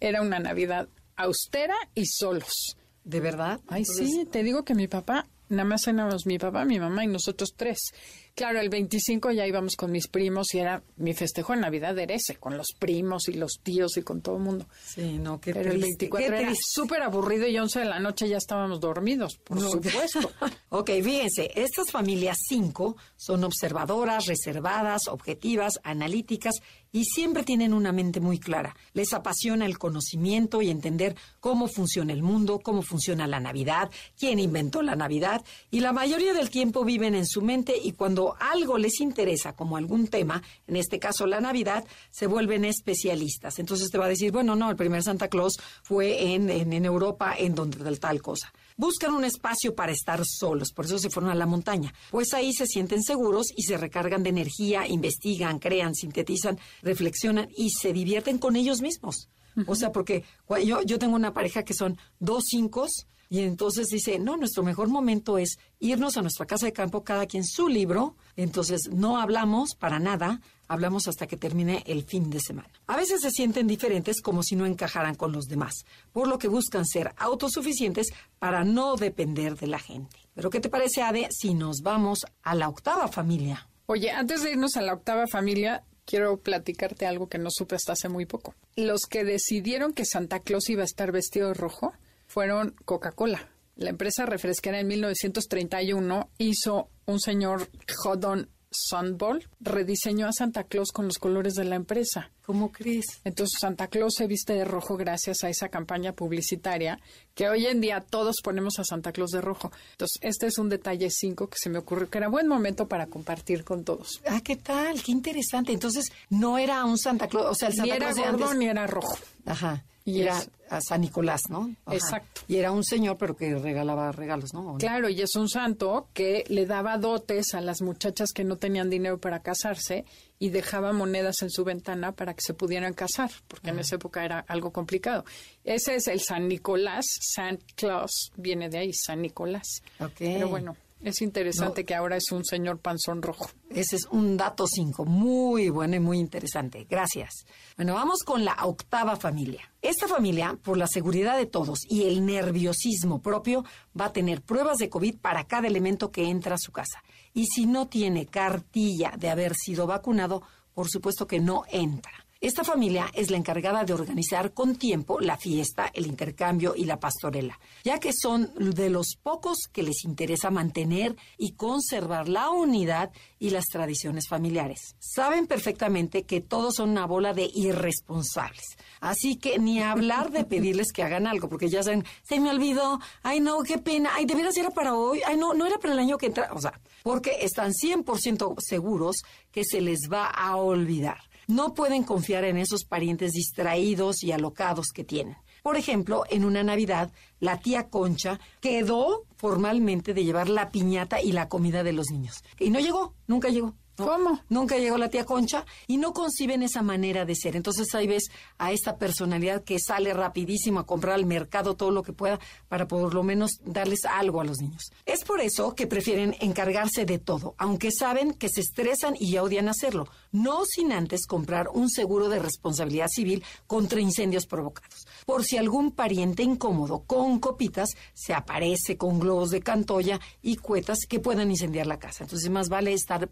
era 0.00 0.22
una 0.22 0.38
Navidad 0.40 0.88
austera 1.16 1.76
y 1.94 2.06
solos. 2.06 2.76
¿De 3.04 3.20
verdad? 3.20 3.60
Ay, 3.68 3.84
sí, 3.84 4.26
te 4.30 4.42
digo 4.42 4.64
que 4.64 4.74
mi 4.74 4.88
papá, 4.88 5.26
nada 5.50 5.64
más 5.64 5.82
cenamos 5.82 6.26
mi 6.26 6.38
papá, 6.38 6.64
mi 6.64 6.80
mamá 6.80 7.04
y 7.04 7.08
nosotros 7.08 7.50
tres. 7.56 7.92
Claro, 8.34 8.60
el 8.60 8.68
25 8.70 9.32
ya 9.32 9.46
íbamos 9.46 9.76
con 9.76 9.90
mis 9.92 10.08
primos 10.08 10.54
y 10.54 10.58
era 10.60 10.82
mi 10.96 11.12
festejo 11.14 11.52
en 11.54 11.60
Navidad 11.60 11.98
era 11.98 12.14
ese, 12.14 12.36
con 12.36 12.56
los 12.56 12.68
primos 12.78 13.28
y 13.28 13.34
los 13.34 13.60
tíos 13.62 13.96
y 13.96 14.02
con 14.02 14.22
todo 14.22 14.36
el 14.36 14.42
mundo. 14.42 14.66
Sí, 14.82 15.18
no, 15.18 15.40
qué 15.40 15.52
Pero 15.52 15.72
el 15.72 15.80
triste, 15.80 16.06
24 16.08 16.36
qué 16.36 16.42
era 16.44 16.52
súper 16.58 17.02
aburrido 17.02 17.46
y 17.46 17.58
11 17.58 17.80
de 17.80 17.84
la 17.84 17.98
noche 18.00 18.28
ya 18.28 18.38
estábamos 18.38 18.80
dormidos, 18.80 19.36
por 19.44 19.60
No. 19.60 19.68
supuesto. 19.70 20.30
ok, 20.70 20.90
fíjense, 21.02 21.50
estas 21.54 21.90
familias 21.90 22.38
5 22.48 22.96
son 23.16 23.44
observadoras, 23.44 24.26
reservadas, 24.26 25.08
objetivas, 25.08 25.74
analíticas 25.82 26.54
y 26.92 27.04
siempre 27.04 27.44
tienen 27.44 27.72
una 27.72 27.92
mente 27.92 28.20
muy 28.20 28.38
clara. 28.38 28.74
Les 28.94 29.12
apasiona 29.12 29.64
el 29.66 29.78
conocimiento 29.78 30.60
y 30.62 30.70
entender 30.70 31.14
cómo 31.38 31.68
funciona 31.68 32.12
el 32.12 32.22
mundo, 32.22 32.58
cómo 32.60 32.82
funciona 32.82 33.26
la 33.28 33.38
Navidad, 33.38 33.90
quién 34.18 34.38
inventó 34.40 34.82
la 34.82 34.96
Navidad 34.96 35.44
y 35.70 35.80
la 35.80 35.92
mayoría 35.92 36.32
del 36.32 36.50
tiempo 36.50 36.84
viven 36.84 37.14
en 37.14 37.26
su 37.26 37.42
mente 37.42 37.76
y 37.80 37.92
cuando 37.92 38.29
algo 38.38 38.78
les 38.78 39.00
interesa, 39.00 39.54
como 39.54 39.76
algún 39.76 40.08
tema, 40.08 40.42
en 40.66 40.76
este 40.76 40.98
caso 40.98 41.26
la 41.26 41.40
Navidad, 41.40 41.84
se 42.10 42.26
vuelven 42.26 42.64
especialistas. 42.64 43.58
Entonces 43.58 43.90
te 43.90 43.98
va 43.98 44.06
a 44.06 44.08
decir, 44.08 44.32
bueno, 44.32 44.56
no, 44.56 44.70
el 44.70 44.76
primer 44.76 45.02
Santa 45.02 45.28
Claus 45.28 45.58
fue 45.82 46.32
en, 46.34 46.50
en, 46.50 46.84
Europa, 46.84 47.34
en 47.38 47.54
donde 47.54 47.78
tal, 47.78 48.00
tal 48.00 48.22
cosa. 48.22 48.52
Buscan 48.76 49.14
un 49.14 49.24
espacio 49.24 49.74
para 49.74 49.92
estar 49.92 50.22
solos, 50.24 50.72
por 50.72 50.86
eso 50.86 50.98
se 50.98 51.10
fueron 51.10 51.30
a 51.30 51.34
la 51.34 51.46
montaña, 51.46 51.92
pues 52.10 52.32
ahí 52.32 52.52
se 52.52 52.66
sienten 52.66 53.02
seguros 53.02 53.48
y 53.54 53.62
se 53.62 53.76
recargan 53.76 54.22
de 54.22 54.30
energía, 54.30 54.88
investigan, 54.88 55.58
crean, 55.58 55.94
sintetizan, 55.94 56.58
reflexionan 56.82 57.48
y 57.56 57.70
se 57.70 57.92
divierten 57.92 58.38
con 58.38 58.56
ellos 58.56 58.80
mismos. 58.80 59.28
O 59.66 59.74
sea, 59.74 59.92
porque 59.92 60.24
yo, 60.64 60.80
yo 60.82 60.98
tengo 60.98 61.16
una 61.16 61.34
pareja 61.34 61.64
que 61.64 61.74
son 61.74 61.98
dos 62.20 62.44
cinco 62.46 62.86
y 63.32 63.44
entonces 63.44 63.86
dice, 63.86 64.18
no, 64.18 64.36
nuestro 64.36 64.64
mejor 64.64 64.88
momento 64.88 65.38
es 65.38 65.60
irnos 65.78 66.16
a 66.16 66.22
nuestra 66.22 66.46
casa 66.46 66.66
de 66.66 66.72
campo, 66.72 67.04
cada 67.04 67.26
quien 67.26 67.44
su 67.44 67.68
libro, 67.68 68.16
entonces 68.34 68.90
no 68.92 69.20
hablamos 69.20 69.76
para 69.78 70.00
nada, 70.00 70.40
hablamos 70.66 71.06
hasta 71.06 71.28
que 71.28 71.36
termine 71.36 71.84
el 71.86 72.02
fin 72.02 72.28
de 72.28 72.40
semana. 72.40 72.68
A 72.88 72.96
veces 72.96 73.20
se 73.20 73.30
sienten 73.30 73.68
diferentes 73.68 74.20
como 74.20 74.42
si 74.42 74.56
no 74.56 74.66
encajaran 74.66 75.14
con 75.14 75.30
los 75.30 75.44
demás, 75.44 75.84
por 76.10 76.26
lo 76.26 76.38
que 76.38 76.48
buscan 76.48 76.84
ser 76.84 77.14
autosuficientes 77.18 78.08
para 78.40 78.64
no 78.64 78.96
depender 78.96 79.56
de 79.56 79.68
la 79.68 79.78
gente. 79.78 80.16
Pero 80.34 80.50
¿qué 80.50 80.58
te 80.58 80.68
parece, 80.68 81.02
Ade, 81.02 81.28
si 81.30 81.54
nos 81.54 81.82
vamos 81.82 82.26
a 82.42 82.56
la 82.56 82.68
octava 82.68 83.06
familia? 83.06 83.68
Oye, 83.86 84.10
antes 84.10 84.42
de 84.42 84.50
irnos 84.50 84.76
a 84.76 84.82
la 84.82 84.92
octava 84.92 85.28
familia, 85.28 85.84
quiero 86.04 86.40
platicarte 86.40 87.06
algo 87.06 87.28
que 87.28 87.38
no 87.38 87.50
supe 87.52 87.76
hasta 87.76 87.92
hace 87.92 88.08
muy 88.08 88.26
poco. 88.26 88.56
Los 88.74 89.02
que 89.02 89.22
decidieron 89.22 89.92
que 89.92 90.04
Santa 90.04 90.40
Claus 90.40 90.68
iba 90.68 90.82
a 90.82 90.86
estar 90.86 91.12
vestido 91.12 91.46
de 91.46 91.54
rojo 91.54 91.92
fueron 92.30 92.74
Coca-Cola. 92.84 93.48
La 93.76 93.90
empresa 93.90 94.24
refresquera 94.24 94.78
en 94.80 94.86
1931 94.88 96.30
hizo 96.38 96.88
un 97.06 97.18
señor 97.20 97.68
Jodon 97.96 98.48
Sunball, 98.72 99.48
rediseñó 99.58 100.28
a 100.28 100.32
Santa 100.32 100.62
Claus 100.62 100.92
con 100.92 101.06
los 101.06 101.18
colores 101.18 101.54
de 101.54 101.64
la 101.64 101.74
empresa. 101.74 102.30
¿Cómo 102.46 102.70
crees? 102.70 103.04
Entonces 103.24 103.58
Santa 103.60 103.88
Claus 103.88 104.14
se 104.16 104.28
viste 104.28 104.52
de 104.52 104.64
rojo 104.64 104.96
gracias 104.96 105.42
a 105.42 105.48
esa 105.48 105.68
campaña 105.70 106.12
publicitaria 106.12 107.00
que 107.34 107.48
hoy 107.48 107.66
en 107.66 107.80
día 107.80 108.00
todos 108.00 108.36
ponemos 108.44 108.78
a 108.78 108.84
Santa 108.84 109.10
Claus 109.12 109.30
de 109.30 109.40
rojo. 109.40 109.72
Entonces 109.92 110.18
este 110.22 110.46
es 110.46 110.58
un 110.58 110.68
detalle 110.68 111.08
5 111.10 111.48
que 111.48 111.56
se 111.60 111.68
me 111.68 111.78
ocurrió 111.78 112.08
que 112.10 112.18
era 112.18 112.28
buen 112.28 112.46
momento 112.46 112.86
para 112.86 113.06
compartir 113.06 113.64
con 113.64 113.82
todos. 113.84 114.20
Ah, 114.26 114.40
¿qué 114.42 114.54
tal? 114.56 115.02
Qué 115.02 115.10
interesante. 115.12 115.72
Entonces, 115.72 116.06
no 116.28 116.56
era 116.58 116.84
un 116.84 116.96
Santa 116.98 117.26
Claus, 117.28 117.46
o 117.50 117.54
sea, 117.54 117.68
el 117.68 117.74
Ni 117.74 117.78
Santa 117.88 117.96
era 117.96 118.12
Claus 118.12 118.18
gordo 118.30 118.44
antes- 118.44 118.58
ni 118.58 118.66
era 118.66 118.86
rojo. 118.86 119.18
Ajá. 119.52 119.84
Y 120.04 120.22
era 120.22 120.38
es- 120.38 120.50
a 120.70 120.80
San 120.80 121.02
Nicolás, 121.02 121.42
¿no? 121.50 121.74
Ajá. 121.84 121.94
Exacto. 121.96 122.40
Y 122.48 122.56
era 122.56 122.72
un 122.72 122.84
señor, 122.84 123.18
pero 123.18 123.36
que 123.36 123.54
regalaba 123.56 124.10
regalos, 124.12 124.54
¿no? 124.54 124.76
Claro, 124.78 125.08
y 125.08 125.20
es 125.20 125.34
un 125.36 125.48
santo 125.48 126.08
que 126.14 126.44
le 126.48 126.64
daba 126.64 126.96
dotes 126.96 127.54
a 127.54 127.60
las 127.60 127.82
muchachas 127.82 128.30
que 128.32 128.44
no 128.44 128.56
tenían 128.56 128.88
dinero 128.88 129.18
para 129.18 129.40
casarse 129.40 130.04
y 130.38 130.48
dejaba 130.50 130.92
monedas 130.92 131.42
en 131.42 131.50
su 131.50 131.64
ventana 131.64 132.12
para 132.12 132.32
que 132.34 132.40
se 132.40 132.54
pudieran 132.54 132.94
casar, 132.94 133.30
porque 133.46 133.70
en 133.70 133.78
esa 133.80 133.96
época 133.96 134.24
era 134.24 134.40
algo 134.48 134.70
complicado. 134.72 135.24
Ese 135.64 135.96
es 135.96 136.06
el 136.08 136.20
San 136.20 136.48
Nicolás, 136.48 137.04
Saint 137.20 137.60
Claus, 137.74 138.30
viene 138.36 138.68
de 138.70 138.78
ahí, 138.78 138.92
San 138.94 139.20
Nicolás. 139.20 139.82
Ok. 139.98 140.12
Pero 140.18 140.48
bueno, 140.48 140.76
es 141.02 141.20
interesante 141.22 141.82
No. 141.82 141.86
que 141.86 141.94
ahora 141.94 142.16
es 142.16 142.30
un 142.32 142.44
señor 142.44 142.78
panzón 142.78 143.22
rojo. 143.22 143.50
Ese 143.70 143.96
es 143.96 144.06
un 144.10 144.36
dato 144.36 144.66
5, 144.66 145.04
muy 145.04 145.70
bueno 145.70 145.96
y 145.96 146.00
muy 146.00 146.18
interesante. 146.18 146.86
Gracias. 146.88 147.30
Bueno, 147.76 147.94
vamos 147.94 148.20
con 148.24 148.44
la 148.44 148.56
octava 148.64 149.16
familia. 149.16 149.72
Esta 149.82 150.06
familia, 150.08 150.58
por 150.62 150.76
la 150.76 150.86
seguridad 150.86 151.36
de 151.38 151.46
todos 151.46 151.80
y 151.88 152.04
el 152.04 152.26
nerviosismo 152.26 153.22
propio, 153.22 153.64
va 153.98 154.06
a 154.06 154.12
tener 154.12 154.42
pruebas 154.42 154.78
de 154.78 154.88
COVID 154.90 155.16
para 155.18 155.44
cada 155.44 155.68
elemento 155.68 156.10
que 156.10 156.28
entra 156.28 156.56
a 156.56 156.58
su 156.58 156.72
casa. 156.72 157.02
Y 157.32 157.46
si 157.46 157.66
no 157.66 157.88
tiene 157.88 158.26
cartilla 158.26 159.14
de 159.16 159.30
haber 159.30 159.54
sido 159.54 159.86
vacunado, 159.86 160.42
por 160.74 160.88
supuesto 160.88 161.26
que 161.26 161.40
no 161.40 161.62
entra. 161.70 162.19
Esta 162.42 162.64
familia 162.64 163.10
es 163.12 163.30
la 163.30 163.36
encargada 163.36 163.84
de 163.84 163.92
organizar 163.92 164.54
con 164.54 164.76
tiempo 164.76 165.20
la 165.20 165.36
fiesta, 165.36 165.90
el 165.92 166.06
intercambio 166.06 166.72
y 166.74 166.86
la 166.86 166.98
pastorela, 166.98 167.60
ya 167.84 168.00
que 168.00 168.12
son 168.14 168.50
de 168.56 168.88
los 168.88 169.18
pocos 169.22 169.68
que 169.70 169.82
les 169.82 170.06
interesa 170.06 170.50
mantener 170.50 171.16
y 171.36 171.52
conservar 171.52 172.30
la 172.30 172.48
unidad 172.48 173.10
y 173.38 173.50
las 173.50 173.66
tradiciones 173.66 174.26
familiares. 174.26 174.96
Saben 175.00 175.46
perfectamente 175.46 176.22
que 176.22 176.40
todos 176.40 176.76
son 176.76 176.88
una 176.88 177.04
bola 177.04 177.34
de 177.34 177.50
irresponsables, 177.54 178.78
así 179.02 179.36
que 179.36 179.58
ni 179.58 179.82
hablar 179.82 180.30
de 180.30 180.44
pedirles 180.44 180.92
que 180.94 181.02
hagan 181.02 181.26
algo, 181.26 181.50
porque 181.50 181.68
ya 181.68 181.82
saben, 181.82 182.06
se 182.22 182.40
me 182.40 182.48
olvidó, 182.48 183.00
ay 183.22 183.40
no, 183.40 183.62
qué 183.64 183.76
pena, 183.76 184.12
ay 184.14 184.24
de 184.24 184.34
veras 184.34 184.56
era 184.56 184.70
para 184.70 184.94
hoy, 184.94 185.20
ay 185.26 185.36
no, 185.36 185.52
no 185.52 185.66
era 185.66 185.76
para 185.76 185.92
el 185.92 185.98
año 185.98 186.16
que 186.16 186.28
entra, 186.28 186.48
o 186.54 186.58
sea, 186.58 186.80
porque 187.02 187.36
están 187.42 187.72
100% 187.72 188.54
seguros 188.66 189.16
que 189.52 189.62
se 189.62 189.82
les 189.82 190.08
va 190.10 190.24
a 190.24 190.56
olvidar. 190.56 191.29
No 191.50 191.74
pueden 191.74 192.04
confiar 192.04 192.44
en 192.44 192.58
esos 192.58 192.84
parientes 192.84 193.32
distraídos 193.32 194.22
y 194.22 194.30
alocados 194.30 194.92
que 194.94 195.02
tienen. 195.02 195.36
Por 195.64 195.76
ejemplo, 195.76 196.22
en 196.30 196.44
una 196.44 196.62
Navidad, 196.62 197.10
la 197.40 197.58
tía 197.58 197.88
Concha 197.88 198.38
quedó 198.60 199.24
formalmente 199.36 200.14
de 200.14 200.24
llevar 200.24 200.48
la 200.48 200.70
piñata 200.70 201.20
y 201.20 201.32
la 201.32 201.48
comida 201.48 201.82
de 201.82 201.92
los 201.92 202.06
niños. 202.10 202.44
Y 202.58 202.70
no 202.70 202.78
llegó, 202.78 203.14
nunca 203.26 203.48
llegó. 203.48 203.74
¿No? 204.00 204.06
¿Cómo? 204.06 204.40
Nunca 204.48 204.78
llegó 204.78 204.98
la 204.98 205.08
tía 205.08 205.24
Concha 205.24 205.64
y 205.86 205.96
no 205.96 206.12
conciben 206.12 206.62
esa 206.62 206.82
manera 206.82 207.24
de 207.24 207.34
ser. 207.34 207.56
Entonces 207.56 207.94
ahí 207.94 208.06
ves 208.06 208.30
a 208.58 208.72
esta 208.72 208.96
personalidad 208.96 209.62
que 209.62 209.78
sale 209.78 210.12
rapidísimo 210.12 210.80
a 210.80 210.86
comprar 210.86 211.14
al 211.14 211.26
mercado 211.26 211.76
todo 211.76 211.90
lo 211.90 212.02
que 212.02 212.12
pueda 212.12 212.40
para 212.68 212.88
por 212.88 213.14
lo 213.14 213.22
menos 213.22 213.52
darles 213.64 214.04
algo 214.04 214.40
a 214.40 214.44
los 214.44 214.58
niños. 214.60 214.90
Es 215.06 215.24
por 215.24 215.40
eso 215.40 215.74
que 215.74 215.86
prefieren 215.86 216.36
encargarse 216.40 217.04
de 217.04 217.18
todo, 217.18 217.54
aunque 217.58 217.90
saben 217.90 218.34
que 218.34 218.48
se 218.48 218.60
estresan 218.60 219.14
y 219.18 219.32
ya 219.32 219.42
odian 219.42 219.68
hacerlo, 219.68 220.08
no 220.32 220.64
sin 220.64 220.92
antes 220.92 221.26
comprar 221.26 221.68
un 221.68 221.90
seguro 221.90 222.28
de 222.28 222.38
responsabilidad 222.38 223.08
civil 223.08 223.44
contra 223.66 224.00
incendios 224.00 224.46
provocados. 224.46 225.06
Por 225.26 225.44
si 225.44 225.56
algún 225.56 225.92
pariente 225.92 226.42
incómodo 226.42 227.04
con 227.06 227.38
copitas 227.38 227.90
se 228.14 228.34
aparece 228.34 228.96
con 228.96 229.18
globos 229.20 229.50
de 229.50 229.60
cantoya 229.60 230.20
y 230.42 230.56
cuetas 230.56 230.98
que 231.08 231.20
puedan 231.20 231.50
incendiar 231.50 231.86
la 231.86 231.98
casa. 231.98 232.24
Entonces 232.24 232.50
más 232.50 232.68
vale 232.68 232.92
estar 232.92 233.28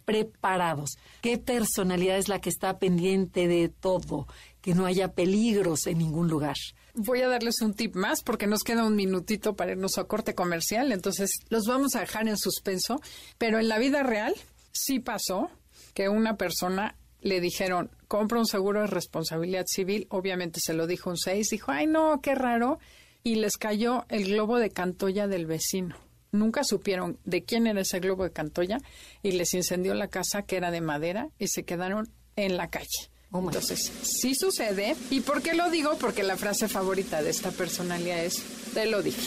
¿Qué 1.21 1.39
personalidad 1.39 2.19
es 2.19 2.29
la 2.29 2.41
que 2.41 2.51
está 2.51 2.79
pendiente 2.79 3.49
de 3.49 3.69
todo? 3.69 4.27
Que 4.61 4.75
no 4.75 4.87
haya 4.87 5.13
peligros 5.13 5.87
en 5.87 5.99
ningún 5.99 6.29
lugar. 6.29 6.57
Voy 6.95 7.21
a 7.21 7.29
darles 7.29 7.61
un 7.61 7.75
tip 7.75 7.95
más 7.95 8.23
porque 8.23 8.47
nos 8.47 8.63
queda 8.63 8.85
un 8.85 8.97
minutito 8.97 9.55
para 9.55 9.73
irnos 9.73 9.99
a 9.99 10.05
corte 10.05 10.35
comercial, 10.35 10.91
entonces 10.93 11.31
los 11.49 11.67
vamos 11.67 11.95
a 11.95 12.01
dejar 12.01 12.27
en 12.27 12.37
suspenso, 12.37 13.01
pero 13.39 13.59
en 13.59 13.69
la 13.69 13.79
vida 13.79 14.03
real 14.03 14.35
sí 14.73 14.99
pasó 14.99 15.51
que 15.95 16.09
una 16.09 16.37
persona 16.37 16.97
le 17.21 17.41
dijeron, 17.41 17.91
compra 18.07 18.39
un 18.39 18.47
seguro 18.47 18.81
de 18.81 18.87
responsabilidad 18.89 19.65
civil, 19.67 20.07
obviamente 20.11 20.61
se 20.63 20.75
lo 20.75 20.87
dijo 20.87 21.11
un 21.11 21.17
6, 21.17 21.49
dijo, 21.51 21.71
ay 21.71 21.87
no, 21.87 22.21
qué 22.21 22.35
raro, 22.35 22.79
y 23.23 23.37
les 23.37 23.57
cayó 23.57 24.05
el 24.09 24.25
globo 24.25 24.59
de 24.59 24.71
cantoya 24.71 25.27
del 25.27 25.47
vecino. 25.47 25.97
Nunca 26.31 26.63
supieron 26.65 27.19
de 27.25 27.43
quién 27.43 27.67
era 27.67 27.81
ese 27.81 28.01
globo 28.01 28.25
de 28.25 28.33
cantoya 28.33 28.79
y 29.23 29.33
les 29.33 29.55
incendió 29.55 29.95
la 29.95 30.09
casa 30.09 30.43
que 30.43 30.57
era 30.57 30.71
de 30.71 30.81
madera 30.81 31.29
y 31.39 31.49
se 31.49 31.65
quedaron 31.65 32.11
en 32.37 32.57
la 32.57 32.69
calle. 32.69 33.11
Oh, 33.31 33.41
Entonces, 33.41 33.93
sí 34.03 34.35
sucede. 34.35 34.97
¿Y 35.11 35.21
por 35.21 35.43
qué 35.43 35.55
lo 35.55 35.71
digo? 35.71 35.97
Porque 35.99 36.23
la 36.23 36.37
frase 36.37 36.69
favorita 36.69 37.23
de 37.23 37.31
esta 37.31 37.51
personalidad 37.51 38.25
es, 38.25 38.43
te 38.73 38.87
lo 38.87 39.03
dije. 39.03 39.21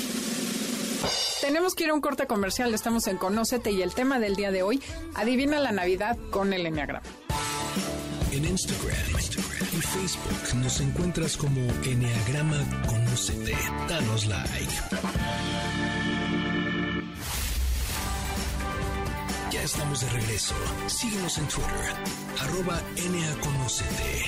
Tenemos 1.42 1.74
que 1.74 1.86
ir 1.86 1.90
a 1.90 1.94
un 1.94 2.02
corte 2.02 2.28
comercial, 2.28 2.74
estamos 2.74 3.08
en 3.08 3.18
Conócete 3.18 3.72
y 3.72 3.82
el 3.82 3.94
tema 3.94 4.20
del 4.20 4.36
día 4.36 4.52
de 4.52 4.62
hoy, 4.62 4.82
adivina 5.16 5.60
la 5.60 5.72
Navidad 5.72 6.18
con 6.30 6.54
el 6.54 6.66
Enneagrama. 6.66 7.02
En 8.32 8.46
Instagram, 8.46 8.96
Instagram 9.12 9.68
y 9.74 9.82
Facebook 9.82 10.56
nos 10.56 10.80
encuentras 10.80 11.36
como 11.38 11.60
Enneagrama 11.84 12.64
Conócete. 12.88 13.56
Danos 13.90 14.26
like. 14.28 14.72
Estamos 19.64 20.02
de 20.02 20.10
regreso. 20.10 20.56
Síguenos 20.88 21.38
en 21.38 21.48
Twitter, 21.48 21.96
arroba 22.42 22.82
NAConocete. 23.12 24.26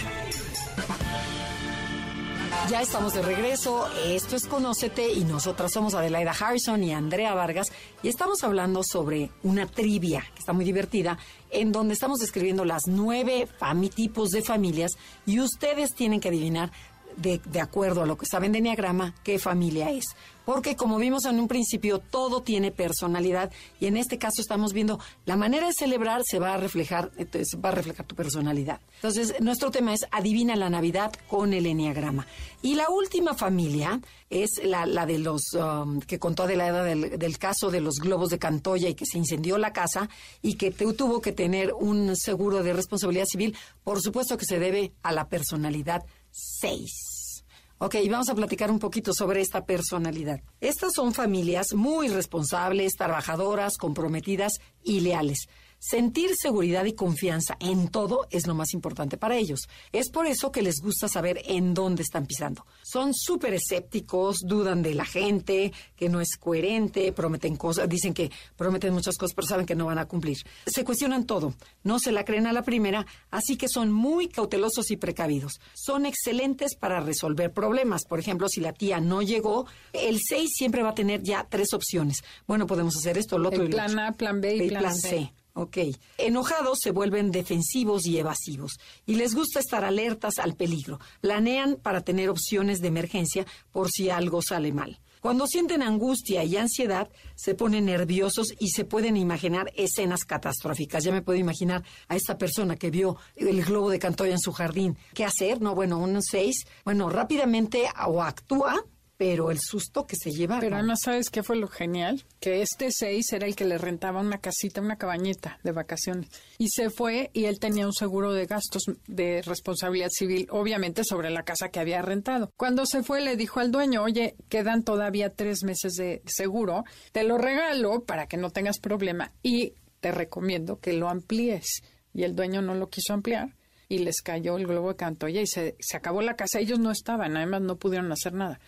Ya 2.70 2.82
estamos 2.82 3.16
de 3.16 3.24
regreso. 3.24 3.88
Esto 4.06 4.36
es 4.36 4.46
Conócete 4.46 5.12
y 5.12 5.24
nosotras 5.24 5.72
somos 5.72 5.96
Adelaida 5.96 6.32
Harrison 6.40 6.84
y 6.84 6.94
Andrea 6.94 7.34
Vargas 7.34 7.72
y 8.04 8.10
estamos 8.10 8.44
hablando 8.44 8.84
sobre 8.84 9.32
una 9.42 9.66
trivia 9.66 10.24
que 10.34 10.40
está 10.40 10.54
muy 10.54 10.66
divertida 10.66 11.18
en 11.50 11.72
donde 11.72 11.96
estamos 11.96 12.20
describiendo 12.20 12.64
las 12.64 12.84
nueve 12.88 13.48
tipos 13.96 14.30
de 14.30 14.44
familias 14.44 14.92
y 15.26 15.40
ustedes 15.40 15.96
tienen 15.96 16.20
que 16.20 16.30
adivinar 16.30 16.72
de, 17.18 17.62
acuerdo 17.62 18.04
a 18.04 18.06
lo 18.06 18.18
que 18.18 18.26
saben 18.26 18.52
de 18.52 18.60
Enneagrama, 18.60 19.16
qué 19.24 19.40
familia 19.40 19.90
es. 19.92 20.06
Porque 20.46 20.76
como 20.76 20.98
vimos 20.98 21.24
en 21.26 21.40
un 21.40 21.48
principio, 21.48 22.00
todo 22.00 22.42
tiene 22.42 22.72
personalidad 22.72 23.50
y 23.80 23.86
en 23.86 23.96
este 23.96 24.18
caso 24.18 24.42
estamos 24.42 24.74
viendo 24.74 25.00
la 25.26 25.38
manera 25.38 25.68
de 25.68 25.74
celebrar 25.74 26.22
se 26.26 26.38
va 26.38 26.54
a 26.54 26.58
reflejar, 26.58 27.12
entonces, 27.18 27.58
va 27.64 27.70
a 27.70 27.72
reflejar 27.72 28.06
tu 28.06 28.16
personalidad. 28.16 28.82
Entonces, 28.96 29.36
nuestro 29.40 29.72
tema 29.72 29.94
es 29.94 30.06
adivina 30.12 30.58
la 30.58 30.70
Navidad 30.70 31.14
con 31.28 31.54
el 31.54 31.66
Enneagrama. 31.66 32.28
Y 32.62 32.76
la 32.76 32.90
última 32.90 33.34
familia 33.34 34.02
es 34.30 34.62
la, 34.64 34.86
la 34.86 35.06
de 35.06 35.20
los 35.20 35.54
um, 35.54 36.02
que 36.02 36.20
contó 36.20 36.46
de 36.46 36.58
la 36.58 36.68
edad 36.68 36.84
del, 36.84 37.18
del, 37.18 37.38
caso 37.38 37.72
de 37.72 37.82
los 37.82 37.96
globos 37.96 38.30
de 38.30 38.40
Cantoya 38.40 38.90
y 38.90 38.96
que 38.96 39.06
se 39.06 39.18
incendió 39.18 39.58
la 39.58 39.72
casa 39.72 40.10
y 40.42 40.56
que 40.56 40.72
te, 40.72 40.92
tuvo 40.94 41.22
que 41.22 41.32
tener 41.32 41.74
un 41.74 42.16
seguro 42.16 42.64
de 42.64 42.74
responsabilidad 42.74 43.26
civil. 43.26 43.56
Por 43.84 44.02
supuesto 44.02 44.38
que 44.38 44.46
se 44.46 44.60
debe 44.60 44.92
a 45.04 45.12
la 45.12 45.28
personalidad 45.30 46.04
6. 46.34 47.46
Ok, 47.78 47.96
vamos 48.10 48.30
a 48.30 48.36
platicar 48.36 48.72
un 48.72 48.80
poquito 48.80 49.14
sobre 49.14 49.42
esta 49.42 49.66
personalidad. 49.66 50.40
Estas 50.62 50.94
son 50.94 51.14
familias 51.14 51.74
muy 51.74 52.08
responsables, 52.08 52.94
trabajadoras, 52.94 53.78
comprometidas 53.78 54.54
y 54.84 55.02
leales. 55.02 55.48
Sentir 55.86 56.32
seguridad 56.38 56.86
y 56.86 56.94
confianza 56.94 57.58
en 57.60 57.90
todo 57.90 58.26
es 58.30 58.48
lo 58.48 58.56
más 58.56 58.74
importante 58.74 59.18
para 59.18 59.36
ellos. 59.36 59.68
Es 59.92 60.10
por 60.10 60.28
eso 60.28 60.50
que 60.50 60.62
les 60.62 60.80
gusta 60.82 61.10
saber 61.10 61.42
en 61.44 61.74
dónde 61.74 62.04
están 62.04 62.26
pisando. 62.26 62.66
Son 62.84 63.14
súper 63.14 63.54
escépticos, 63.54 64.38
dudan 64.46 64.82
de 64.82 64.96
la 64.96 65.04
gente, 65.04 65.74
que 65.98 66.08
no 66.08 66.22
es 66.22 66.38
coherente, 66.40 67.12
prometen 67.12 67.58
cosas, 67.58 67.90
dicen 67.90 68.14
que 68.14 68.32
prometen 68.56 68.94
muchas 68.94 69.18
cosas, 69.18 69.36
pero 69.36 69.46
saben 69.46 69.66
que 69.66 69.76
no 69.76 69.88
van 69.88 69.98
a 69.98 70.06
cumplir. 70.06 70.38
Se 70.66 70.86
cuestionan 70.86 71.26
todo, 71.26 71.54
no 71.84 72.00
se 72.00 72.14
la 72.14 72.24
creen 72.24 72.48
a 72.48 72.54
la 72.54 72.64
primera, 72.64 73.06
así 73.30 73.58
que 73.58 73.68
son 73.68 73.92
muy 73.92 74.30
cautelosos 74.30 74.90
y 74.90 74.96
precavidos. 74.96 75.60
Son 75.74 76.06
excelentes 76.06 76.78
para 76.78 77.02
resolver 77.02 77.52
problemas. 77.52 78.06
Por 78.06 78.22
ejemplo, 78.22 78.48
si 78.48 78.62
la 78.62 78.72
tía 78.72 79.02
no 79.02 79.22
llegó, 79.22 79.68
el 79.92 80.22
6 80.22 80.50
siempre 80.50 80.82
va 80.82 80.92
a 80.92 80.96
tener 80.96 81.24
ya 81.24 81.46
tres 81.50 81.74
opciones. 81.74 82.24
Bueno, 82.48 82.68
podemos 82.68 82.96
hacer 82.96 83.18
esto, 83.18 83.38
lo 83.38 83.50
otro 83.50 83.64
el 83.64 83.68
y 83.68 83.72
plan 83.72 84.00
A, 84.00 84.14
plan 84.14 84.40
B 84.40 84.56
y, 84.56 84.70
plan, 84.70 84.96
C. 84.96 85.10
C. 85.10 85.34
Ok. 85.56 85.78
Enojados 86.18 86.80
se 86.82 86.92
vuelven 86.92 87.32
defensivos 87.32 88.08
y 88.08 88.18
evasivos 88.18 88.80
y 89.06 89.16
les 89.16 89.36
gusta 89.36 89.60
estar 89.60 89.86
alertas 89.86 90.40
al 90.40 90.56
peligro. 90.56 91.00
Planean 91.22 91.76
para 91.76 92.02
tener 92.02 92.30
opciones 92.30 92.82
de 92.82 92.88
emergencia 92.88 93.46
por 93.72 93.90
si 93.92 94.10
algo 94.10 94.42
sale 94.42 94.72
mal. 94.74 95.00
Cuando 95.22 95.48
sienten 95.48 95.84
angustia 95.84 96.44
y 96.44 96.58
ansiedad, 96.58 97.08
se 97.36 97.56
ponen 97.56 97.86
nerviosos 97.86 98.48
y 98.60 98.72
se 98.72 98.84
pueden 98.84 99.16
imaginar 99.16 99.72
escenas 99.78 100.26
catastróficas. 100.26 101.04
Ya 101.04 101.14
me 101.14 101.22
puedo 101.22 101.40
imaginar 101.40 101.84
a 102.10 102.16
esta 102.18 102.38
persona 102.38 102.76
que 102.76 102.92
vio 102.92 103.16
el 103.38 103.64
globo 103.64 103.90
de 103.90 104.00
Cantoya 104.00 104.34
en 104.34 104.40
su 104.40 104.52
jardín. 104.52 104.98
¿Qué 105.14 105.24
hacer? 105.24 105.62
No, 105.62 105.76
bueno, 105.76 105.98
un 105.98 106.22
seis. 106.22 106.66
Bueno, 106.84 107.10
rápidamente 107.10 107.86
o 108.06 108.22
actúa 108.22 108.84
pero 109.18 109.52
el 109.52 109.60
susto 109.60 110.06
que 110.06 110.16
se 110.16 110.32
lleva. 110.32 110.60
Pero 110.60 110.76
además, 110.76 111.00
¿sabes 111.04 111.30
qué 111.30 111.44
fue 111.44 111.56
lo 111.56 111.68
genial? 111.68 112.24
Que 112.40 112.62
este 112.62 112.90
seis 112.92 113.32
era 113.32 113.48
el 113.48 113.56
que 113.56 113.66
le 113.66 113.78
rentaba 113.78 114.20
una 114.20 114.40
casita, 114.40 114.82
una 114.82 114.98
cabañeta 114.98 115.60
de 115.64 115.72
vacaciones. 115.72 116.30
Y 116.58 116.70
se 116.70 116.90
fue 116.90 117.30
y 117.34 117.46
él 117.46 117.60
tenía 117.60 117.86
un 117.86 117.94
seguro 117.94 118.34
de 118.34 118.46
gastos 118.46 118.84
de 119.08 119.42
responsabilidad 119.44 120.10
civil, 120.12 120.48
obviamente 120.50 121.04
sobre 121.04 121.30
la 121.30 121.44
casa 121.44 121.70
que 121.70 121.80
había 121.80 122.02
rentado. 122.02 122.52
Cuando 122.58 122.86
se 122.86 123.04
fue, 123.04 123.22
le 123.22 123.38
dijo 123.38 123.60
al 123.60 123.72
dueño, 123.72 124.04
oye, 124.04 124.36
quedan 124.50 124.84
todavía 124.84 125.34
tres 125.34 125.64
meses 125.64 125.94
de 125.94 126.22
seguro, 126.26 126.84
te 127.12 127.24
lo 127.24 127.38
regalo 127.38 128.04
para 128.04 128.28
que 128.28 128.38
no 128.38 128.50
tengas 128.50 128.80
problema 128.80 129.32
y 129.42 129.74
te 130.00 130.12
recomiendo 130.12 130.80
que 130.80 130.94
lo 130.94 131.10
amplíes. 131.10 131.84
Y 132.14 132.24
el 132.24 132.36
dueño 132.36 132.62
no 132.62 132.76
lo 132.76 132.90
quiso 132.90 133.14
ampliar 133.14 133.56
y 133.94 134.00
les 134.00 134.22
cayó 134.24 134.58
el 134.58 134.66
globo 134.66 134.90
de 134.90 134.96
Cantoya 134.96 135.42
y 135.42 135.46
se, 135.46 135.76
se 135.80 135.98
acabó 135.98 136.24
la 136.24 136.36
casa. 136.36 136.60
Ellos 136.60 136.80
no 136.80 136.90
estaban, 136.90 137.38
además 137.38 137.62
no 137.62 137.76
pudieron 137.76 138.12
hacer 138.12 138.34
nada. 138.34 138.60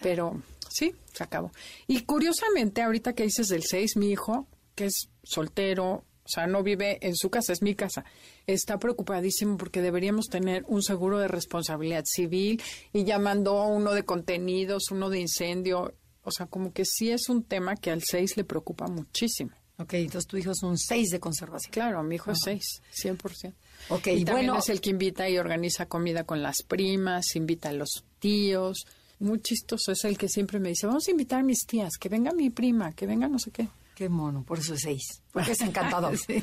Pero 0.00 0.40
sí, 0.70 0.94
se 1.12 1.22
acabó. 1.22 1.52
Y 1.86 2.00
curiosamente, 2.04 2.80
ahorita 2.80 3.12
que 3.12 3.24
dices 3.24 3.48
del 3.48 3.64
6, 3.64 3.98
mi 3.98 4.10
hijo, 4.10 4.46
que 4.74 4.86
es 4.86 5.10
soltero, 5.22 6.06
o 6.24 6.28
sea, 6.28 6.46
no 6.46 6.62
vive 6.62 6.98
en 7.06 7.14
su 7.14 7.28
casa, 7.28 7.52
es 7.52 7.60
mi 7.60 7.74
casa, 7.74 8.06
está 8.46 8.78
preocupadísimo 8.78 9.58
porque 9.58 9.82
deberíamos 9.82 10.28
tener 10.28 10.64
un 10.68 10.82
seguro 10.82 11.18
de 11.18 11.28
responsabilidad 11.28 12.04
civil 12.06 12.62
y 12.94 13.04
ya 13.04 13.18
mandó 13.18 13.66
uno 13.66 13.92
de 13.92 14.04
contenidos, 14.04 14.90
uno 14.90 15.10
de 15.10 15.20
incendio. 15.20 15.92
O 16.22 16.30
sea, 16.30 16.46
como 16.46 16.72
que 16.72 16.86
sí 16.86 17.10
es 17.10 17.28
un 17.28 17.42
tema 17.42 17.76
que 17.76 17.90
al 17.90 18.02
6 18.02 18.38
le 18.38 18.44
preocupa 18.44 18.86
muchísimo. 18.86 19.50
Ok, 19.78 19.94
entonces 19.94 20.28
tu 20.28 20.36
hijo 20.36 20.52
es 20.52 20.62
un 20.62 20.78
6 20.78 21.10
de 21.10 21.20
conservación. 21.20 21.72
Claro, 21.72 22.02
mi 22.02 22.14
hijo 22.14 22.30
es 22.30 22.38
6, 22.44 22.62
100%. 23.02 23.52
Ok, 23.88 24.06
y 24.08 24.24
también 24.24 24.48
bueno, 24.48 24.58
es 24.58 24.68
el 24.68 24.80
que 24.80 24.90
invita 24.90 25.28
y 25.28 25.38
organiza 25.38 25.86
comida 25.86 26.24
con 26.24 26.42
las 26.42 26.62
primas, 26.66 27.36
invita 27.36 27.70
a 27.70 27.72
los 27.72 28.04
tíos. 28.18 28.86
Muy 29.18 29.40
chistoso, 29.40 29.92
es 29.92 30.04
el 30.04 30.18
que 30.18 30.28
siempre 30.28 30.58
me 30.58 30.70
dice, 30.70 30.86
vamos 30.86 31.06
a 31.06 31.10
invitar 31.10 31.40
a 31.40 31.42
mis 31.44 31.64
tías, 31.66 31.92
que 31.98 32.08
venga 32.08 32.32
mi 32.32 32.50
prima, 32.50 32.92
que 32.92 33.06
venga 33.06 33.28
no 33.28 33.38
sé 33.38 33.52
qué. 33.52 33.68
qué 33.94 34.08
mono, 34.08 34.42
por 34.42 34.58
eso 34.58 34.74
es 34.74 34.80
6, 34.80 35.22
porque 35.32 35.52
es 35.52 35.60
encantador. 35.62 36.18
Sí. 36.18 36.42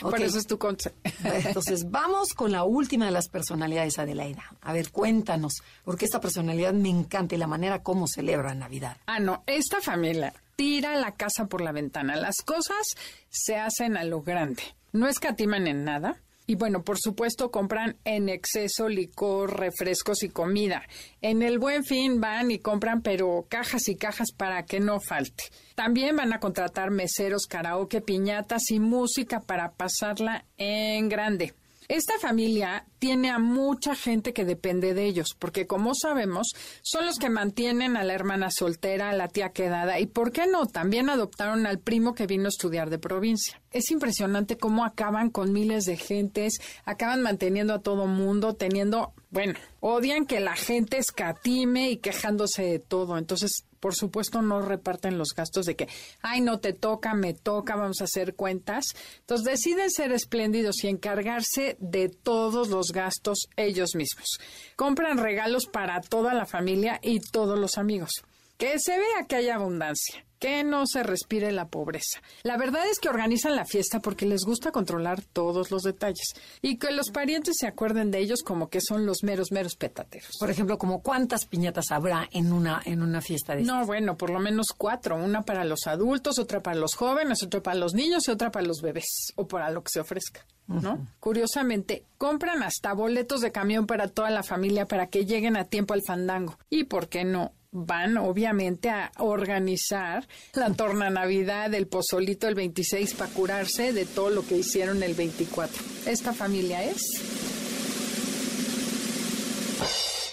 Por 0.00 0.20
eso 0.20 0.38
es 0.38 0.46
tu 0.46 0.56
concepto. 0.56 1.10
Entonces, 1.24 1.90
vamos 1.90 2.28
con 2.34 2.52
la 2.52 2.62
última 2.62 3.06
de 3.06 3.10
las 3.10 3.28
personalidades, 3.28 3.98
Adelaida. 3.98 4.44
A 4.60 4.72
ver, 4.72 4.92
cuéntanos, 4.92 5.54
porque 5.84 6.04
esta 6.04 6.20
personalidad 6.20 6.72
me 6.72 6.88
encanta 6.88 7.34
y 7.34 7.38
la 7.38 7.48
manera 7.48 7.82
como 7.82 8.06
celebra 8.06 8.54
Navidad. 8.54 8.96
Ah, 9.06 9.18
no, 9.18 9.42
esta 9.46 9.80
familia 9.80 10.32
tira 10.54 10.94
la 10.96 11.16
casa 11.16 11.46
por 11.46 11.62
la 11.62 11.72
ventana. 11.72 12.14
Las 12.14 12.36
cosas 12.44 12.86
se 13.28 13.56
hacen 13.56 13.96
a 13.96 14.04
lo 14.04 14.22
grande. 14.22 14.62
No 14.92 15.08
escatiman 15.08 15.66
en 15.66 15.84
nada. 15.84 16.20
Y 16.50 16.56
bueno, 16.56 16.82
por 16.82 16.98
supuesto, 16.98 17.52
compran 17.52 17.96
en 18.02 18.28
exceso 18.28 18.88
licor, 18.88 19.56
refrescos 19.60 20.24
y 20.24 20.30
comida. 20.30 20.82
En 21.22 21.42
el 21.42 21.60
buen 21.60 21.84
fin 21.84 22.20
van 22.20 22.50
y 22.50 22.58
compran, 22.58 23.02
pero 23.02 23.46
cajas 23.48 23.86
y 23.86 23.94
cajas 23.94 24.32
para 24.36 24.64
que 24.64 24.80
no 24.80 24.98
falte. 24.98 25.44
También 25.76 26.16
van 26.16 26.32
a 26.32 26.40
contratar 26.40 26.90
meseros, 26.90 27.46
karaoke, 27.46 28.00
piñatas 28.00 28.68
y 28.72 28.80
música 28.80 29.38
para 29.38 29.74
pasarla 29.74 30.44
en 30.56 31.08
grande. 31.08 31.54
Esta 31.90 32.20
familia 32.20 32.86
tiene 33.00 33.30
a 33.30 33.40
mucha 33.40 33.96
gente 33.96 34.32
que 34.32 34.44
depende 34.44 34.94
de 34.94 35.06
ellos, 35.06 35.34
porque 35.36 35.66
como 35.66 35.92
sabemos, 35.96 36.52
son 36.82 37.04
los 37.04 37.18
que 37.18 37.30
mantienen 37.30 37.96
a 37.96 38.04
la 38.04 38.14
hermana 38.14 38.48
soltera, 38.52 39.10
a 39.10 39.12
la 39.12 39.26
tía 39.26 39.48
quedada 39.48 39.98
y, 39.98 40.06
¿por 40.06 40.30
qué 40.30 40.46
no? 40.46 40.66
También 40.66 41.10
adoptaron 41.10 41.66
al 41.66 41.80
primo 41.80 42.14
que 42.14 42.28
vino 42.28 42.44
a 42.44 42.50
estudiar 42.50 42.90
de 42.90 43.00
provincia. 43.00 43.60
Es 43.72 43.90
impresionante 43.90 44.56
cómo 44.56 44.84
acaban 44.84 45.30
con 45.30 45.52
miles 45.52 45.84
de 45.84 45.96
gentes, 45.96 46.60
acaban 46.84 47.22
manteniendo 47.22 47.74
a 47.74 47.82
todo 47.82 48.06
mundo, 48.06 48.54
teniendo, 48.54 49.12
bueno, 49.30 49.54
odian 49.80 50.26
que 50.26 50.38
la 50.38 50.54
gente 50.54 50.96
escatime 50.96 51.90
y 51.90 51.96
quejándose 51.96 52.62
de 52.62 52.78
todo. 52.78 53.18
Entonces, 53.18 53.64
por 53.80 53.94
supuesto, 53.94 54.42
no 54.42 54.60
reparten 54.60 55.18
los 55.18 55.34
gastos 55.34 55.66
de 55.66 55.74
que, 55.74 55.88
ay, 56.22 56.40
no 56.42 56.60
te 56.60 56.72
toca, 56.72 57.14
me 57.14 57.34
toca, 57.34 57.76
vamos 57.76 58.00
a 58.00 58.04
hacer 58.04 58.34
cuentas. 58.34 58.84
Entonces, 59.20 59.46
deciden 59.46 59.90
ser 59.90 60.12
espléndidos 60.12 60.84
y 60.84 60.88
encargarse 60.88 61.76
de 61.80 62.10
todos 62.10 62.68
los 62.68 62.92
gastos 62.92 63.48
ellos 63.56 63.94
mismos. 63.94 64.38
Compran 64.76 65.18
regalos 65.18 65.66
para 65.66 66.00
toda 66.00 66.34
la 66.34 66.46
familia 66.46 67.00
y 67.02 67.20
todos 67.20 67.58
los 67.58 67.78
amigos. 67.78 68.10
Que 68.58 68.78
se 68.78 68.98
vea 68.98 69.26
que 69.26 69.36
hay 69.36 69.48
abundancia, 69.48 70.24
que 70.40 70.64
no 70.64 70.86
se 70.86 71.02
respire 71.02 71.52
la 71.52 71.68
pobreza. 71.68 72.20
La 72.42 72.56
verdad 72.56 72.82
es 72.90 72.98
que 72.98 73.10
organizan 73.10 73.54
la 73.54 73.66
fiesta 73.66 74.00
porque 74.00 74.26
les 74.26 74.42
gusta 74.44 74.72
controlar 74.72 75.22
todos 75.22 75.70
los 75.70 75.82
detalles 75.82 76.34
y 76.62 76.78
que 76.78 76.90
los 76.90 77.10
parientes 77.10 77.56
se 77.58 77.66
acuerden 77.66 78.10
de 78.10 78.18
ellos 78.18 78.42
como 78.42 78.68
que 78.70 78.80
son 78.80 79.06
los 79.06 79.22
meros, 79.22 79.52
meros 79.52 79.76
petateros. 79.76 80.38
Por 80.40 80.50
ejemplo, 80.50 80.78
como 80.78 81.02
cuántas 81.02 81.44
piñatas 81.44 81.90
habrá 81.92 82.28
en 82.32 82.52
una 82.52 82.80
en 82.84 83.02
una 83.02 83.20
fiesta 83.20 83.54
de 83.54 83.62
No, 83.62 83.84
bueno, 83.84 84.16
por 84.16 84.30
lo 84.30 84.40
menos 84.40 84.68
cuatro. 84.76 85.16
Una 85.16 85.42
para 85.42 85.64
los 85.64 85.86
adultos, 85.86 86.38
otra 86.38 86.60
para 86.60 86.78
los 86.78 86.94
jóvenes, 86.94 87.42
otra 87.42 87.62
para 87.62 87.76
los 87.76 87.92
niños 87.92 88.26
y 88.26 88.30
otra 88.30 88.50
para 88.50 88.66
los 88.66 88.80
bebés 88.80 89.32
o 89.36 89.46
para 89.46 89.70
lo 89.70 89.82
que 89.82 89.90
se 89.90 90.00
ofrezca. 90.00 90.44
¿No? 90.66 91.04
Curiosamente, 91.18 92.04
compran 92.16 92.62
hasta 92.62 92.92
boletos 92.92 93.40
de 93.40 93.50
camión 93.50 93.88
para 93.88 94.06
toda 94.06 94.30
la 94.30 94.44
familia 94.44 94.86
para 94.86 95.08
que 95.08 95.26
lleguen 95.26 95.56
a 95.56 95.64
tiempo 95.64 95.94
al 95.94 96.02
fandango. 96.06 96.56
Y 96.70 96.84
por 96.84 97.08
qué 97.08 97.24
no, 97.24 97.52
van 97.72 98.16
obviamente 98.16 98.90
a 98.90 99.12
organizar 99.18 100.26
la 100.54 100.72
torna 100.72 101.10
Navidad, 101.10 101.72
el 101.74 101.86
pozolito 101.86 102.48
el 102.48 102.54
26 102.54 103.14
para 103.14 103.32
curarse 103.32 103.92
de 103.92 104.06
todo 104.06 104.30
lo 104.30 104.46
que 104.46 104.58
hicieron 104.58 105.02
el 105.02 105.14
24. 105.14 105.82
Esta 106.06 106.32
familia 106.32 106.82
es 106.84 107.02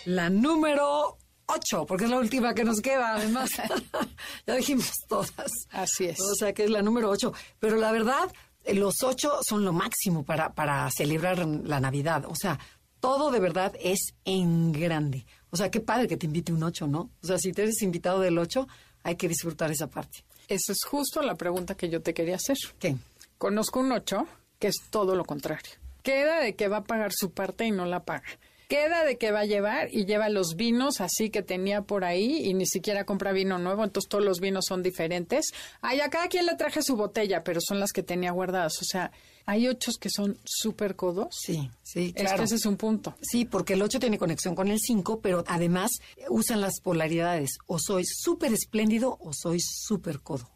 La 0.07 0.29
número 0.29 1.17
8, 1.47 1.85
porque 1.85 2.05
es 2.05 2.09
la 2.09 2.17
última 2.17 2.53
que 2.53 2.63
nos 2.63 2.79
queda, 2.79 3.15
además. 3.15 3.49
ya 4.47 4.55
dijimos 4.55 4.93
todas. 5.05 5.51
Así 5.69 6.05
es. 6.05 6.21
O 6.21 6.33
sea 6.33 6.53
que 6.53 6.63
es 6.63 6.69
la 6.69 6.81
número 6.81 7.09
8. 7.09 7.33
Pero 7.59 7.75
la 7.75 7.91
verdad, 7.91 8.31
eh, 8.63 8.73
los 8.73 9.03
8 9.03 9.39
son 9.45 9.65
lo 9.65 9.73
máximo 9.73 10.23
para, 10.23 10.53
para 10.53 10.89
celebrar 10.91 11.45
la 11.45 11.81
Navidad. 11.81 12.23
O 12.25 12.35
sea, 12.35 12.57
todo 13.01 13.31
de 13.31 13.41
verdad 13.41 13.73
es 13.81 14.13
en 14.23 14.71
grande. 14.71 15.25
O 15.49 15.57
sea, 15.57 15.71
qué 15.71 15.79
padre 15.79 16.07
que 16.07 16.17
te 16.17 16.25
invite 16.25 16.51
un 16.51 16.63
8, 16.63 16.87
¿no? 16.87 17.09
O 17.21 17.27
sea, 17.27 17.37
si 17.37 17.51
te 17.53 17.63
eres 17.63 17.81
invitado 17.81 18.19
del 18.19 18.37
8, 18.37 18.67
hay 19.03 19.15
que 19.15 19.27
disfrutar 19.27 19.71
esa 19.71 19.87
parte. 19.87 20.23
Esa 20.47 20.71
es 20.71 20.79
justo 20.85 21.21
la 21.21 21.35
pregunta 21.35 21.75
que 21.75 21.89
yo 21.89 22.01
te 22.01 22.13
quería 22.13 22.35
hacer. 22.35 22.57
¿Qué? 22.79 22.95
Conozco 23.37 23.79
un 23.79 23.91
8 23.91 24.27
que 24.59 24.67
es 24.67 24.75
todo 24.89 25.15
lo 25.15 25.25
contrario. 25.25 25.73
Queda 26.03 26.39
de 26.39 26.55
que 26.55 26.67
va 26.67 26.77
a 26.77 26.83
pagar 26.83 27.11
su 27.13 27.31
parte 27.31 27.65
y 27.65 27.71
no 27.71 27.85
la 27.85 28.03
paga. 28.03 28.27
Queda 28.67 29.05
de 29.05 29.17
que 29.17 29.31
va 29.31 29.41
a 29.41 29.45
llevar 29.45 29.87
y 29.93 30.05
lleva 30.05 30.27
los 30.27 30.55
vinos 30.57 30.99
así 30.99 31.29
que 31.29 31.41
tenía 31.41 31.83
por 31.83 32.03
ahí 32.03 32.45
y 32.45 32.53
ni 32.53 32.65
siquiera 32.65 33.05
compra 33.05 33.31
vino 33.31 33.57
nuevo, 33.57 33.83
entonces 33.83 34.09
todos 34.09 34.25
los 34.25 34.41
vinos 34.41 34.65
son 34.67 34.83
diferentes. 34.83 35.53
Ay, 35.81 36.01
a 36.01 36.09
cada 36.09 36.27
quien 36.27 36.45
le 36.45 36.55
traje 36.55 36.81
su 36.81 36.97
botella, 36.97 37.45
pero 37.45 37.61
son 37.61 37.79
las 37.79 37.93
que 37.93 38.03
tenía 38.03 38.31
guardadas. 38.31 38.73
O 38.81 38.85
sea, 38.85 39.11
hay 39.47 39.67
ochos 39.69 39.97
que 39.97 40.09
son 40.09 40.37
súper 40.43 40.95
codos. 40.97 41.29
Sí, 41.31 41.71
sí, 41.81 42.13
Es 42.15 42.23
claro. 42.23 42.37
que 42.39 42.43
ese 42.43 42.55
es 42.55 42.65
un 42.65 42.75
punto. 42.75 43.15
Sí, 43.21 43.45
porque 43.45 43.73
el 43.73 43.81
8 43.81 43.99
tiene 43.99 44.19
conexión 44.19 44.55
con 44.55 44.67
el 44.67 44.77
5, 44.77 45.21
pero 45.21 45.43
además 45.47 45.89
usan 46.29 46.59
las 46.59 46.81
polaridades. 46.81 47.51
O 47.65 47.79
soy 47.79 48.03
súper 48.05 48.53
espléndido 48.53 49.17
o 49.21 49.31
soy 49.33 49.59
súper 49.61 50.19
codo. 50.19 50.49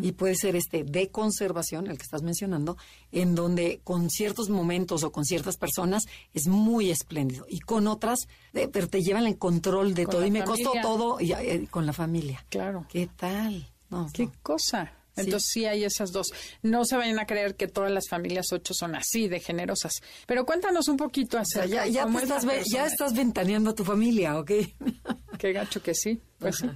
Y 0.00 0.12
puede 0.12 0.36
ser 0.36 0.54
este 0.54 0.84
de 0.84 1.08
conservación, 1.10 1.88
el 1.88 1.96
que 1.96 2.04
estás 2.04 2.22
mencionando, 2.22 2.76
en 3.10 3.34
donde 3.34 3.80
con 3.82 4.08
ciertos 4.08 4.48
momentos 4.48 5.02
o 5.02 5.10
con 5.10 5.24
ciertas 5.24 5.56
personas 5.56 6.04
es 6.32 6.46
muy 6.46 6.90
espléndido. 6.90 7.44
Y 7.48 7.58
con 7.58 7.88
otras, 7.88 8.28
pero 8.52 8.86
te 8.88 9.02
llevan 9.02 9.26
el 9.26 9.36
control 9.36 9.94
de 9.94 10.04
Con 10.04 10.12
todo. 10.12 10.26
Y 10.26 10.30
me 10.30 10.44
costó 10.44 10.70
todo 10.80 11.20
y, 11.20 11.32
eh, 11.32 11.66
con 11.72 11.86
la 11.86 11.92
familia. 11.92 12.44
Claro. 12.50 12.86
¿Qué 12.88 13.08
tal? 13.16 13.68
No, 13.90 14.08
¿Qué 14.12 14.26
no. 14.26 14.32
cosa? 14.44 14.92
Entonces 15.16 15.50
sí. 15.52 15.64
hay 15.66 15.84
esas 15.84 16.12
dos. 16.12 16.28
No 16.62 16.84
se 16.84 16.96
vayan 16.96 17.18
a 17.18 17.26
creer 17.26 17.54
que 17.54 17.68
todas 17.68 17.90
las 17.90 18.08
familias 18.08 18.46
ocho 18.52 18.74
son 18.74 18.94
así 18.94 19.28
de 19.28 19.40
generosas. 19.40 20.02
Pero 20.26 20.44
cuéntanos 20.44 20.88
un 20.88 20.96
poquito 20.96 21.38
O 21.38 21.44
sea, 21.44 21.62
acerca 21.62 21.76
ya, 21.76 21.84
de 21.84 21.92
ya, 21.92 22.02
cómo 22.04 22.20
es 22.20 22.64
ya 22.72 22.86
estás 22.86 23.14
ventaneando 23.14 23.70
a 23.70 23.74
tu 23.74 23.84
familia, 23.84 24.38
¿ok? 24.38 24.50
Qué 25.38 25.52
gacho 25.52 25.82
que 25.82 25.94
sí. 25.94 26.20
Pues 26.38 26.56
sí. 26.56 26.66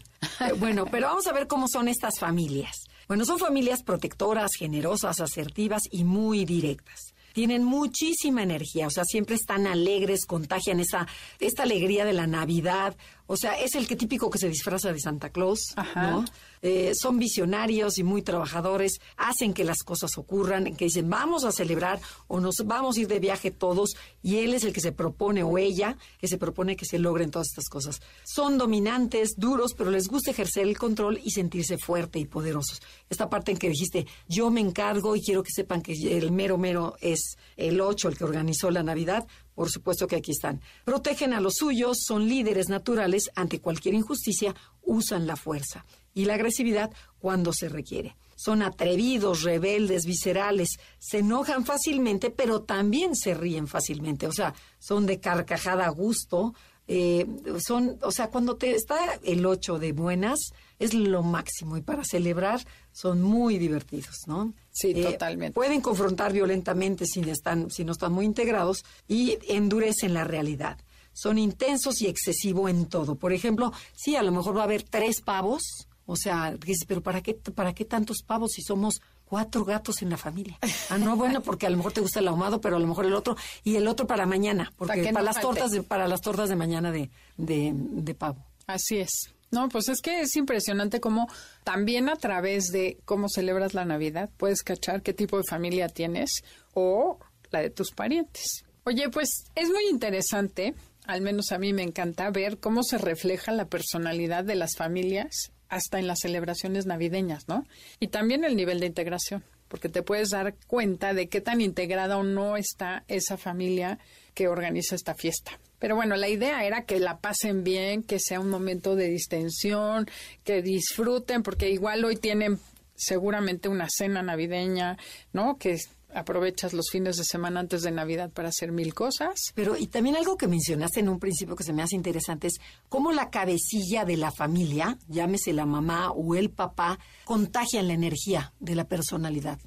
Eh, 0.41 0.53
Bueno, 0.59 0.87
pero 0.91 1.09
vamos 1.09 1.27
a 1.27 1.33
ver 1.33 1.47
cómo 1.47 1.67
son 1.69 1.89
estas 1.89 2.19
familias. 2.19 2.85
Bueno, 3.09 3.25
son 3.25 3.39
familias 3.39 3.83
protectoras, 3.83 4.51
generosas, 4.59 5.21
asertivas 5.21 5.83
y 5.91 6.05
muy 6.05 6.45
directas. 6.45 7.15
Tienen 7.33 7.63
muchísima 7.63 8.43
energía, 8.43 8.89
o 8.89 8.91
sea, 8.91 9.05
siempre 9.05 9.37
están 9.37 9.67
alegres, 9.67 10.27
contagian 10.27 10.81
esa, 10.81 11.07
esta 11.39 11.63
alegría 11.63 12.05
de 12.05 12.13
la 12.13 12.27
Navidad. 12.27 12.97
O 13.29 13.37
sea, 13.37 13.61
es 13.61 13.75
el 13.75 13.87
que 13.87 13.95
típico 13.95 14.31
que 14.31 14.39
se 14.39 14.49
disfraza 14.49 14.91
de 14.91 14.99
Santa 14.99 15.31
Claus, 15.31 15.75
Ajá. 15.77 16.11
¿no? 16.11 16.25
Eh, 16.63 16.93
son 17.01 17.19
visionarios 17.19 17.99
y 17.99 18.03
muy 18.03 18.23
trabajadores, 18.23 19.01
hacen 19.17 19.53
que 19.55 19.65
las 19.65 19.83
cosas 19.85 20.17
ocurran, 20.19 20.75
que 20.77 20.87
dicen 20.87 21.09
vamos 21.09 21.45
a 21.45 21.53
celebrar 21.53 22.01
o 22.27 22.41
nos 22.41 22.57
vamos 22.65 22.97
a 22.97 23.01
ir 23.01 23.07
de 23.07 23.21
viaje 23.21 23.51
todos 23.51 23.97
y 24.23 24.39
él 24.39 24.55
es 24.55 24.65
el 24.65 24.73
que 24.73 24.81
se 24.81 24.91
propone 24.91 25.43
o 25.43 25.59
ella 25.59 25.97
que 26.19 26.27
se 26.27 26.39
propone 26.39 26.75
que 26.75 26.87
se 26.87 26.99
logren 26.99 27.31
todas 27.31 27.49
estas 27.49 27.69
cosas. 27.69 28.01
Son 28.25 28.59
dominantes, 28.59 29.35
duros, 29.37 29.75
pero 29.75 29.91
les 29.91 30.09
gusta 30.09 30.31
ejercer 30.31 30.67
el 30.67 30.79
control 30.79 31.21
y 31.23 31.31
sentirse 31.31 31.79
fuerte 31.79 32.19
y 32.19 32.25
poderosos. 32.25 32.83
Esta 33.09 33.29
parte 33.29 33.53
en 33.53 33.59
que 33.59 33.69
dijiste 33.69 34.07
yo 34.27 34.51
me 34.51 34.61
encargo 34.61 35.15
y 35.15 35.21
quiero 35.21 35.43
que 35.43 35.53
sepan 35.53 35.83
que 35.83 35.93
el 35.93 36.33
mero 36.33 36.59
mero 36.59 36.97
es 37.01 37.37
el 37.57 37.81
8 37.81 38.09
el 38.09 38.19
que 38.19 38.25
organizó 38.25 38.71
la 38.71 38.83
Navidad, 38.83 39.27
por 39.59 39.71
supuesto 39.71 40.07
que 40.07 40.15
aquí 40.15 40.31
están. 40.31 40.61
Protegen 40.85 41.33
a 41.33 41.41
los 41.41 41.55
suyos, 41.55 41.99
son 42.07 42.29
líderes 42.29 42.69
naturales, 42.69 43.29
ante 43.35 43.61
cualquier 43.61 43.95
injusticia 43.95 44.55
usan 44.83 45.27
la 45.27 45.35
fuerza 45.35 45.85
y 46.15 46.27
la 46.27 46.35
agresividad 46.35 46.93
cuando 47.19 47.53
se 47.53 47.69
requiere. 47.69 48.17
Son 48.37 48.63
atrevidos, 48.63 49.43
rebeldes, 49.43 50.07
viscerales, 50.07 50.79
se 51.01 51.19
enojan 51.19 51.67
fácilmente, 51.67 52.31
pero 52.31 52.63
también 52.63 53.17
se 53.17 53.35
ríen 53.35 53.67
fácilmente. 53.67 54.29
O 54.29 54.33
sea, 54.33 54.55
son 54.79 55.07
de 55.07 55.19
carcajada 55.19 55.87
a 55.87 55.91
gusto. 55.91 56.55
Eh, 56.89 57.27
son, 57.65 57.99
o 58.03 58.11
sea, 58.11 58.31
cuando 58.31 58.57
te 58.57 58.75
está 58.75 59.21
el 59.23 59.45
8 59.45 59.79
de 59.79 59.93
buenas, 59.93 60.39
es 60.79 60.95
lo 60.95 61.23
máximo. 61.23 61.77
Y 61.77 61.83
para 61.83 62.03
celebrar 62.03 62.65
son 62.93 63.23
muy 63.23 63.59
divertidos, 63.59 64.17
¿no? 64.27 64.55
Sí, 64.71 64.93
Eh, 64.97 65.03
totalmente. 65.03 65.55
Pueden 65.55 65.83
confrontar 65.83 66.33
violentamente 66.33 67.05
si, 67.05 67.21
están, 67.29 67.71
si 67.71 67.85
no 67.85 67.93
están 67.93 68.13
muy 68.13 68.25
integrados 68.25 68.85
y 69.07 69.37
endurecen 69.49 70.15
la 70.15 70.25
realidad. 70.25 70.79
Son 71.13 71.37
intensos 71.37 72.01
y 72.01 72.07
excesivo 72.07 72.69
en 72.69 72.87
todo. 72.87 73.17
Por 73.17 73.33
ejemplo, 73.33 73.73
sí, 73.95 74.17
a 74.17 74.23
lo 74.23 74.33
mejor 74.33 74.57
va 74.57 74.63
a 74.63 74.65
haber 74.65 74.83
tres 74.83 75.21
pavos. 75.21 75.89
O 76.07 76.17
sea, 76.17 76.57
dices, 76.57 76.87
pero 76.87 77.03
¿para 77.03 77.23
qué, 77.23 77.35
¿para 77.35 77.75
qué 77.75 77.85
tantos 77.85 78.23
pavos 78.27 78.53
si 78.53 78.63
somos 78.63 79.03
cuatro 79.29 79.65
gatos 79.65 80.03
en 80.03 80.11
la 80.11 80.17
familia? 80.17 80.59
Ah, 80.91 80.99
no, 80.99 81.17
bueno, 81.17 81.43
porque 81.43 81.67
a 81.67 81.71
lo 81.71 81.77
mejor 81.77 81.93
te 81.93 82.01
gusta 82.01 82.21
el 82.21 82.29
ahumado, 82.29 82.61
pero 82.61 82.77
a 82.77 82.79
lo 82.79 82.87
mejor 82.87 83.05
el 83.07 83.15
otro, 83.15 83.37
y 83.65 83.77
el 83.77 83.87
otro 83.87 84.07
para 84.07 84.27
mañana, 84.27 84.73
porque 84.77 84.93
Para 84.93 85.03
que 85.03 85.13
para, 85.13 85.21
no 85.21 85.25
las 85.27 85.35
falte. 85.37 85.47
tortas 85.49 85.71
de, 85.71 85.83
para 85.83 86.09
las 86.09 86.21
tortas 86.21 86.49
de 86.49 86.57
mañana 86.57 86.91
de, 86.91 87.11
de, 87.37 87.73
de 87.75 88.15
pavo. 88.15 88.45
Así 88.67 88.99
es. 88.99 89.11
No, 89.51 89.69
pues 89.69 89.89
es 89.89 90.01
que 90.03 90.21
es 90.21 90.37
impresionante 90.37 91.01
cómo 91.01 91.27
también 91.65 92.09
a 92.11 92.17
través 92.17 92.67
de 92.67 92.99
cómo 93.07 93.29
celebras 93.29 93.73
la 93.75 93.85
Navidad 93.87 94.29
puedes 94.37 94.63
cachar 94.63 95.03
qué 95.03 95.15
tipo 95.15 95.39
de 95.39 95.45
familia 95.45 95.89
tienes 95.89 96.43
o 96.75 97.19
la 97.51 97.61
de 97.61 97.71
tus 97.71 97.91
parientes. 97.93 98.65
Oye, 98.85 99.09
pues 99.09 99.45
es 99.55 99.69
muy 99.71 99.87
interesante, 99.91 100.75
al 101.07 101.23
menos 101.23 101.51
a 101.53 101.59
mí 101.59 101.73
me 101.73 101.83
encanta 101.83 102.31
ver 102.31 102.59
cómo 102.59 102.83
se 102.83 102.99
refleja 102.99 103.53
la 103.53 103.67
personalidad 103.67 104.45
de 104.45 104.55
las 104.55 104.77
familias 104.77 105.51
hasta 105.69 105.99
en 105.99 106.07
las 106.07 106.21
celebraciones 106.21 106.87
navideñas, 106.87 107.49
¿no? 107.49 107.67
Y 108.01 108.09
también 108.09 108.45
el 108.45 108.57
nivel 108.57 108.81
de 108.81 108.87
integración, 108.87 109.45
porque 109.69 109.89
te 109.89 110.03
puedes 110.03 110.31
dar 110.31 110.55
cuenta 110.67 111.15
de 111.15 111.29
qué 111.29 111.41
tan 111.41 111.61
integrada 111.61 112.17
o 112.17 112.23
no 112.23 112.57
está 112.57 113.05
esa 113.09 113.37
familia 113.37 113.99
que 114.35 114.49
organiza 114.49 114.95
esta 114.95 115.15
fiesta. 115.15 115.59
Pero 115.79 115.95
bueno, 115.95 116.17
la 116.17 116.29
idea 116.29 116.65
era 116.65 116.83
que 116.83 116.99
la 116.99 117.19
pasen 117.19 117.65
bien, 117.65 118.03
que 118.03 118.19
sea 118.19 118.41
un 118.41 118.51
momento 118.51 118.97
de 118.97 119.09
distensión, 119.09 120.09
que 120.45 120.63
disfruten, 120.63 121.43
porque 121.43 121.71
igual 121.71 122.05
hoy 122.05 122.17
tienen 122.17 122.59
seguramente 122.97 123.69
una 123.69 123.87
cena 123.89 124.23
navideña, 124.23 124.97
¿no? 125.33 125.57
Que 125.57 125.79
aprovechas 126.13 126.73
los 126.73 126.91
fines 126.91 127.17
de 127.17 127.25
semana 127.25 127.61
antes 127.61 127.83
de 127.83 127.91
Navidad 127.91 128.31
para 128.31 128.49
hacer 128.49 128.73
mil 128.73 128.95
cosas. 128.95 129.39
Pero, 129.55 129.77
y 129.77 129.87
también 129.87 130.17
algo 130.17 130.37
que 130.37 130.49
mencionaste 130.49 131.01
en 131.01 131.09
un 131.09 131.19
principio 131.19 131.57
que 131.57 131.65
se 131.65 131.73
me 131.73 131.83
hace 131.83 131.97
interesante 131.97 132.49
es 132.49 132.55
cómo 132.89 133.13
la 133.13 133.31
cabecilla 133.31 134.05
de 134.05 134.17
la 134.17 134.31
familia, 134.31 134.99
llámese 135.09 135.53
la 135.53 135.67
mamá 135.67 136.11
o 136.11 136.35
el 136.35 136.51
papá, 136.51 136.99
contagian 137.25 137.89
la 137.89 137.95
energía 137.95 138.53
de 138.61 138.75
la 138.75 138.87
personalidad. 138.87 139.59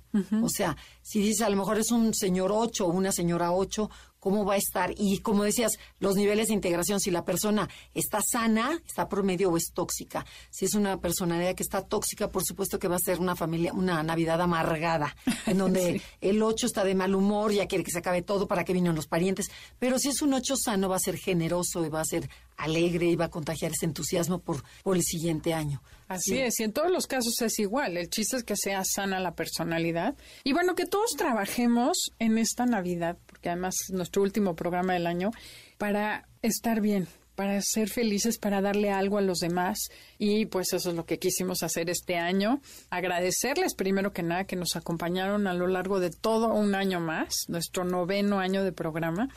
O 0.43 0.49
sea, 0.49 0.75
si 1.01 1.21
dices 1.21 1.41
a 1.41 1.49
lo 1.49 1.55
mejor 1.55 1.77
es 1.77 1.91
un 1.91 2.13
señor 2.13 2.51
8 2.53 2.85
o 2.85 2.91
una 2.91 3.13
señora 3.13 3.53
8, 3.53 3.89
¿cómo 4.21 4.45
va 4.45 4.53
a 4.53 4.57
estar? 4.57 4.93
Y 4.95 5.17
como 5.17 5.43
decías, 5.43 5.73
los 5.99 6.15
niveles 6.15 6.47
de 6.47 6.53
integración, 6.53 7.01
si 7.01 7.11
la 7.11 7.25
persona 7.25 7.67
está 7.93 8.21
sana, 8.21 8.79
está 8.87 9.09
promedio 9.09 9.49
o 9.49 9.57
es 9.57 9.71
tóxica. 9.73 10.25
Si 10.49 10.63
es 10.63 10.75
una 10.75 11.01
personalidad 11.01 11.55
que 11.55 11.63
está 11.63 11.81
tóxica, 11.81 12.29
por 12.29 12.45
supuesto 12.45 12.79
que 12.79 12.87
va 12.87 12.95
a 12.95 12.99
ser 12.99 13.19
una 13.19 13.35
familia, 13.35 13.73
una 13.73 14.01
Navidad 14.03 14.39
amargada, 14.39 15.13
en 15.47 15.57
donde 15.57 16.01
el 16.21 16.41
8 16.41 16.67
está 16.67 16.85
de 16.85 16.95
mal 16.95 17.15
humor, 17.15 17.51
ya 17.51 17.67
quiere 17.67 17.83
que 17.83 17.91
se 17.91 17.99
acabe 17.99 18.21
todo, 18.21 18.47
para 18.47 18.63
que 18.63 18.73
vienen 18.73 18.95
los 18.95 19.07
parientes. 19.07 19.49
Pero 19.79 19.99
si 19.99 20.09
es 20.09 20.21
un 20.21 20.33
8 20.33 20.55
sano, 20.55 20.87
va 20.87 20.95
a 20.95 20.99
ser 20.99 21.17
generoso 21.17 21.83
y 21.83 21.89
va 21.89 22.01
a 22.01 22.05
ser 22.05 22.29
alegre 22.57 23.07
y 23.07 23.15
va 23.15 23.25
a 23.25 23.29
contagiar 23.29 23.71
ese 23.71 23.87
entusiasmo 23.87 24.39
por, 24.39 24.63
por 24.83 24.95
el 24.95 25.03
siguiente 25.03 25.53
año. 25.53 25.81
Así 26.11 26.31
Sí. 26.31 26.39
es, 26.39 26.59
y 26.59 26.63
en 26.63 26.73
todos 26.73 26.91
los 26.91 27.07
casos 27.07 27.33
es 27.41 27.57
igual. 27.59 27.95
El 27.97 28.09
chiste 28.09 28.35
es 28.37 28.43
que 28.43 28.55
sea 28.57 28.83
sana 28.83 29.19
la 29.19 29.33
personalidad. 29.33 30.15
Y 30.43 30.51
bueno, 30.53 30.75
que 30.75 30.85
todos 30.85 31.11
trabajemos 31.17 32.11
en 32.19 32.37
esta 32.37 32.65
Navidad, 32.65 33.17
porque 33.27 33.49
además 33.49 33.75
es 33.87 33.91
nuestro 33.95 34.21
último 34.21 34.55
programa 34.55 34.93
del 34.93 35.07
año, 35.07 35.31
para 35.77 36.27
estar 36.41 36.81
bien, 36.81 37.07
para 37.35 37.61
ser 37.61 37.89
felices, 37.89 38.37
para 38.37 38.61
darle 38.61 38.91
algo 38.91 39.17
a 39.17 39.21
los 39.21 39.39
demás. 39.39 39.79
Y 40.17 40.47
pues 40.47 40.73
eso 40.73 40.89
es 40.89 40.95
lo 40.95 41.05
que 41.05 41.17
quisimos 41.17 41.63
hacer 41.63 41.89
este 41.89 42.17
año. 42.17 42.61
Agradecerles 42.89 43.73
primero 43.73 44.11
que 44.11 44.21
nada 44.21 44.43
que 44.43 44.57
nos 44.57 44.75
acompañaron 44.75 45.47
a 45.47 45.53
lo 45.53 45.67
largo 45.67 45.99
de 46.01 46.09
todo 46.11 46.53
un 46.53 46.75
año 46.75 46.99
más, 46.99 47.33
nuestro 47.47 47.85
noveno 47.85 48.39
año 48.39 48.63
de 48.63 48.73
programa 48.73 49.29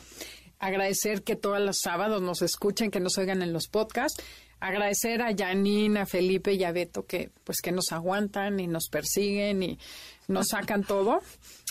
agradecer 0.57 1.23
que 1.23 1.35
todos 1.35 1.59
los 1.59 1.77
sábados 1.81 2.21
nos 2.21 2.41
escuchen, 2.41 2.89
que 2.89 3.01
nos 3.01 3.17
oigan 3.17 3.41
en 3.41 3.51
los 3.53 3.67
podcasts, 3.67 4.23
agradecer 4.67 5.21
a 5.21 5.35
Janine, 5.35 6.01
a 6.01 6.05
Felipe 6.05 6.53
y 6.53 6.63
a 6.63 6.71
Beto 6.71 7.05
que 7.05 7.31
pues 7.43 7.57
que 7.61 7.71
nos 7.71 7.91
aguantan 7.91 8.59
y 8.59 8.67
nos 8.67 8.87
persiguen 8.89 9.63
y 9.63 9.79
nos 10.27 10.47
sacan 10.49 10.83
todo. 10.83 11.21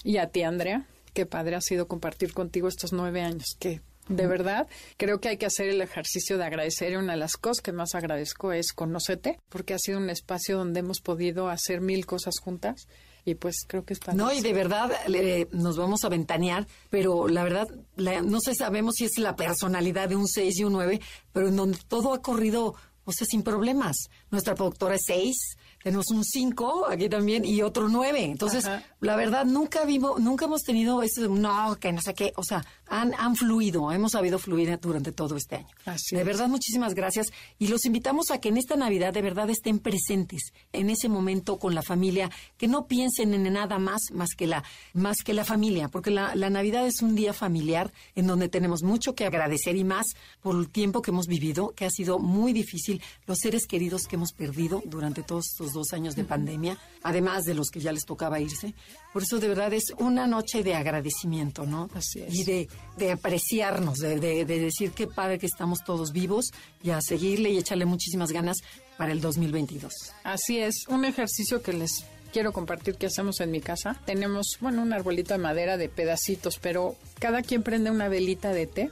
Y 0.02 0.18
a 0.18 0.28
ti 0.28 0.42
Andrea, 0.42 0.86
qué 1.12 1.26
padre 1.26 1.56
ha 1.56 1.60
sido 1.60 1.88
compartir 1.88 2.32
contigo 2.32 2.68
estos 2.68 2.92
nueve 2.92 3.22
años, 3.22 3.56
que 3.58 3.80
de 4.08 4.26
verdad 4.26 4.68
creo 4.96 5.18
que 5.18 5.30
hay 5.30 5.38
que 5.38 5.46
hacer 5.46 5.68
el 5.68 5.80
ejercicio 5.80 6.36
de 6.38 6.44
agradecer. 6.44 6.96
Una 6.96 7.12
de 7.12 7.18
las 7.18 7.36
cosas 7.36 7.62
que 7.62 7.72
más 7.72 7.94
agradezco 7.94 8.52
es 8.52 8.72
conocerte 8.72 9.38
porque 9.48 9.74
ha 9.74 9.78
sido 9.78 9.98
un 9.98 10.10
espacio 10.10 10.58
donde 10.58 10.80
hemos 10.80 11.00
podido 11.00 11.48
hacer 11.48 11.80
mil 11.80 12.06
cosas 12.06 12.34
juntas 12.40 12.86
y 13.24 13.34
pues 13.36 13.64
creo 13.66 13.84
que 13.84 13.94
está 13.94 14.12
No, 14.12 14.32
y 14.32 14.40
de 14.40 14.52
verdad 14.52 14.90
le- 15.08 15.48
nos 15.52 15.76
vamos 15.76 16.04
a 16.04 16.08
ventanear, 16.08 16.66
pero 16.90 17.26
la 17.28 17.42
verdad, 17.44 17.66
la- 17.96 18.20
no 18.22 18.40
sé, 18.40 18.54
sabemos 18.54 18.94
si 18.96 19.04
es 19.04 19.18
la 19.18 19.34
personalidad 19.36 20.08
de 20.08 20.16
un 20.16 20.28
6 20.28 20.58
y 20.58 20.64
un 20.64 20.72
9, 20.74 21.00
pero 21.32 21.48
en 21.48 21.56
donde 21.56 21.78
todo 21.88 22.12
ha 22.14 22.20
corrido, 22.22 22.74
o 23.04 23.12
sea, 23.12 23.26
sin 23.26 23.42
problemas. 23.42 23.96
Nuestra 24.30 24.54
productora 24.54 24.94
es 24.96 25.02
6, 25.06 25.36
tenemos 25.84 26.06
un 26.10 26.24
5 26.24 26.86
aquí 26.88 27.10
también 27.10 27.44
y 27.44 27.60
otro 27.60 27.90
9. 27.90 28.24
Entonces, 28.24 28.66
la 29.00 29.16
verdad, 29.16 29.44
nunca 29.44 29.84
vimos, 29.84 30.18
nunca 30.18 30.46
hemos 30.46 30.62
tenido 30.62 31.02
eso 31.02 31.28
no, 31.28 31.76
que 31.76 31.92
no 31.92 32.00
sé 32.00 32.14
qué. 32.14 32.32
O 32.36 32.42
sea, 32.42 32.64
han, 32.86 33.12
han 33.18 33.36
fluido, 33.36 33.92
hemos 33.92 34.12
sabido 34.12 34.38
fluir 34.38 34.78
durante 34.80 35.12
todo 35.12 35.36
este 35.36 35.56
año. 35.56 35.68
de 36.10 36.24
verdad, 36.24 36.48
muchísimas 36.48 36.94
gracias. 36.94 37.26
Y 37.58 37.68
los 37.68 37.84
invitamos 37.84 38.30
a 38.30 38.38
que 38.38 38.48
en 38.48 38.56
esta 38.56 38.76
Navidad 38.76 39.12
de 39.12 39.20
verdad 39.20 39.50
estén 39.50 39.78
presentes 39.78 40.54
en 40.72 40.88
ese 40.88 41.10
momento 41.10 41.58
con 41.58 41.74
la 41.74 41.82
familia, 41.82 42.30
que 42.56 42.66
no 42.66 42.86
piensen 42.86 43.34
en 43.34 43.52
nada 43.52 43.78
más 43.78 44.00
más 44.10 44.30
que 44.34 44.46
la, 44.46 44.64
más 44.94 45.18
que 45.22 45.34
la 45.34 45.44
familia, 45.44 45.88
porque 45.88 46.10
la, 46.10 46.34
la 46.34 46.48
Navidad 46.48 46.86
es 46.86 47.02
un 47.02 47.14
día 47.14 47.34
familiar 47.34 47.92
en 48.14 48.26
donde 48.26 48.48
tenemos 48.48 48.82
mucho 48.82 49.14
que 49.14 49.26
agradecer 49.26 49.76
y 49.76 49.84
más 49.84 50.06
por 50.40 50.56
el 50.56 50.70
tiempo 50.70 51.02
que 51.02 51.10
hemos 51.10 51.26
vivido, 51.26 51.74
que 51.76 51.84
ha 51.84 51.90
sido 51.90 52.18
muy 52.18 52.54
difícil, 52.54 53.02
los 53.26 53.38
seres 53.38 53.66
queridos 53.66 54.06
que 54.06 54.16
hemos 54.16 54.32
perdido 54.32 54.82
durante 54.86 55.22
todos 55.22 55.44
estos 55.52 55.73
dos 55.74 55.92
años 55.92 56.16
de 56.16 56.24
pandemia, 56.24 56.78
además 57.02 57.44
de 57.44 57.54
los 57.54 57.68
que 57.70 57.80
ya 57.80 57.92
les 57.92 58.06
tocaba 58.06 58.40
irse. 58.40 58.74
Por 59.12 59.22
eso 59.22 59.38
de 59.38 59.48
verdad 59.48 59.72
es 59.74 59.92
una 59.98 60.26
noche 60.26 60.62
de 60.62 60.74
agradecimiento, 60.74 61.66
¿no? 61.66 61.90
Así 61.94 62.20
es. 62.20 62.34
Y 62.34 62.44
de, 62.44 62.68
de 62.96 63.12
apreciarnos, 63.12 63.98
de, 63.98 64.18
de, 64.18 64.44
decir 64.44 64.92
qué 64.92 65.06
padre 65.06 65.38
que 65.38 65.46
estamos 65.46 65.84
todos 65.84 66.12
vivos 66.12 66.50
y 66.82 66.90
a 66.90 67.00
seguirle 67.02 67.50
y 67.50 67.58
echarle 67.58 67.84
muchísimas 67.84 68.32
ganas 68.32 68.58
para 68.96 69.12
el 69.12 69.20
2022. 69.20 69.92
Así 70.22 70.58
es, 70.58 70.86
un 70.88 71.04
ejercicio 71.04 71.62
que 71.62 71.72
les 71.72 72.04
quiero 72.32 72.52
compartir 72.52 72.96
que 72.96 73.06
hacemos 73.06 73.40
en 73.40 73.50
mi 73.50 73.60
casa. 73.60 74.00
Tenemos, 74.06 74.58
bueno, 74.60 74.82
un 74.82 74.92
arbolito 74.92 75.34
de 75.34 75.38
madera 75.38 75.76
de 75.76 75.88
pedacitos, 75.88 76.58
pero 76.58 76.96
cada 77.18 77.42
quien 77.42 77.62
prende 77.62 77.90
una 77.90 78.08
velita 78.08 78.52
de 78.52 78.66
té 78.66 78.90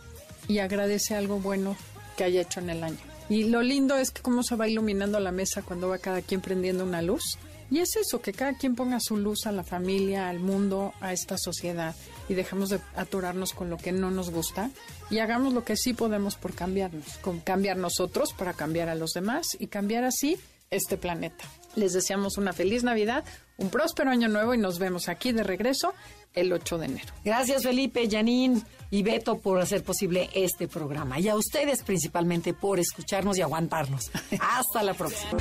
y 0.49 0.59
agradece 0.59 1.15
algo 1.15 1.39
bueno 1.39 1.77
que 2.17 2.25
haya 2.25 2.43
hecho 2.43 2.61
en 2.61 2.71
el 2.71 2.85
año. 2.85 3.12
Y 3.33 3.45
lo 3.45 3.63
lindo 3.63 3.97
es 3.97 4.11
que 4.11 4.21
cómo 4.21 4.43
se 4.43 4.57
va 4.57 4.69
iluminando 4.69 5.19
la 5.19 5.33
mesa 5.33 5.63
cuando 5.63 5.89
va 5.89 5.97
cada 5.97 6.21
quien 6.21 6.43
prendiendo 6.43 6.85
una 6.85 7.01
luz. 7.01 7.39
Y 7.71 7.79
es 7.79 7.97
eso, 7.97 8.21
que 8.21 8.35
cada 8.35 8.59
quien 8.59 8.75
ponga 8.75 9.01
su 9.01 9.17
luz 9.17 9.47
a 9.47 9.53
la 9.53 9.65
familia, 9.65 10.29
al 10.29 10.39
mundo, 10.39 10.93
a 11.01 11.15
esta 11.15 11.39
sociedad 11.39 11.97
y 12.29 12.35
dejemos 12.35 12.69
de 12.69 12.81
aturarnos 12.95 13.55
con 13.55 13.71
lo 13.71 13.79
que 13.79 13.91
no 13.91 14.11
nos 14.11 14.29
gusta 14.29 14.71
y 15.09 15.21
hagamos 15.21 15.55
lo 15.55 15.65
que 15.65 15.79
sí 15.79 15.95
podemos 15.95 16.35
por 16.37 16.53
cambiarnos, 16.53 17.17
con 17.23 17.41
cambiar 17.41 17.79
nosotros 17.79 18.35
para 18.35 18.53
cambiar 18.53 18.91
a 18.91 18.95
los 18.95 19.13
demás 19.13 19.47
y 19.59 19.69
cambiar 19.69 20.05
así 20.05 20.37
este 20.71 20.99
planeta. 20.99 21.45
Les 21.75 21.95
deseamos 21.95 22.37
una 22.37 22.53
feliz 22.53 22.85
Navidad, 22.85 23.25
un 23.57 23.71
próspero 23.71 24.11
año 24.11 24.29
nuevo 24.29 24.53
y 24.53 24.59
nos 24.59 24.79
vemos 24.79 25.09
aquí 25.09 25.33
de 25.33 25.43
regreso 25.43 25.95
el 26.35 26.53
8 26.53 26.79
de 26.79 26.87
enero. 26.87 27.13
Gracias 27.25 27.63
Felipe, 27.63 28.09
Janine 28.11 28.63
y 28.91 29.03
Beto 29.03 29.39
por 29.39 29.61
hacer 29.61 29.83
posible 29.83 30.31
este 30.35 30.69
programa 30.69 31.19
y 31.19 31.29
a 31.29 31.37
ustedes 31.37 31.83
principalmente 31.83 32.55
por 32.55 32.79
escucharnos 32.79 33.39
y 33.39 33.43
aguantarnos. 33.43 34.11
Hasta 34.41 34.83
la 34.83 34.95
próxima. 34.95 35.39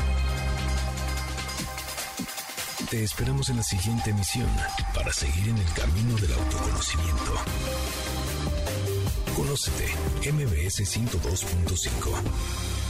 Te 2.89 3.03
esperamos 3.03 3.49
en 3.49 3.57
la 3.57 3.63
siguiente 3.63 4.09
emisión 4.09 4.49
para 4.93 5.13
seguir 5.13 5.47
en 5.47 5.57
el 5.57 5.73
camino 5.73 6.15
del 6.17 6.33
autoconocimiento. 6.33 7.35
Conócete, 9.33 9.87
MBS 10.29 10.81
102.5. 10.81 12.80